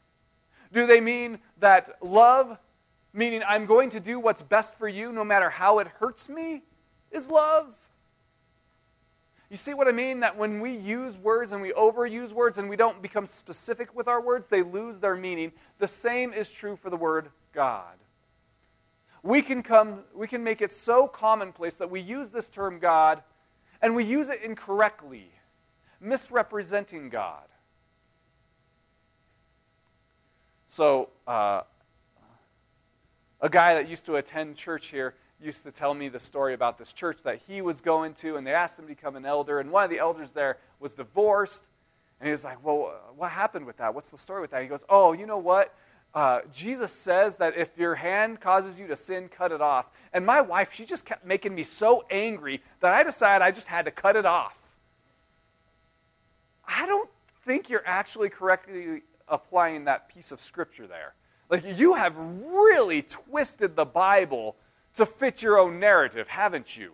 Do 0.72 0.88
they 0.88 1.02
mean 1.02 1.39
that 1.60 1.91
love, 2.02 2.58
meaning 3.14 3.41
I'm 3.47 3.66
going 3.66 3.89
to 3.91 4.00
do 4.00 4.20
what's 4.20 4.41
best 4.41 4.76
for 4.76 4.88
you 4.88 5.12
no 5.12 5.24
matter 5.24 5.50
how 5.50 5.80
it 5.80 5.88
hurts 6.00 6.30
me, 6.30 6.64
is 7.12 7.30
love? 7.30 7.89
You 9.50 9.58
see 9.58 9.74
what 9.74 9.88
I 9.88 9.91
mean? 9.91 10.20
That 10.20 10.38
when 10.38 10.60
we 10.60 10.72
use 10.72 11.18
words 11.18 11.52
and 11.52 11.62
we 11.62 11.72
overuse 11.74 12.34
words 12.34 12.60
and 12.60 12.70
we 12.70 12.76
don't 12.76 13.02
become 13.02 13.26
specific 13.26 13.95
with 13.95 14.08
our 14.08 14.22
words, 14.22 14.47
they 14.47 14.62
lose 14.62 15.00
their 15.00 15.16
meaning. 15.16 15.52
The 15.80 15.88
same 15.88 16.34
is 16.34 16.52
true 16.52 16.76
for 16.76 16.91
the 16.91 16.97
word 16.97 17.30
God. 17.52 17.95
We 19.24 19.41
can 19.41 19.64
come 19.64 20.04
we 20.16 20.28
can 20.28 20.43
make 20.43 20.62
it 20.62 20.72
so 20.72 21.08
commonplace 21.08 21.76
that 21.76 21.89
we 21.89 22.00
use 22.00 22.32
this 22.32 22.47
term 22.47 22.80
God 22.80 23.22
and 23.82 23.95
we 23.95 24.04
use 24.04 24.30
it 24.30 24.41
incorrectly, 24.43 25.32
misrepresenting 26.00 27.10
God. 27.10 27.43
So, 30.68 31.10
uh, 31.26 31.64
a 33.41 33.50
guy 33.50 33.74
that 33.74 33.89
used 33.89 34.06
to 34.06 34.18
attend 34.18 34.56
church 34.56 34.88
here 34.88 35.16
used 35.42 35.64
to 35.64 35.72
tell 35.72 35.94
me 35.94 36.10
the 36.10 36.20
story 36.20 36.54
about 36.54 36.78
this 36.78 36.94
church 36.94 37.24
that 37.24 37.40
he 37.48 37.62
was 37.62 37.82
going 37.82 38.14
to, 38.16 38.36
and 38.36 38.46
they 38.46 38.54
asked 38.54 38.78
him 38.78 38.86
to 38.86 38.90
become 38.90 39.16
an 39.16 39.26
elder. 39.26 39.60
And 39.60 39.72
one 39.72 39.84
of 39.84 39.90
the 39.90 40.00
elders 40.00 40.34
there 40.34 40.58
was 40.80 40.96
divorced. 40.96 41.64
And 42.20 42.28
he 42.28 42.32
was 42.32 42.44
like, 42.44 42.64
Well, 42.64 42.94
what 43.16 43.32
happened 43.32 43.66
with 43.66 43.78
that? 43.78 43.94
What's 43.96 44.12
the 44.12 44.18
story 44.18 44.42
with 44.42 44.52
that? 44.52 44.62
He 44.62 44.68
goes, 44.68 44.84
Oh, 44.90 45.14
you 45.14 45.26
know 45.26 45.38
what? 45.38 45.74
Uh, 46.14 46.40
Jesus 46.52 46.92
says 46.92 47.38
that 47.38 47.56
if 47.56 47.78
your 47.78 47.96
hand 47.96 48.42
causes 48.42 48.80
you 48.80 48.88
to 48.88 48.96
sin, 48.96 49.30
cut 49.30 49.52
it 49.52 49.62
off. 49.62 49.90
And 50.12 50.26
my 50.26 50.42
wife, 50.42 50.74
she 50.74 50.84
just 50.84 51.06
kept 51.06 51.24
making 51.24 51.54
me 51.54 51.64
so 51.64 52.04
angry 52.10 52.62
that 52.80 52.94
I 52.94 53.04
decided 53.04 53.44
I 53.44 53.52
just 53.52 53.68
had 53.68 53.86
to 53.86 53.92
cut 53.92 54.16
it 54.16 54.26
off. 54.26 54.60
I 56.68 56.86
don't 56.88 57.10
think 57.46 57.70
you're 57.70 57.84
actually 57.86 58.30
correctly 58.30 59.04
applying 59.28 59.86
that 59.86 60.10
piece 60.10 60.32
of 60.32 60.42
scripture 60.42 60.88
there. 60.88 61.14
Like, 61.50 61.64
you 61.78 61.94
have 61.94 62.16
really 62.18 63.04
twisted 63.04 63.76
the 63.76 63.86
Bible 63.86 64.56
to 65.00 65.06
fit 65.06 65.41
your 65.41 65.60
own 65.60 65.80
narrative, 65.80 66.28
haven't 66.28 66.78
you? 66.78 66.93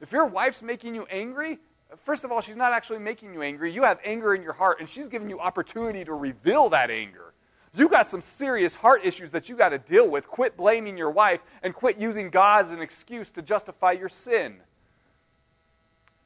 If 0.00 0.12
your 0.12 0.26
wife's 0.26 0.62
making 0.62 0.94
you 0.94 1.06
angry, 1.10 1.58
first 1.98 2.24
of 2.24 2.32
all, 2.32 2.40
she's 2.40 2.56
not 2.56 2.72
actually 2.72 2.98
making 2.98 3.32
you 3.34 3.42
angry. 3.42 3.72
You 3.72 3.82
have 3.82 4.00
anger 4.04 4.34
in 4.34 4.42
your 4.42 4.54
heart, 4.54 4.80
and 4.80 4.88
she's 4.88 5.08
giving 5.08 5.30
you 5.30 5.38
opportunity 5.38 6.04
to 6.04 6.14
reveal 6.14 6.68
that 6.70 6.90
anger. 6.90 7.32
You 7.74 7.88
got 7.88 8.08
some 8.08 8.20
serious 8.20 8.74
heart 8.74 9.04
issues 9.04 9.30
that 9.30 9.48
you 9.48 9.56
got 9.56 9.68
to 9.68 9.78
deal 9.78 10.08
with. 10.08 10.26
Quit 10.26 10.56
blaming 10.56 10.96
your 10.96 11.10
wife 11.10 11.42
and 11.62 11.72
quit 11.72 11.98
using 11.98 12.30
God 12.30 12.64
as 12.64 12.70
an 12.72 12.80
excuse 12.80 13.30
to 13.30 13.42
justify 13.42 13.92
your 13.92 14.08
sin. 14.08 14.56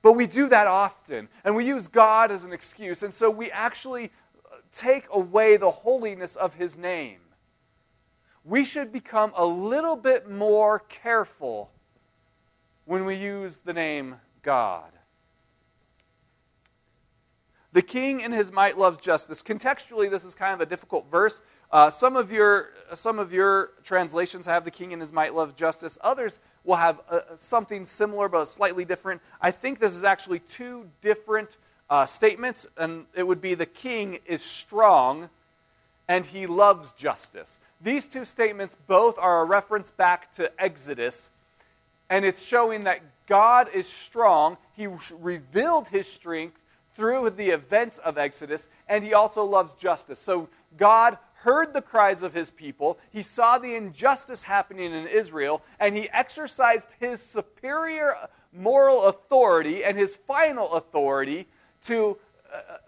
But 0.00 0.12
we 0.12 0.26
do 0.26 0.48
that 0.48 0.66
often, 0.66 1.28
and 1.44 1.56
we 1.56 1.66
use 1.66 1.88
God 1.88 2.30
as 2.30 2.44
an 2.44 2.52
excuse, 2.52 3.02
and 3.02 3.12
so 3.12 3.30
we 3.30 3.50
actually 3.50 4.12
uh, 4.44 4.56
take 4.70 5.06
away 5.10 5.56
the 5.56 5.70
holiness 5.70 6.36
of 6.36 6.54
His 6.54 6.78
name. 6.78 7.18
We 8.44 8.64
should 8.64 8.92
become 8.92 9.32
a 9.36 9.46
little 9.46 9.96
bit 9.96 10.30
more 10.30 10.78
careful 10.78 11.70
when 12.84 13.06
we 13.06 13.14
use 13.14 13.60
the 13.60 13.72
name 13.72 14.16
God. 14.42 14.90
The 17.72 17.82
king 17.82 18.20
in 18.20 18.30
his 18.30 18.52
might 18.52 18.78
loves 18.78 18.98
justice. 18.98 19.42
Contextually, 19.42 20.08
this 20.08 20.24
is 20.24 20.34
kind 20.34 20.54
of 20.54 20.60
a 20.60 20.66
difficult 20.66 21.10
verse. 21.10 21.42
Uh, 21.72 21.90
some, 21.90 22.16
of 22.16 22.30
your, 22.30 22.70
some 22.94 23.18
of 23.18 23.32
your 23.32 23.70
translations 23.82 24.46
have 24.46 24.64
the 24.64 24.70
king 24.70 24.92
in 24.92 25.00
his 25.00 25.10
might 25.10 25.34
loves 25.34 25.54
justice. 25.54 25.98
Others 26.02 26.38
will 26.62 26.76
have 26.76 27.00
uh, 27.10 27.20
something 27.36 27.84
similar 27.84 28.28
but 28.28 28.44
slightly 28.44 28.84
different. 28.84 29.22
I 29.40 29.50
think 29.50 29.80
this 29.80 29.96
is 29.96 30.04
actually 30.04 30.38
two 30.40 30.88
different 31.00 31.56
uh, 31.90 32.06
statements, 32.06 32.66
and 32.76 33.06
it 33.14 33.26
would 33.26 33.40
be 33.40 33.54
the 33.54 33.66
king 33.66 34.20
is 34.24 34.42
strong 34.42 35.30
and 36.08 36.26
he 36.26 36.46
loves 36.46 36.92
justice. 36.92 37.60
These 37.80 38.08
two 38.08 38.24
statements 38.24 38.76
both 38.86 39.18
are 39.18 39.42
a 39.42 39.44
reference 39.44 39.90
back 39.90 40.34
to 40.34 40.50
Exodus, 40.60 41.30
and 42.10 42.24
it's 42.24 42.44
showing 42.44 42.84
that 42.84 43.00
God 43.26 43.68
is 43.72 43.88
strong. 43.88 44.56
He 44.74 44.88
revealed 45.18 45.88
his 45.88 46.06
strength 46.06 46.60
through 46.94 47.30
the 47.30 47.50
events 47.50 47.98
of 47.98 48.18
Exodus, 48.18 48.68
and 48.88 49.02
he 49.02 49.14
also 49.14 49.44
loves 49.44 49.74
justice. 49.74 50.18
So 50.18 50.48
God 50.76 51.18
heard 51.44 51.74
the 51.74 51.82
cries 51.82 52.22
of 52.22 52.32
his 52.32 52.50
people, 52.50 52.98
he 53.10 53.20
saw 53.20 53.58
the 53.58 53.74
injustice 53.74 54.44
happening 54.44 54.94
in 54.94 55.06
Israel, 55.06 55.62
and 55.78 55.94
he 55.94 56.08
exercised 56.08 56.94
his 56.98 57.20
superior 57.20 58.14
moral 58.50 59.04
authority 59.04 59.84
and 59.84 59.98
his 59.98 60.16
final 60.16 60.72
authority 60.72 61.46
to 61.82 62.16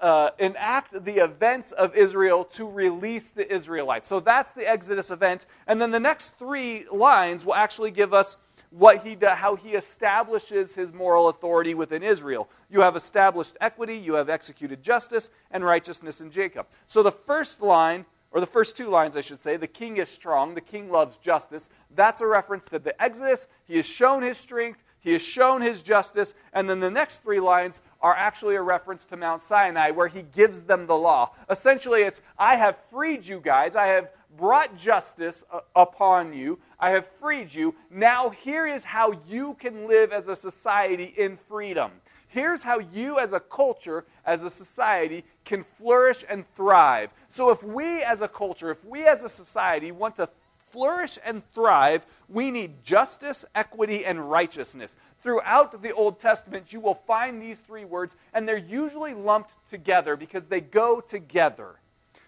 uh, 0.00 0.30
enact 0.38 1.04
the 1.04 1.24
events 1.24 1.72
of 1.72 1.94
Israel 1.94 2.44
to 2.44 2.68
release 2.68 3.30
the 3.30 3.52
Israelites. 3.52 4.06
So 4.06 4.20
that's 4.20 4.52
the 4.52 4.68
Exodus 4.68 5.10
event. 5.10 5.46
And 5.66 5.80
then 5.80 5.90
the 5.90 6.00
next 6.00 6.38
three 6.38 6.86
lines 6.92 7.44
will 7.44 7.54
actually 7.54 7.90
give 7.90 8.12
us 8.14 8.36
what 8.70 9.04
he 9.04 9.16
how 9.22 9.56
he 9.56 9.70
establishes 9.70 10.74
his 10.74 10.92
moral 10.92 11.28
authority 11.28 11.74
within 11.74 12.02
Israel. 12.02 12.48
You 12.70 12.80
have 12.80 12.96
established 12.96 13.56
equity, 13.60 13.96
you 13.96 14.14
have 14.14 14.28
executed 14.28 14.82
justice 14.82 15.30
and 15.50 15.64
righteousness 15.64 16.20
in 16.20 16.30
Jacob. 16.30 16.66
So 16.86 17.02
the 17.02 17.12
first 17.12 17.62
line 17.62 18.04
or 18.32 18.40
the 18.40 18.46
first 18.46 18.76
two 18.76 18.88
lines, 18.88 19.16
I 19.16 19.22
should 19.22 19.40
say, 19.40 19.56
the 19.56 19.66
king 19.66 19.96
is 19.96 20.10
strong, 20.10 20.54
the 20.54 20.60
king 20.60 20.90
loves 20.90 21.16
justice. 21.16 21.70
That's 21.94 22.20
a 22.20 22.26
reference 22.26 22.66
to 22.66 22.78
the 22.78 23.00
Exodus. 23.02 23.48
He 23.66 23.76
has 23.76 23.86
shown 23.86 24.22
his 24.22 24.36
strength, 24.36 24.82
he 25.06 25.12
has 25.12 25.22
shown 25.22 25.62
his 25.62 25.82
justice. 25.82 26.34
And 26.52 26.68
then 26.68 26.80
the 26.80 26.90
next 26.90 27.22
three 27.22 27.38
lines 27.38 27.80
are 28.00 28.12
actually 28.12 28.56
a 28.56 28.60
reference 28.60 29.04
to 29.06 29.16
Mount 29.16 29.40
Sinai, 29.40 29.92
where 29.92 30.08
he 30.08 30.22
gives 30.22 30.64
them 30.64 30.88
the 30.88 30.96
law. 30.96 31.30
Essentially, 31.48 32.02
it's 32.02 32.22
I 32.36 32.56
have 32.56 32.76
freed 32.90 33.24
you 33.24 33.38
guys, 33.38 33.76
I 33.76 33.86
have 33.86 34.10
brought 34.36 34.76
justice 34.76 35.44
uh, 35.52 35.60
upon 35.76 36.32
you, 36.32 36.58
I 36.80 36.90
have 36.90 37.06
freed 37.20 37.54
you. 37.54 37.76
Now, 37.88 38.30
here 38.30 38.66
is 38.66 38.82
how 38.82 39.12
you 39.28 39.54
can 39.60 39.86
live 39.86 40.10
as 40.10 40.26
a 40.26 40.34
society 40.34 41.14
in 41.16 41.36
freedom. 41.36 41.92
Here's 42.26 42.64
how 42.64 42.80
you, 42.80 43.20
as 43.20 43.32
a 43.32 43.38
culture, 43.38 44.04
as 44.24 44.42
a 44.42 44.50
society, 44.50 45.24
can 45.44 45.62
flourish 45.62 46.24
and 46.28 46.44
thrive. 46.56 47.10
So, 47.28 47.50
if 47.50 47.62
we 47.62 48.02
as 48.02 48.22
a 48.22 48.28
culture, 48.28 48.72
if 48.72 48.84
we 48.84 49.06
as 49.06 49.22
a 49.22 49.28
society 49.28 49.92
want 49.92 50.16
to 50.16 50.28
flourish 50.76 51.18
and 51.24 51.42
thrive, 51.52 52.04
we 52.28 52.50
need 52.50 52.84
justice, 52.84 53.46
equity, 53.54 54.04
and 54.04 54.30
righteousness. 54.30 54.94
Throughout 55.22 55.80
the 55.80 55.90
Old 55.90 56.20
Testament, 56.20 56.70
you 56.70 56.80
will 56.80 56.92
find 56.92 57.40
these 57.40 57.60
three 57.60 57.86
words, 57.86 58.14
and 58.34 58.46
they're 58.46 58.58
usually 58.58 59.14
lumped 59.14 59.54
together 59.70 60.16
because 60.16 60.48
they 60.48 60.60
go 60.60 61.00
together. 61.00 61.76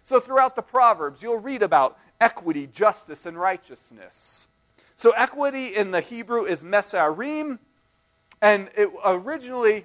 So, 0.03 0.19
throughout 0.19 0.57
the 0.57 0.63
Proverbs, 0.63 1.23
you'll 1.23 1.37
read 1.37 1.63
about 1.63 1.99
equity, 2.23 2.67
justice, 2.67 3.27
and 3.27 3.39
righteousness. 3.39 4.49
So, 4.97 5.11
equity 5.11 5.67
in 5.67 5.91
the 5.91 6.01
Hebrew 6.01 6.45
is 6.47 6.65
mesarim, 6.65 7.59
and 8.41 8.71
it 8.75 8.89
originally 9.05 9.85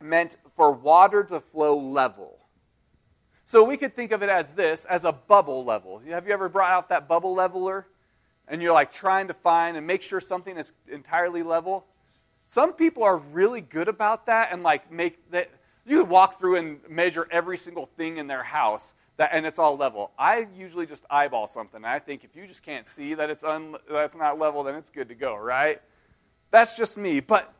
meant 0.00 0.38
for 0.56 0.72
water 0.72 1.22
to 1.22 1.38
flow 1.38 1.78
level. 1.78 2.36
So 3.46 3.62
we 3.62 3.76
could 3.76 3.94
think 3.94 4.10
of 4.10 4.24
it 4.24 4.28
as 4.28 4.54
this, 4.54 4.84
as 4.86 5.04
a 5.04 5.12
bubble 5.12 5.64
level. 5.64 6.02
Have 6.10 6.26
you 6.26 6.32
ever 6.32 6.48
brought 6.48 6.72
out 6.72 6.88
that 6.88 7.06
bubble 7.06 7.32
leveler? 7.32 7.86
And 8.48 8.60
you're 8.60 8.72
like 8.72 8.90
trying 8.90 9.28
to 9.28 9.34
find 9.34 9.76
and 9.76 9.86
make 9.86 10.02
sure 10.02 10.20
something 10.20 10.56
is 10.56 10.72
entirely 10.88 11.44
level? 11.44 11.86
Some 12.46 12.72
people 12.72 13.04
are 13.04 13.18
really 13.18 13.60
good 13.60 13.86
about 13.86 14.26
that 14.26 14.52
and 14.52 14.64
like 14.64 14.90
make 14.90 15.30
that 15.30 15.50
you 15.86 16.00
could 16.00 16.08
walk 16.08 16.40
through 16.40 16.56
and 16.56 16.80
measure 16.88 17.28
every 17.30 17.56
single 17.56 17.86
thing 17.96 18.16
in 18.16 18.26
their 18.26 18.42
house 18.42 18.94
that, 19.16 19.30
and 19.32 19.46
it's 19.46 19.60
all 19.60 19.76
level. 19.76 20.10
I 20.18 20.48
usually 20.56 20.86
just 20.86 21.06
eyeball 21.08 21.46
something. 21.46 21.84
I 21.84 22.00
think 22.00 22.24
if 22.24 22.34
you 22.34 22.48
just 22.48 22.64
can't 22.64 22.86
see 22.86 23.14
that 23.14 23.30
it's 23.30 23.44
un, 23.44 23.76
that's 23.88 24.16
not 24.16 24.40
level, 24.40 24.64
then 24.64 24.74
it's 24.74 24.90
good 24.90 25.08
to 25.08 25.14
go, 25.14 25.36
right? 25.36 25.80
That's 26.50 26.76
just 26.76 26.98
me. 26.98 27.20
But 27.20 27.52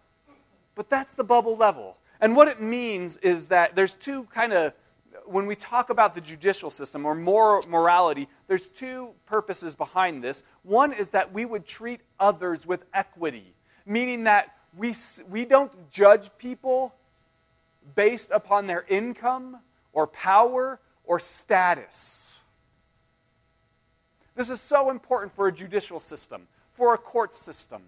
but 0.74 0.90
that's 0.90 1.14
the 1.14 1.24
bubble 1.24 1.56
level. 1.56 1.96
And 2.20 2.34
what 2.34 2.48
it 2.48 2.60
means 2.60 3.18
is 3.18 3.46
that 3.48 3.76
there's 3.76 3.94
two 3.94 4.24
kind 4.24 4.52
of 4.52 4.72
when 5.26 5.46
we 5.46 5.56
talk 5.56 5.90
about 5.90 6.14
the 6.14 6.20
judicial 6.20 6.70
system 6.70 7.04
or 7.04 7.14
moral 7.14 7.66
morality, 7.68 8.28
there's 8.46 8.68
two 8.68 9.10
purposes 9.26 9.74
behind 9.74 10.22
this. 10.22 10.42
One 10.62 10.92
is 10.92 11.10
that 11.10 11.32
we 11.32 11.44
would 11.44 11.66
treat 11.66 12.00
others 12.18 12.66
with 12.66 12.84
equity, 12.94 13.54
meaning 13.84 14.24
that 14.24 14.54
we, 14.76 14.94
we 15.28 15.44
don't 15.44 15.90
judge 15.90 16.30
people 16.38 16.94
based 17.94 18.30
upon 18.30 18.66
their 18.66 18.84
income 18.88 19.58
or 19.92 20.06
power 20.06 20.80
or 21.04 21.18
status. 21.18 22.40
This 24.34 24.50
is 24.50 24.60
so 24.60 24.90
important 24.90 25.32
for 25.32 25.48
a 25.48 25.52
judicial 25.52 25.98
system, 26.00 26.46
for 26.72 26.94
a 26.94 26.98
court 26.98 27.34
system. 27.34 27.82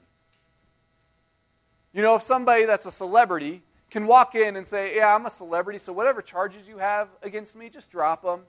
You 1.92 2.02
know, 2.02 2.14
if 2.14 2.22
somebody 2.22 2.64
that's 2.64 2.86
a 2.86 2.92
celebrity 2.92 3.62
can 3.90 4.06
walk 4.06 4.34
in 4.34 4.56
and 4.56 4.66
say, 4.66 4.96
Yeah, 4.96 5.14
I'm 5.14 5.26
a 5.26 5.30
celebrity, 5.30 5.78
so 5.78 5.92
whatever 5.92 6.22
charges 6.22 6.68
you 6.68 6.78
have 6.78 7.08
against 7.22 7.56
me, 7.56 7.68
just 7.68 7.90
drop 7.90 8.22
them. 8.22 8.40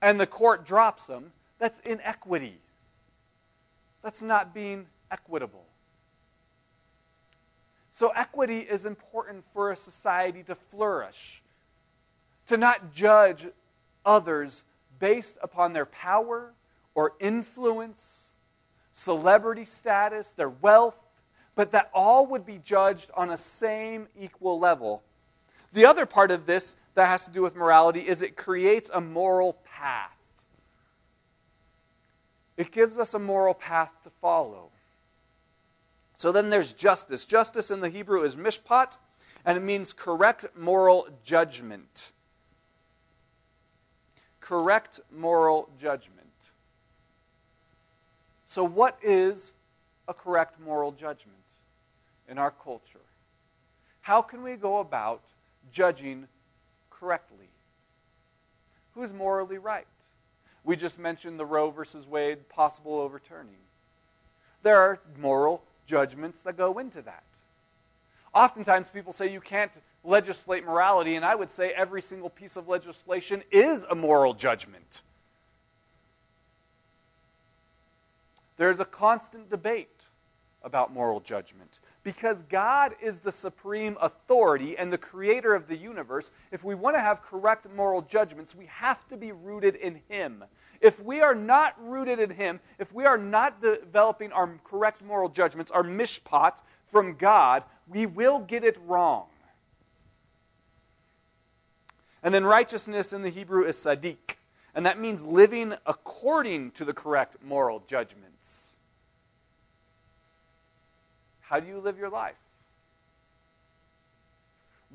And 0.00 0.20
the 0.20 0.26
court 0.26 0.64
drops 0.64 1.06
them, 1.06 1.32
that's 1.58 1.80
inequity. 1.80 2.58
That's 4.02 4.22
not 4.22 4.54
being 4.54 4.86
equitable. 5.10 5.64
So, 7.90 8.12
equity 8.14 8.60
is 8.60 8.86
important 8.86 9.44
for 9.52 9.72
a 9.72 9.76
society 9.76 10.44
to 10.44 10.54
flourish, 10.54 11.42
to 12.46 12.56
not 12.56 12.92
judge 12.92 13.48
others 14.04 14.62
based 15.00 15.36
upon 15.42 15.72
their 15.72 15.86
power 15.86 16.52
or 16.94 17.14
influence, 17.18 18.34
celebrity 18.92 19.64
status, 19.64 20.30
their 20.30 20.48
wealth, 20.48 20.96
but 21.58 21.72
that 21.72 21.90
all 21.92 22.24
would 22.24 22.46
be 22.46 22.60
judged 22.64 23.10
on 23.16 23.30
a 23.30 23.36
same 23.36 24.06
equal 24.16 24.60
level. 24.60 25.02
The 25.72 25.86
other 25.86 26.06
part 26.06 26.30
of 26.30 26.46
this 26.46 26.76
that 26.94 27.08
has 27.08 27.24
to 27.24 27.32
do 27.32 27.42
with 27.42 27.56
morality 27.56 27.98
is 27.98 28.22
it 28.22 28.36
creates 28.36 28.92
a 28.94 29.00
moral 29.00 29.54
path. 29.64 30.16
It 32.56 32.70
gives 32.70 32.96
us 32.96 33.12
a 33.12 33.18
moral 33.18 33.54
path 33.54 33.90
to 34.04 34.10
follow. 34.20 34.68
So 36.14 36.30
then 36.30 36.48
there's 36.48 36.72
justice. 36.72 37.24
Justice 37.24 37.72
in 37.72 37.80
the 37.80 37.88
Hebrew 37.88 38.22
is 38.22 38.36
mishpat, 38.36 38.96
and 39.44 39.58
it 39.58 39.64
means 39.64 39.92
correct 39.92 40.46
moral 40.56 41.08
judgment. 41.24 42.12
Correct 44.40 45.00
moral 45.10 45.70
judgment. 45.76 46.28
So, 48.46 48.62
what 48.62 48.96
is 49.02 49.54
a 50.06 50.14
correct 50.14 50.60
moral 50.60 50.92
judgment? 50.92 51.37
In 52.28 52.38
our 52.38 52.50
culture. 52.50 53.00
How 54.02 54.22
can 54.22 54.42
we 54.42 54.54
go 54.56 54.78
about 54.78 55.22
judging 55.72 56.28
correctly? 56.90 57.48
Who's 58.94 59.12
morally 59.12 59.58
right? 59.58 59.86
We 60.64 60.76
just 60.76 60.98
mentioned 60.98 61.38
the 61.38 61.46
Roe 61.46 61.70
versus 61.70 62.06
Wade 62.06 62.48
possible 62.48 62.98
overturning. 62.98 63.56
There 64.62 64.76
are 64.76 65.00
moral 65.18 65.62
judgments 65.86 66.42
that 66.42 66.56
go 66.56 66.78
into 66.78 67.00
that. 67.02 67.22
Oftentimes, 68.34 68.90
people 68.90 69.12
say 69.12 69.32
you 69.32 69.40
can't 69.40 69.72
legislate 70.04 70.64
morality, 70.64 71.16
and 71.16 71.24
I 71.24 71.34
would 71.34 71.50
say 71.50 71.70
every 71.70 72.02
single 72.02 72.28
piece 72.28 72.56
of 72.56 72.68
legislation 72.68 73.42
is 73.50 73.84
a 73.90 73.94
moral 73.94 74.34
judgment. 74.34 75.02
There's 78.56 78.80
a 78.80 78.84
constant 78.84 79.48
debate 79.48 80.04
about 80.62 80.92
moral 80.92 81.20
judgment 81.20 81.78
because 82.08 82.42
God 82.44 82.94
is 83.02 83.20
the 83.20 83.30
supreme 83.30 83.98
authority 84.00 84.78
and 84.78 84.90
the 84.90 84.96
creator 84.96 85.54
of 85.54 85.68
the 85.68 85.76
universe, 85.76 86.30
if 86.50 86.64
we 86.64 86.74
want 86.74 86.96
to 86.96 87.00
have 87.00 87.20
correct 87.20 87.66
moral 87.76 88.00
judgments, 88.00 88.54
we 88.54 88.64
have 88.64 89.06
to 89.08 89.18
be 89.18 89.30
rooted 89.30 89.74
in 89.74 90.00
Him. 90.08 90.42
If 90.80 91.02
we 91.02 91.20
are 91.20 91.34
not 91.34 91.74
rooted 91.78 92.18
in 92.18 92.30
Him, 92.30 92.60
if 92.78 92.94
we 92.94 93.04
are 93.04 93.18
not 93.18 93.60
developing 93.60 94.32
our 94.32 94.58
correct 94.64 95.04
moral 95.04 95.28
judgments, 95.28 95.70
our 95.70 95.82
mishpat 95.82 96.62
from 96.86 97.16
God, 97.16 97.62
we 97.86 98.06
will 98.06 98.38
get 98.38 98.64
it 98.64 98.78
wrong. 98.86 99.26
And 102.22 102.32
then 102.32 102.44
righteousness 102.44 103.12
in 103.12 103.20
the 103.20 103.28
Hebrew 103.28 103.64
is 103.64 103.76
sadiq, 103.76 104.36
and 104.74 104.86
that 104.86 104.98
means 104.98 105.26
living 105.26 105.74
according 105.84 106.70
to 106.70 106.86
the 106.86 106.94
correct 106.94 107.44
moral 107.44 107.82
judgment. 107.86 108.27
How 111.48 111.60
do 111.60 111.66
you 111.66 111.78
live 111.78 111.98
your 111.98 112.10
life? 112.10 112.36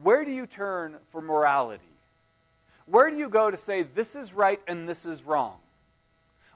Where 0.04 0.24
do 0.24 0.32
you 0.32 0.46
turn 0.46 0.98
for 1.08 1.20
morality? 1.20 1.84
Where 2.86 3.10
do 3.10 3.18
you 3.18 3.28
go 3.28 3.50
to 3.50 3.58
say 3.58 3.82
this 3.82 4.16
is 4.16 4.34
right 4.34 4.62
and 4.68 4.88
this 4.88 5.08
is 5.08 5.24
wrong? 5.24 5.56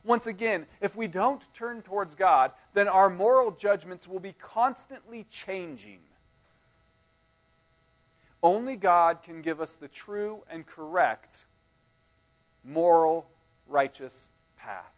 Once 0.04 0.28
again, 0.28 0.68
if 0.82 0.96
we 0.96 1.08
don't 1.08 1.52
turn 1.54 1.82
towards 1.82 2.14
God, 2.14 2.52
then 2.76 2.88
our 2.88 3.10
moral 3.10 3.50
judgments 3.50 4.08
will 4.08 4.20
be 4.20 4.34
constantly 4.40 5.26
changing. 5.30 6.00
Only 8.44 8.76
God 8.76 9.24
can 9.24 9.42
give 9.42 9.60
us 9.60 9.74
the 9.74 9.88
true 9.88 10.44
and 10.48 10.66
correct 10.66 11.48
moral, 12.64 13.28
righteous 13.68 14.30
path. 14.58 14.94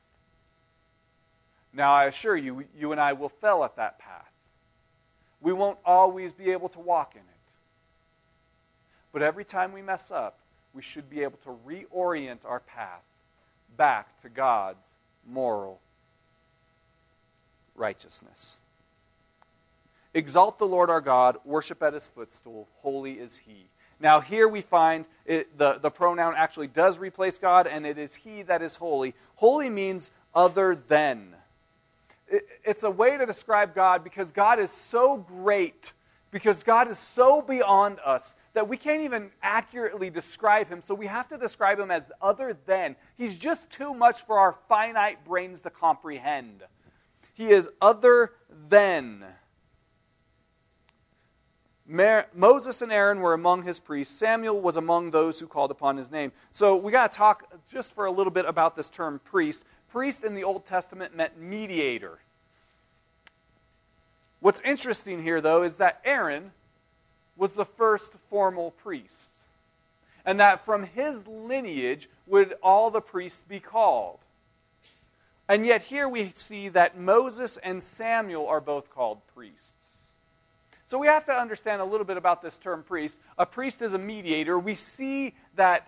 Now, 1.72 1.94
I 1.94 2.06
assure 2.06 2.36
you, 2.36 2.66
you 2.78 2.92
and 2.92 3.00
I 3.00 3.14
will 3.14 3.30
fail 3.30 3.64
at 3.64 3.78
that 3.78 3.98
path 3.98 4.30
we 5.42 5.54
won't 5.54 5.78
always 5.86 6.34
be 6.34 6.52
able 6.52 6.70
to 6.70 6.80
walk 6.80 7.14
in 7.16 7.22
it. 7.22 7.26
But 9.12 9.22
every 9.22 9.46
time 9.46 9.72
we 9.72 9.82
mess 9.82 10.12
up, 10.12 10.38
we 10.74 10.82
should 10.82 11.10
be 11.10 11.24
able 11.24 11.38
to 11.44 11.58
reorient 11.68 12.46
our 12.46 12.60
path 12.60 13.04
back 13.76 14.22
to 14.22 14.30
God's 14.30 14.96
moral 15.28 15.80
righteousness. 17.76 18.60
Exalt 20.14 20.58
the 20.58 20.66
Lord 20.66 20.90
our 20.90 21.02
God, 21.02 21.38
worship 21.46 21.82
at 21.82 21.94
his 21.94 22.08
footstool, 22.08 22.68
holy 22.82 23.14
is 23.14 23.38
he. 23.38 23.66
Now, 24.00 24.22
here 24.22 24.48
we 24.48 24.62
find 24.62 25.06
it, 25.26 25.58
the, 25.58 25.74
the 25.74 25.90
pronoun 25.90 26.34
actually 26.36 26.68
does 26.68 26.98
replace 26.98 27.38
God, 27.38 27.68
and 27.68 27.86
it 27.86 27.98
is 27.98 28.16
he 28.16 28.42
that 28.44 28.62
is 28.62 28.78
holy. 28.78 29.14
Holy 29.36 29.70
means 29.70 30.12
other 30.34 30.76
than 30.76 31.36
it's 32.64 32.84
a 32.84 32.92
way 32.92 33.18
to 33.18 33.26
describe 33.26 33.74
God 33.74 34.04
because 34.04 34.32
God 34.32 34.60
is 34.60 34.72
so 34.72 35.18
great, 35.18 35.94
because 36.32 36.64
God 36.64 36.90
is 36.90 37.00
so 37.00 37.42
beyond 37.42 38.00
us 38.06 38.36
that 38.54 38.68
we 38.68 38.78
can't 38.78 39.02
even 39.02 39.32
accurately 39.42 40.10
describe 40.10 40.70
him. 40.70 40.82
So 40.82 40.94
we 40.94 41.08
have 41.08 41.28
to 41.30 41.38
describe 41.38 41.80
him 41.80 41.92
as 41.92 42.12
other 42.22 42.58
than. 42.66 42.96
He's 43.18 43.38
just 43.38 43.70
too 43.70 43.94
much 43.94 44.26
for 44.26 44.38
our 44.38 44.54
finite 44.68 45.26
brains 45.26 45.62
to 45.64 45.70
comprehend. 45.70 46.64
He 47.34 47.50
is 47.50 47.70
other 47.82 48.34
than. 48.70 49.26
Moses 51.88 52.84
and 52.84 52.92
Aaron 52.92 53.20
were 53.20 53.34
among 53.34 53.64
his 53.64 53.80
priests. 53.80 54.16
Samuel 54.16 54.62
was 54.62 54.78
among 54.78 55.10
those 55.10 55.40
who 55.40 55.48
called 55.48 55.72
upon 55.72 55.98
his 55.98 56.12
name. 56.12 56.32
So 56.52 56.76
we 56.76 56.92
got 56.92 57.12
to 57.12 57.18
talk 57.18 57.52
just 57.72 57.96
for 57.96 58.06
a 58.06 58.12
little 58.12 58.30
bit 58.30 58.46
about 58.46 58.76
this 58.76 58.92
term 58.92 59.20
priest. 59.24 59.66
Priest 59.92 60.24
in 60.24 60.36
the 60.36 60.44
Old 60.44 60.66
Testament 60.66 61.16
meant 61.16 61.40
mediator. 61.40 62.20
What's 64.40 64.62
interesting 64.62 65.24
here, 65.24 65.42
though, 65.42 65.64
is 65.64 65.78
that 65.78 66.00
Aaron 66.06 66.52
was 67.36 67.54
the 67.54 67.66
first 67.66 68.14
formal 68.30 68.72
priest, 68.72 69.32
and 70.26 70.40
that 70.40 70.64
from 70.64 70.84
his 70.84 71.26
lineage 71.28 72.10
would 72.28 72.54
all 72.62 72.92
the 72.92 73.02
priests 73.02 73.44
be 73.48 73.60
called. 73.60 74.20
And 75.48 75.66
yet, 75.66 75.82
here 75.82 76.08
we 76.08 76.32
see 76.36 76.70
that 76.70 76.98
Moses 76.98 77.58
and 77.58 77.82
Samuel 77.82 78.48
are 78.48 78.62
both 78.62 78.94
called 78.94 79.20
priests. 79.36 79.74
So, 80.86 80.98
we 80.98 81.08
have 81.08 81.26
to 81.26 81.34
understand 81.34 81.82
a 81.82 81.86
little 81.86 82.06
bit 82.06 82.18
about 82.18 82.42
this 82.42 82.58
term 82.58 82.84
priest. 82.84 83.20
A 83.38 83.46
priest 83.46 83.82
is 83.82 83.94
a 83.94 83.98
mediator. 83.98 84.60
We 84.60 84.76
see 84.76 85.34
that 85.56 85.88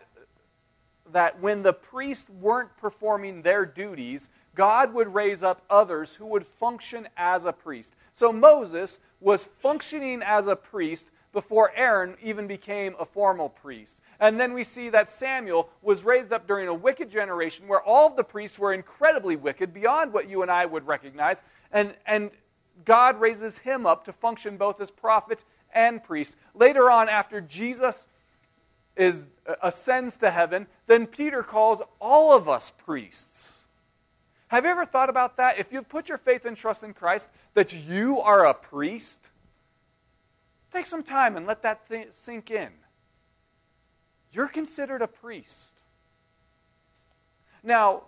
that 1.11 1.39
when 1.39 1.61
the 1.61 1.73
priests 1.73 2.29
weren't 2.29 2.75
performing 2.77 3.41
their 3.41 3.65
duties, 3.65 4.29
God 4.55 4.93
would 4.93 5.13
raise 5.13 5.43
up 5.43 5.63
others 5.69 6.15
who 6.15 6.25
would 6.27 6.45
function 6.45 7.07
as 7.15 7.45
a 7.45 7.53
priest. 7.53 7.95
So 8.13 8.33
Moses 8.33 8.99
was 9.19 9.45
functioning 9.45 10.21
as 10.23 10.47
a 10.47 10.55
priest 10.55 11.11
before 11.31 11.71
Aaron 11.75 12.17
even 12.21 12.45
became 12.45 12.95
a 12.99 13.05
formal 13.05 13.47
priest. 13.47 14.01
And 14.19 14.39
then 14.39 14.53
we 14.53 14.65
see 14.65 14.89
that 14.89 15.09
Samuel 15.09 15.69
was 15.81 16.03
raised 16.03 16.33
up 16.33 16.45
during 16.45 16.67
a 16.67 16.73
wicked 16.73 17.09
generation 17.09 17.67
where 17.67 17.81
all 17.81 18.07
of 18.07 18.17
the 18.17 18.23
priests 18.23 18.59
were 18.59 18.73
incredibly 18.73 19.37
wicked, 19.37 19.73
beyond 19.73 20.11
what 20.11 20.29
you 20.29 20.41
and 20.41 20.51
I 20.51 20.65
would 20.65 20.85
recognize. 20.85 21.43
And, 21.71 21.95
and 22.05 22.31
God 22.83 23.19
raises 23.19 23.59
him 23.59 23.85
up 23.85 24.03
to 24.05 24.11
function 24.11 24.57
both 24.57 24.81
as 24.81 24.91
prophet 24.91 25.45
and 25.73 26.03
priest. 26.03 26.35
Later 26.53 26.91
on, 26.91 27.07
after 27.07 27.39
Jesus 27.39 28.07
is 28.97 29.25
Uh, 29.47 29.55
ascends 29.63 30.17
to 30.17 30.29
heaven, 30.29 30.67
then 30.85 31.07
Peter 31.07 31.41
calls 31.41 31.81
all 31.99 32.35
of 32.35 32.47
us 32.47 32.71
priests. 32.77 33.65
Have 34.49 34.65
you 34.65 34.71
ever 34.71 34.85
thought 34.85 35.09
about 35.09 35.37
that? 35.37 35.57
If 35.57 35.71
you've 35.71 35.89
put 35.89 36.09
your 36.09 36.17
faith 36.17 36.45
and 36.45 36.55
trust 36.55 36.83
in 36.83 36.93
Christ, 36.93 37.29
that 37.53 37.73
you 37.73 38.19
are 38.19 38.45
a 38.45 38.53
priest, 38.53 39.29
take 40.71 40.85
some 40.85 41.01
time 41.01 41.37
and 41.37 41.47
let 41.47 41.63
that 41.63 41.87
th- 41.89 42.09
sink 42.11 42.51
in. 42.51 42.69
You're 44.31 44.47
considered 44.47 45.01
a 45.01 45.07
priest. 45.07 45.81
Now, 47.63 48.03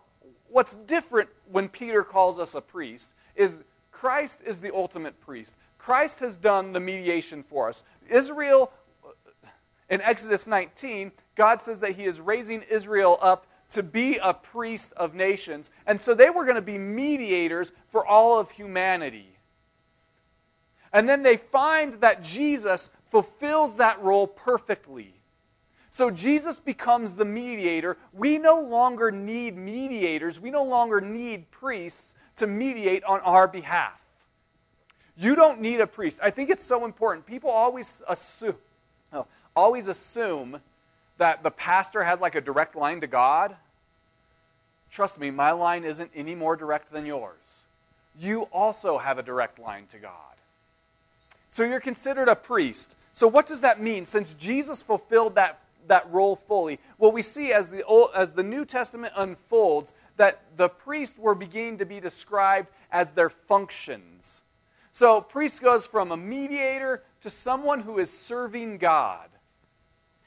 what's 0.50 0.76
different 0.76 1.30
when 1.52 1.68
Peter 1.68 2.04
calls 2.04 2.40
us 2.40 2.56
a 2.56 2.62
priest 2.62 3.14
is 3.36 3.60
Christ 3.92 4.42
is 4.46 4.60
the 4.60 4.74
ultimate 4.74 5.20
priest. 5.20 5.56
Christ 5.78 6.20
has 6.20 6.38
done 6.38 6.74
the 6.74 6.80
mediation 6.80 7.42
for 7.42 7.70
us. 7.70 7.84
Israel 8.10 8.72
uh, 9.04 9.48
in 9.90 10.02
Exodus 10.02 10.46
19, 10.46 11.12
God 11.36 11.62
says 11.62 11.80
that 11.82 11.96
He 11.96 12.06
is 12.06 12.20
raising 12.22 12.62
Israel 12.64 13.18
up 13.22 13.48
to 13.72 13.84
be 13.84 14.18
a 14.22 14.34
priest 14.34 14.94
of 14.98 15.16
nations. 15.16 15.72
And 15.88 16.00
so 16.00 16.14
they 16.14 16.30
were 16.30 16.44
going 16.44 16.56
to 16.56 16.62
be 16.62 16.78
mediators 16.78 17.72
for 17.90 18.06
all 18.06 18.40
of 18.40 18.52
humanity. 18.52 19.38
And 20.92 21.10
then 21.10 21.24
they 21.24 21.38
find 21.38 21.96
that 21.96 22.22
Jesus 22.22 22.92
fulfills 23.08 23.78
that 23.78 24.02
role 24.02 24.28
perfectly. 24.28 25.14
So 25.90 26.12
Jesus 26.12 26.60
becomes 26.60 27.16
the 27.16 27.26
mediator. 27.26 27.98
We 28.14 28.38
no 28.38 28.62
longer 28.62 29.12
need 29.12 29.58
mediators, 29.58 30.40
we 30.40 30.52
no 30.52 30.64
longer 30.64 31.02
need 31.02 31.50
priests 31.52 32.16
to 32.38 32.48
mediate 32.48 33.04
on 33.04 33.20
our 33.22 33.48
behalf. 33.48 34.00
You 35.16 35.36
don't 35.36 35.62
need 35.62 35.80
a 35.80 35.88
priest. 35.88 36.20
I 36.24 36.32
think 36.32 36.50
it's 36.50 36.64
so 36.64 36.86
important. 36.86 37.26
People 37.28 37.52
always 37.52 38.02
assume, 38.08 38.56
oh, 39.12 39.28
always 39.56 39.88
assume 39.88 40.60
that 41.24 41.42
the 41.42 41.52
pastor 41.52 42.04
has 42.04 42.20
like 42.20 42.36
a 42.36 42.42
direct 42.42 42.76
line 42.76 43.00
to 43.00 43.08
God. 43.08 43.56
Trust 44.92 45.18
me, 45.18 45.32
my 45.32 45.52
line 45.52 45.86
isn't 45.86 46.12
any 46.14 46.36
more 46.36 46.58
direct 46.58 46.92
than 46.92 47.06
yours. 47.06 47.62
You 48.20 48.42
also 48.52 48.98
have 48.98 49.18
a 49.18 49.24
direct 49.24 49.58
line 49.58 49.86
to 49.92 50.00
God. 50.00 50.36
So 51.50 51.64
you're 51.64 51.80
considered 51.80 52.28
a 52.28 52.36
priest. 52.36 52.98
So 53.14 53.30
what 53.30 53.48
does 53.48 53.62
that 53.62 53.82
mean? 53.82 54.06
Since 54.06 54.34
Jesus 54.34 54.84
fulfilled 54.84 55.36
that, 55.36 55.62
that 55.88 56.12
role 56.12 56.36
fully, 56.36 56.78
well, 56.98 57.14
we 57.14 57.22
see 57.22 57.54
as 57.54 57.70
the, 57.70 57.86
Old, 57.86 58.10
as 58.14 58.34
the 58.34 58.44
New 58.44 58.66
Testament 58.66 59.14
unfolds 59.16 59.94
that 60.18 60.42
the 60.58 60.68
priests 60.68 61.18
were 61.18 61.36
beginning 61.36 61.78
to 61.78 61.86
be 61.86 62.02
described 62.02 62.68
as 62.92 63.14
their 63.14 63.30
functions. 63.30 64.42
So 64.92 65.22
priest 65.22 65.62
goes 65.62 65.86
from 65.86 66.12
a 66.12 66.18
mediator 66.18 67.02
to 67.22 67.30
someone 67.30 67.80
who 67.80 68.00
is 68.00 68.12
serving 68.12 68.78
God 68.78 69.30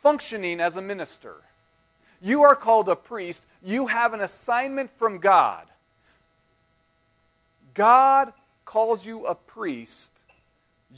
functioning 0.02 0.60
as 0.60 0.76
a 0.76 0.82
minister. 0.82 1.34
You 2.20 2.42
are 2.42 2.56
called 2.56 2.88
a 2.88 2.96
priest. 2.96 3.44
You 3.62 3.86
have 3.86 4.14
an 4.14 4.20
assignment 4.20 4.90
from 4.90 5.18
God. 5.18 5.66
God 7.74 8.32
calls 8.64 9.06
you 9.06 9.26
a 9.26 9.34
priest. 9.34 10.12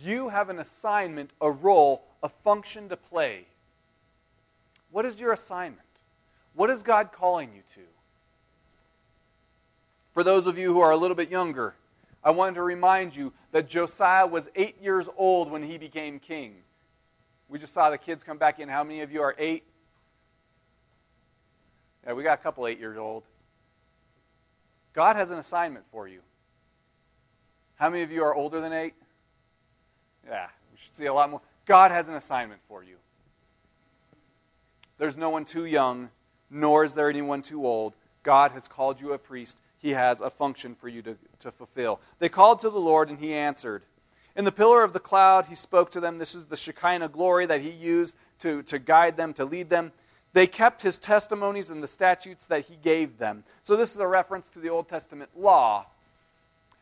You 0.00 0.28
have 0.28 0.48
an 0.48 0.58
assignment, 0.58 1.30
a 1.40 1.50
role, 1.50 2.02
a 2.22 2.28
function 2.28 2.88
to 2.88 2.96
play. 2.96 3.46
What 4.90 5.04
is 5.04 5.20
your 5.20 5.32
assignment? 5.32 5.80
What 6.54 6.70
is 6.70 6.82
God 6.82 7.10
calling 7.12 7.50
you 7.54 7.62
to? 7.74 7.86
For 10.12 10.24
those 10.24 10.46
of 10.46 10.58
you 10.58 10.72
who 10.72 10.80
are 10.80 10.90
a 10.90 10.96
little 10.96 11.16
bit 11.16 11.30
younger, 11.30 11.74
I 12.24 12.30
wanted 12.30 12.54
to 12.56 12.62
remind 12.62 13.14
you 13.14 13.32
that 13.52 13.68
Josiah 13.68 14.26
was 14.26 14.50
eight 14.56 14.82
years 14.82 15.08
old 15.16 15.50
when 15.50 15.62
he 15.62 15.78
became 15.78 16.18
king. 16.18 16.56
We 17.48 17.58
just 17.58 17.72
saw 17.72 17.90
the 17.90 17.98
kids 17.98 18.24
come 18.24 18.38
back 18.38 18.60
in. 18.60 18.68
How 18.68 18.84
many 18.84 19.00
of 19.00 19.10
you 19.10 19.22
are 19.22 19.34
eight? 19.38 19.64
Yeah, 22.06 22.12
we 22.12 22.22
got 22.22 22.38
a 22.38 22.42
couple 22.42 22.66
eight 22.66 22.78
years 22.78 22.98
old. 22.98 23.24
God 24.92 25.16
has 25.16 25.30
an 25.30 25.38
assignment 25.38 25.84
for 25.90 26.08
you. 26.08 26.20
How 27.76 27.88
many 27.88 28.02
of 28.02 28.10
you 28.10 28.24
are 28.24 28.34
older 28.34 28.60
than 28.60 28.72
eight? 28.72 28.94
Yeah, 30.26 30.48
we 30.72 30.78
should 30.78 30.94
see 30.94 31.06
a 31.06 31.14
lot 31.14 31.30
more. 31.30 31.40
God 31.64 31.90
has 31.90 32.08
an 32.08 32.14
assignment 32.14 32.60
for 32.68 32.82
you. 32.82 32.96
There's 34.98 35.16
no 35.16 35.30
one 35.30 35.44
too 35.44 35.64
young, 35.64 36.10
nor 36.50 36.84
is 36.84 36.94
there 36.94 37.08
anyone 37.08 37.42
too 37.42 37.64
old. 37.66 37.94
God 38.22 38.50
has 38.52 38.66
called 38.66 39.00
you 39.00 39.12
a 39.12 39.18
priest. 39.18 39.60
He 39.78 39.90
has 39.90 40.20
a 40.20 40.28
function 40.28 40.74
for 40.74 40.88
you 40.88 41.02
to, 41.02 41.16
to 41.40 41.52
fulfill. 41.52 42.00
They 42.18 42.28
called 42.28 42.60
to 42.62 42.70
the 42.70 42.80
Lord, 42.80 43.08
and 43.08 43.18
he 43.18 43.32
answered. 43.32 43.82
In 44.38 44.44
the 44.44 44.52
pillar 44.52 44.84
of 44.84 44.92
the 44.92 45.00
cloud, 45.00 45.46
he 45.46 45.56
spoke 45.56 45.90
to 45.90 46.00
them. 46.00 46.18
This 46.18 46.32
is 46.32 46.46
the 46.46 46.56
Shekinah 46.56 47.08
glory 47.08 47.44
that 47.46 47.60
he 47.60 47.70
used 47.70 48.16
to, 48.38 48.62
to 48.62 48.78
guide 48.78 49.16
them, 49.16 49.34
to 49.34 49.44
lead 49.44 49.68
them. 49.68 49.90
They 50.32 50.46
kept 50.46 50.82
his 50.82 50.96
testimonies 50.96 51.70
and 51.70 51.82
the 51.82 51.88
statutes 51.88 52.46
that 52.46 52.66
he 52.66 52.76
gave 52.76 53.18
them. 53.18 53.42
So, 53.64 53.74
this 53.74 53.92
is 53.92 53.98
a 53.98 54.06
reference 54.06 54.48
to 54.50 54.60
the 54.60 54.68
Old 54.68 54.88
Testament 54.88 55.30
law. 55.36 55.86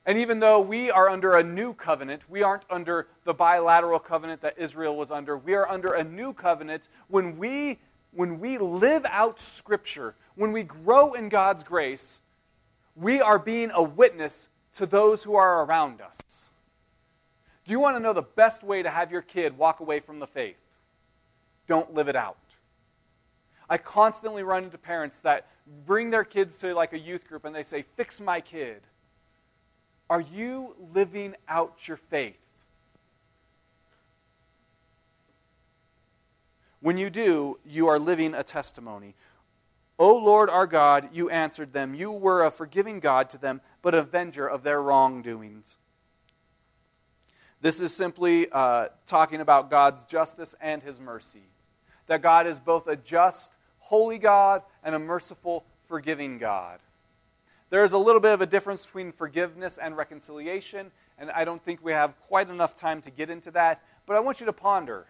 And 0.04 0.18
even 0.18 0.38
though 0.38 0.60
we 0.60 0.90
are 0.90 1.08
under 1.08 1.34
a 1.34 1.42
new 1.42 1.72
covenant, 1.72 2.28
we 2.28 2.42
aren't 2.42 2.64
under 2.68 3.06
the 3.24 3.32
bilateral 3.32 4.00
covenant 4.00 4.42
that 4.42 4.58
Israel 4.58 4.94
was 4.94 5.10
under. 5.10 5.38
We 5.38 5.54
are 5.54 5.66
under 5.66 5.94
a 5.94 6.04
new 6.04 6.34
covenant 6.34 6.88
when 7.08 7.38
we, 7.38 7.78
when 8.12 8.38
we 8.38 8.58
live 8.58 9.06
out 9.08 9.40
Scripture, 9.40 10.14
when 10.34 10.52
we 10.52 10.62
grow 10.62 11.14
in 11.14 11.30
God's 11.30 11.64
grace, 11.64 12.20
we 12.94 13.22
are 13.22 13.38
being 13.38 13.70
a 13.72 13.82
witness 13.82 14.50
to 14.74 14.84
those 14.84 15.24
who 15.24 15.36
are 15.36 15.64
around 15.64 16.02
us. 16.02 16.45
Do 17.66 17.72
you 17.72 17.80
want 17.80 17.96
to 17.96 18.00
know 18.00 18.12
the 18.12 18.22
best 18.22 18.62
way 18.62 18.82
to 18.82 18.90
have 18.90 19.10
your 19.10 19.22
kid 19.22 19.58
walk 19.58 19.80
away 19.80 19.98
from 19.98 20.20
the 20.20 20.26
faith? 20.26 20.56
Don't 21.66 21.92
live 21.94 22.08
it 22.08 22.16
out. 22.16 22.36
I 23.68 23.76
constantly 23.76 24.44
run 24.44 24.64
into 24.64 24.78
parents 24.78 25.18
that 25.20 25.48
bring 25.84 26.10
their 26.10 26.22
kids 26.22 26.56
to 26.58 26.72
like 26.74 26.92
a 26.92 26.98
youth 26.98 27.26
group 27.26 27.44
and 27.44 27.54
they 27.54 27.64
say, 27.64 27.84
Fix 27.96 28.20
my 28.20 28.40
kid. 28.40 28.82
Are 30.08 30.20
you 30.20 30.76
living 30.94 31.34
out 31.48 31.88
your 31.88 31.96
faith? 31.96 32.38
When 36.80 36.98
you 36.98 37.10
do, 37.10 37.58
you 37.66 37.88
are 37.88 37.98
living 37.98 38.32
a 38.32 38.44
testimony. 38.44 39.16
O 39.98 40.16
Lord 40.16 40.48
our 40.48 40.68
God, 40.68 41.08
you 41.12 41.28
answered 41.30 41.72
them. 41.72 41.94
You 41.94 42.12
were 42.12 42.44
a 42.44 42.50
forgiving 42.52 43.00
God 43.00 43.28
to 43.30 43.38
them, 43.38 43.60
but 43.82 43.94
avenger 43.94 44.46
of 44.46 44.62
their 44.62 44.80
wrongdoings. 44.80 45.78
This 47.60 47.80
is 47.80 47.94
simply 47.94 48.48
uh, 48.50 48.88
talking 49.06 49.40
about 49.40 49.70
God's 49.70 50.04
justice 50.04 50.54
and 50.60 50.82
his 50.82 51.00
mercy. 51.00 51.44
That 52.06 52.22
God 52.22 52.46
is 52.46 52.60
both 52.60 52.86
a 52.86 52.96
just, 52.96 53.58
holy 53.78 54.18
God 54.18 54.62
and 54.84 54.94
a 54.94 54.98
merciful, 54.98 55.64
forgiving 55.88 56.38
God. 56.38 56.78
There 57.70 57.84
is 57.84 57.92
a 57.92 57.98
little 57.98 58.20
bit 58.20 58.32
of 58.32 58.40
a 58.40 58.46
difference 58.46 58.84
between 58.84 59.10
forgiveness 59.10 59.78
and 59.78 59.96
reconciliation, 59.96 60.92
and 61.18 61.30
I 61.32 61.44
don't 61.44 61.62
think 61.64 61.80
we 61.82 61.92
have 61.92 62.20
quite 62.20 62.48
enough 62.48 62.76
time 62.76 63.02
to 63.02 63.10
get 63.10 63.30
into 63.30 63.50
that, 63.52 63.82
but 64.06 64.16
I 64.16 64.20
want 64.20 64.38
you 64.40 64.46
to 64.46 64.52
ponder 64.52 65.06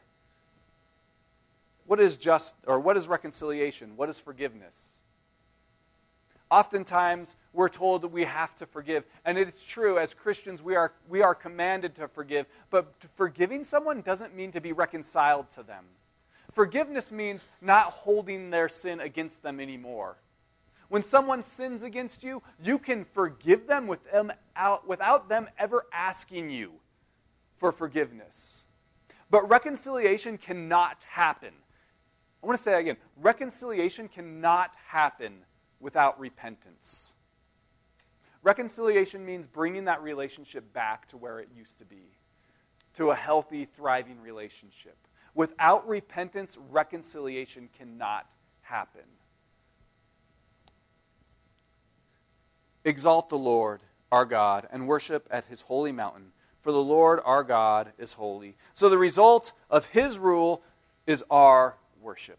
what 1.86 2.00
is 2.00 2.16
just 2.16 2.54
or 2.66 2.80
what 2.80 2.96
is 2.96 3.08
reconciliation? 3.08 3.96
What 3.96 4.08
is 4.08 4.18
forgiveness? 4.18 4.95
Oftentimes, 6.50 7.36
we're 7.52 7.68
told 7.68 8.02
that 8.02 8.08
we 8.08 8.24
have 8.24 8.54
to 8.56 8.66
forgive. 8.66 9.04
And 9.24 9.36
it's 9.36 9.64
true, 9.64 9.98
as 9.98 10.14
Christians, 10.14 10.62
we 10.62 10.76
are, 10.76 10.92
we 11.08 11.22
are 11.22 11.34
commanded 11.34 11.94
to 11.96 12.08
forgive. 12.08 12.46
But 12.70 12.92
forgiving 13.14 13.64
someone 13.64 14.00
doesn't 14.00 14.34
mean 14.34 14.52
to 14.52 14.60
be 14.60 14.72
reconciled 14.72 15.50
to 15.50 15.62
them. 15.62 15.84
Forgiveness 16.52 17.10
means 17.10 17.48
not 17.60 17.86
holding 17.86 18.50
their 18.50 18.68
sin 18.68 19.00
against 19.00 19.42
them 19.42 19.58
anymore. 19.60 20.16
When 20.88 21.02
someone 21.02 21.42
sins 21.42 21.82
against 21.82 22.22
you, 22.22 22.42
you 22.62 22.78
can 22.78 23.04
forgive 23.04 23.66
them, 23.66 23.88
with 23.88 24.10
them 24.10 24.32
out, 24.54 24.86
without 24.86 25.28
them 25.28 25.48
ever 25.58 25.86
asking 25.92 26.50
you 26.50 26.72
for 27.56 27.72
forgiveness. 27.72 28.64
But 29.30 29.48
reconciliation 29.48 30.38
cannot 30.38 31.02
happen. 31.08 31.52
I 32.42 32.46
want 32.46 32.58
to 32.58 32.62
say 32.62 32.78
again 32.78 32.96
reconciliation 33.16 34.06
cannot 34.08 34.70
happen 34.86 35.38
without 35.80 36.18
repentance. 36.18 37.14
Reconciliation 38.42 39.26
means 39.26 39.46
bringing 39.46 39.86
that 39.86 40.02
relationship 40.02 40.72
back 40.72 41.08
to 41.08 41.16
where 41.16 41.40
it 41.40 41.48
used 41.56 41.78
to 41.78 41.84
be, 41.84 42.16
to 42.94 43.10
a 43.10 43.14
healthy, 43.16 43.64
thriving 43.64 44.20
relationship. 44.20 44.96
Without 45.34 45.86
repentance, 45.88 46.56
reconciliation 46.70 47.68
cannot 47.76 48.26
happen. 48.62 49.02
Exalt 52.84 53.28
the 53.28 53.36
Lord 53.36 53.80
our 54.12 54.24
God 54.24 54.68
and 54.70 54.86
worship 54.86 55.26
at 55.28 55.46
his 55.46 55.62
holy 55.62 55.90
mountain, 55.90 56.30
for 56.60 56.70
the 56.70 56.82
Lord 56.82 57.20
our 57.24 57.42
God 57.42 57.92
is 57.98 58.12
holy. 58.12 58.54
So 58.74 58.88
the 58.88 58.96
result 58.96 59.52
of 59.68 59.86
his 59.86 60.20
rule 60.20 60.62
is 61.04 61.24
our 61.30 61.76
worship. 62.00 62.38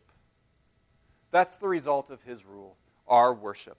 That's 1.32 1.58
the 1.58 1.68
result 1.68 2.10
of 2.10 2.22
his 2.24 2.46
rule 2.46 2.78
our 3.08 3.34
worship. 3.34 3.78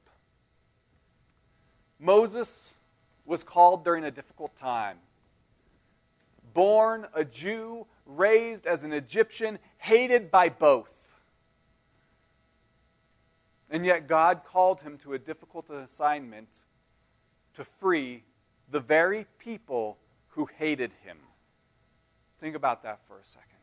Moses 1.99 2.74
was 3.24 3.45
called 3.45 3.85
during 3.85 4.05
a 4.05 4.11
difficult 4.11 4.57
time. 4.57 4.99
Born 6.55 7.07
a 7.14 7.24
Jew, 7.24 7.87
raised 8.07 8.66
as 8.66 8.85
an 8.85 8.93
Egyptian, 8.93 9.59
hated 9.79 10.31
by 10.31 10.49
both. 10.49 11.20
And 13.70 13.85
yet 13.85 14.07
God 14.09 14.43
called 14.45 14.81
him 14.81 14.97
to 14.99 15.12
a 15.12 15.18
difficult 15.18 15.68
assignment 15.68 16.49
to 17.55 17.64
free 17.64 18.24
the 18.70 18.81
very 18.81 19.26
people 19.39 19.99
who 20.29 20.49
hated 20.57 20.93
him. 21.05 21.18
Think 22.41 22.57
about 22.57 22.83
that 22.85 23.01
for 23.07 23.18
a 23.18 23.24
second 23.24 23.58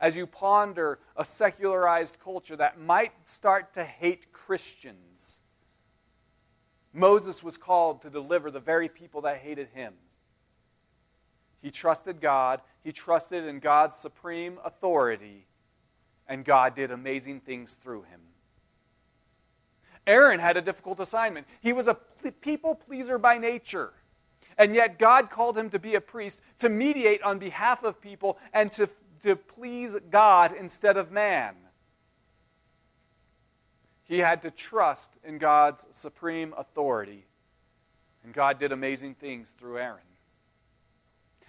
as 0.00 0.16
you 0.16 0.26
ponder 0.26 0.98
a 1.16 1.24
secularized 1.24 2.18
culture 2.22 2.56
that 2.56 2.80
might 2.80 3.12
start 3.24 3.74
to 3.74 3.84
hate 3.84 4.32
Christians. 4.32 5.40
Moses 6.92 7.42
was 7.42 7.56
called 7.56 8.02
to 8.02 8.10
deliver 8.10 8.50
the 8.50 8.60
very 8.60 8.88
people 8.88 9.22
that 9.22 9.38
hated 9.38 9.68
him. 9.74 9.94
He 11.60 11.70
trusted 11.70 12.20
God, 12.20 12.60
he 12.82 12.92
trusted 12.92 13.44
in 13.44 13.58
God's 13.58 13.96
supreme 13.96 14.58
authority, 14.64 15.46
and 16.28 16.44
God 16.44 16.76
did 16.76 16.90
amazing 16.90 17.40
things 17.40 17.74
through 17.74 18.02
him. 18.02 18.20
Aaron 20.06 20.40
had 20.40 20.56
a 20.56 20.62
difficult 20.62 21.00
assignment. 21.00 21.46
He 21.60 21.72
was 21.72 21.88
a 21.88 21.96
people 22.42 22.74
pleaser 22.74 23.18
by 23.18 23.38
nature. 23.38 23.92
And 24.56 24.74
yet, 24.74 24.98
God 24.98 25.30
called 25.30 25.58
him 25.58 25.70
to 25.70 25.78
be 25.78 25.94
a 25.94 26.00
priest, 26.00 26.40
to 26.58 26.68
mediate 26.68 27.22
on 27.22 27.38
behalf 27.38 27.82
of 27.82 28.00
people, 28.00 28.38
and 28.52 28.70
to, 28.72 28.88
to 29.24 29.36
please 29.36 29.96
God 30.10 30.54
instead 30.58 30.96
of 30.96 31.10
man. 31.10 31.54
He 34.04 34.18
had 34.18 34.42
to 34.42 34.50
trust 34.50 35.12
in 35.24 35.38
God's 35.38 35.86
supreme 35.90 36.54
authority. 36.56 37.24
And 38.22 38.34
God 38.34 38.58
did 38.58 38.70
amazing 38.70 39.14
things 39.14 39.54
through 39.58 39.78
Aaron. 39.78 40.00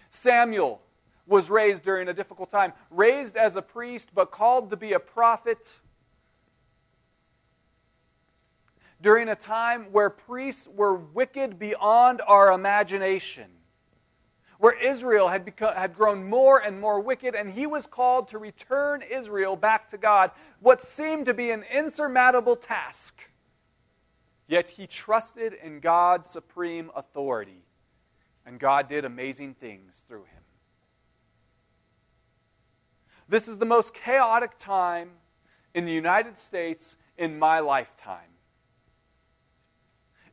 Samuel 0.10 0.82
was 1.28 1.50
raised 1.50 1.84
during 1.84 2.08
a 2.08 2.14
difficult 2.14 2.50
time, 2.50 2.72
raised 2.90 3.36
as 3.36 3.58
a 3.58 3.62
priest, 3.62 4.10
but 4.16 4.32
called 4.32 4.70
to 4.70 4.78
be 4.78 4.94
a 4.94 5.00
prophet 5.00 5.82
during 9.02 9.28
a 9.28 9.36
time 9.36 9.88
where 9.92 10.10
priests 10.10 10.66
were 10.68 10.96
wicked 10.96 11.60
beyond 11.60 12.22
our 12.26 12.54
imagination, 12.54 13.50
where 14.60 14.78
Israel 14.80 15.30
had, 15.30 15.46
become, 15.46 15.76
had 15.76 15.96
grown 15.96 16.30
more 16.30 16.60
and 16.60 16.80
more 16.80 17.00
wicked, 17.00 17.36
and 17.36 17.52
he 17.52 17.68
was 17.68 17.88
called 17.88 18.28
to 18.30 18.38
return 18.38 19.02
Israel 19.02 19.56
back 19.56 19.88
to 19.90 19.98
God, 19.98 20.32
what 20.60 20.82
seemed 20.82 21.26
to 21.26 21.34
be 21.34 21.52
an 21.52 21.64
insurmountable 21.72 22.56
task. 22.56 23.30
Yet 24.48 24.70
he 24.70 24.88
trusted 24.88 25.54
in 25.54 25.80
God's 25.80 26.30
supreme 26.30 26.92
authority, 26.96 27.64
and 28.46 28.60
God 28.60 28.88
did 28.88 29.06
amazing 29.06 29.56
things 29.56 30.04
through 30.08 30.26
him. 30.26 30.44
This 33.28 33.48
is 33.48 33.58
the 33.58 33.66
most 33.66 33.94
chaotic 33.94 34.52
time 34.58 35.10
in 35.74 35.86
the 35.86 35.92
United 35.92 36.38
States 36.38 36.96
in 37.18 37.40
my 37.40 37.60
lifetime. 37.60 38.35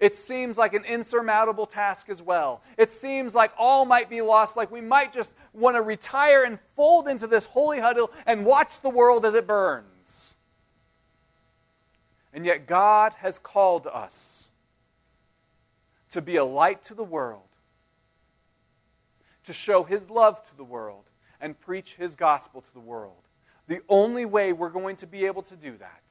It 0.02 0.16
seems 0.16 0.58
like 0.58 0.74
an 0.74 0.84
insurmountable 0.84 1.64
task 1.64 2.08
as 2.08 2.20
well. 2.20 2.60
It 2.76 2.90
seems 2.90 3.36
like 3.36 3.52
all 3.56 3.84
might 3.84 4.10
be 4.10 4.20
lost, 4.20 4.56
like 4.56 4.68
we 4.68 4.80
might 4.80 5.12
just 5.12 5.32
want 5.52 5.76
to 5.76 5.80
retire 5.80 6.42
and 6.42 6.58
fold 6.74 7.06
into 7.06 7.28
this 7.28 7.46
holy 7.46 7.78
huddle 7.78 8.10
and 8.26 8.44
watch 8.44 8.80
the 8.80 8.90
world 8.90 9.24
as 9.24 9.34
it 9.34 9.46
burns. 9.46 10.34
And 12.34 12.44
yet, 12.44 12.66
God 12.66 13.12
has 13.18 13.38
called 13.38 13.86
us 13.86 14.50
to 16.10 16.20
be 16.20 16.34
a 16.34 16.44
light 16.44 16.82
to 16.86 16.94
the 16.94 17.04
world, 17.04 17.42
to 19.44 19.52
show 19.52 19.84
His 19.84 20.10
love 20.10 20.42
to 20.48 20.56
the 20.56 20.64
world, 20.64 21.04
and 21.40 21.60
preach 21.60 21.94
His 21.94 22.16
gospel 22.16 22.60
to 22.60 22.74
the 22.74 22.80
world. 22.80 23.22
The 23.68 23.82
only 23.88 24.24
way 24.24 24.52
we're 24.52 24.68
going 24.68 24.96
to 24.96 25.06
be 25.06 25.26
able 25.26 25.42
to 25.42 25.54
do 25.54 25.76
that 25.76 26.02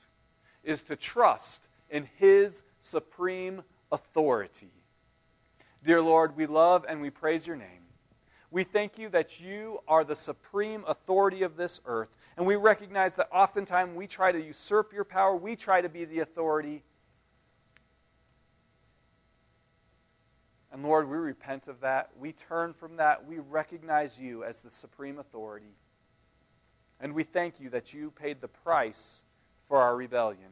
is 0.63 0.81
to 0.83 0.95
trust 0.95 1.67
in 1.89 2.07
His 2.17 2.63
supreme 2.79 3.63
authority. 3.91 4.71
Dear 5.83 6.01
Lord, 6.01 6.35
we 6.35 6.45
love 6.45 6.85
and 6.87 7.01
we 7.01 7.09
praise 7.09 7.47
your 7.47 7.55
name. 7.55 7.81
We 8.51 8.63
thank 8.65 8.97
you 8.97 9.07
that 9.09 9.39
you 9.39 9.79
are 9.87 10.03
the 10.03 10.15
supreme 10.15 10.83
authority 10.85 11.41
of 11.41 11.55
this 11.55 11.79
earth, 11.85 12.17
and 12.35 12.45
we 12.45 12.57
recognize 12.57 13.15
that 13.15 13.29
oftentimes 13.31 13.95
we 13.95 14.07
try 14.07 14.33
to 14.33 14.41
usurp 14.41 14.91
your 14.91 15.05
power, 15.05 15.35
we 15.35 15.55
try 15.55 15.79
to 15.79 15.87
be 15.87 16.03
the 16.03 16.19
authority. 16.19 16.83
And 20.71 20.83
Lord, 20.83 21.09
we 21.09 21.17
repent 21.17 21.67
of 21.67 21.81
that. 21.81 22.11
We 22.17 22.31
turn 22.31 22.73
from 22.73 22.97
that. 22.97 23.25
We 23.25 23.39
recognize 23.39 24.19
you 24.19 24.43
as 24.43 24.61
the 24.61 24.71
supreme 24.71 25.19
authority. 25.19 25.75
And 26.99 27.13
we 27.13 27.23
thank 27.23 27.59
you 27.59 27.69
that 27.71 27.93
you 27.93 28.11
paid 28.11 28.39
the 28.41 28.47
price 28.47 29.23
for 29.67 29.77
our 29.77 29.95
rebellion. 29.95 30.51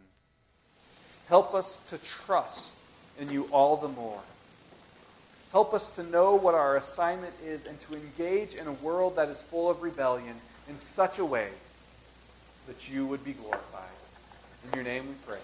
Help 1.27 1.53
us 1.53 1.77
to 1.85 1.97
trust 1.97 2.75
in 3.19 3.29
you 3.29 3.47
all 3.51 3.77
the 3.77 3.87
more. 3.87 4.21
Help 5.51 5.73
us 5.73 5.91
to 5.91 6.03
know 6.03 6.35
what 6.35 6.53
our 6.53 6.77
assignment 6.77 7.33
is 7.43 7.65
and 7.65 7.79
to 7.81 7.93
engage 7.93 8.55
in 8.55 8.67
a 8.67 8.71
world 8.71 9.15
that 9.15 9.29
is 9.29 9.41
full 9.41 9.69
of 9.69 9.81
rebellion 9.81 10.35
in 10.67 10.77
such 10.77 11.17
a 11.17 11.25
way 11.25 11.49
that 12.67 12.89
you 12.89 13.05
would 13.05 13.23
be 13.23 13.33
glorified. 13.33 13.89
In 14.65 14.73
your 14.75 14.83
name 14.83 15.07
we 15.07 15.15
pray. 15.25 15.39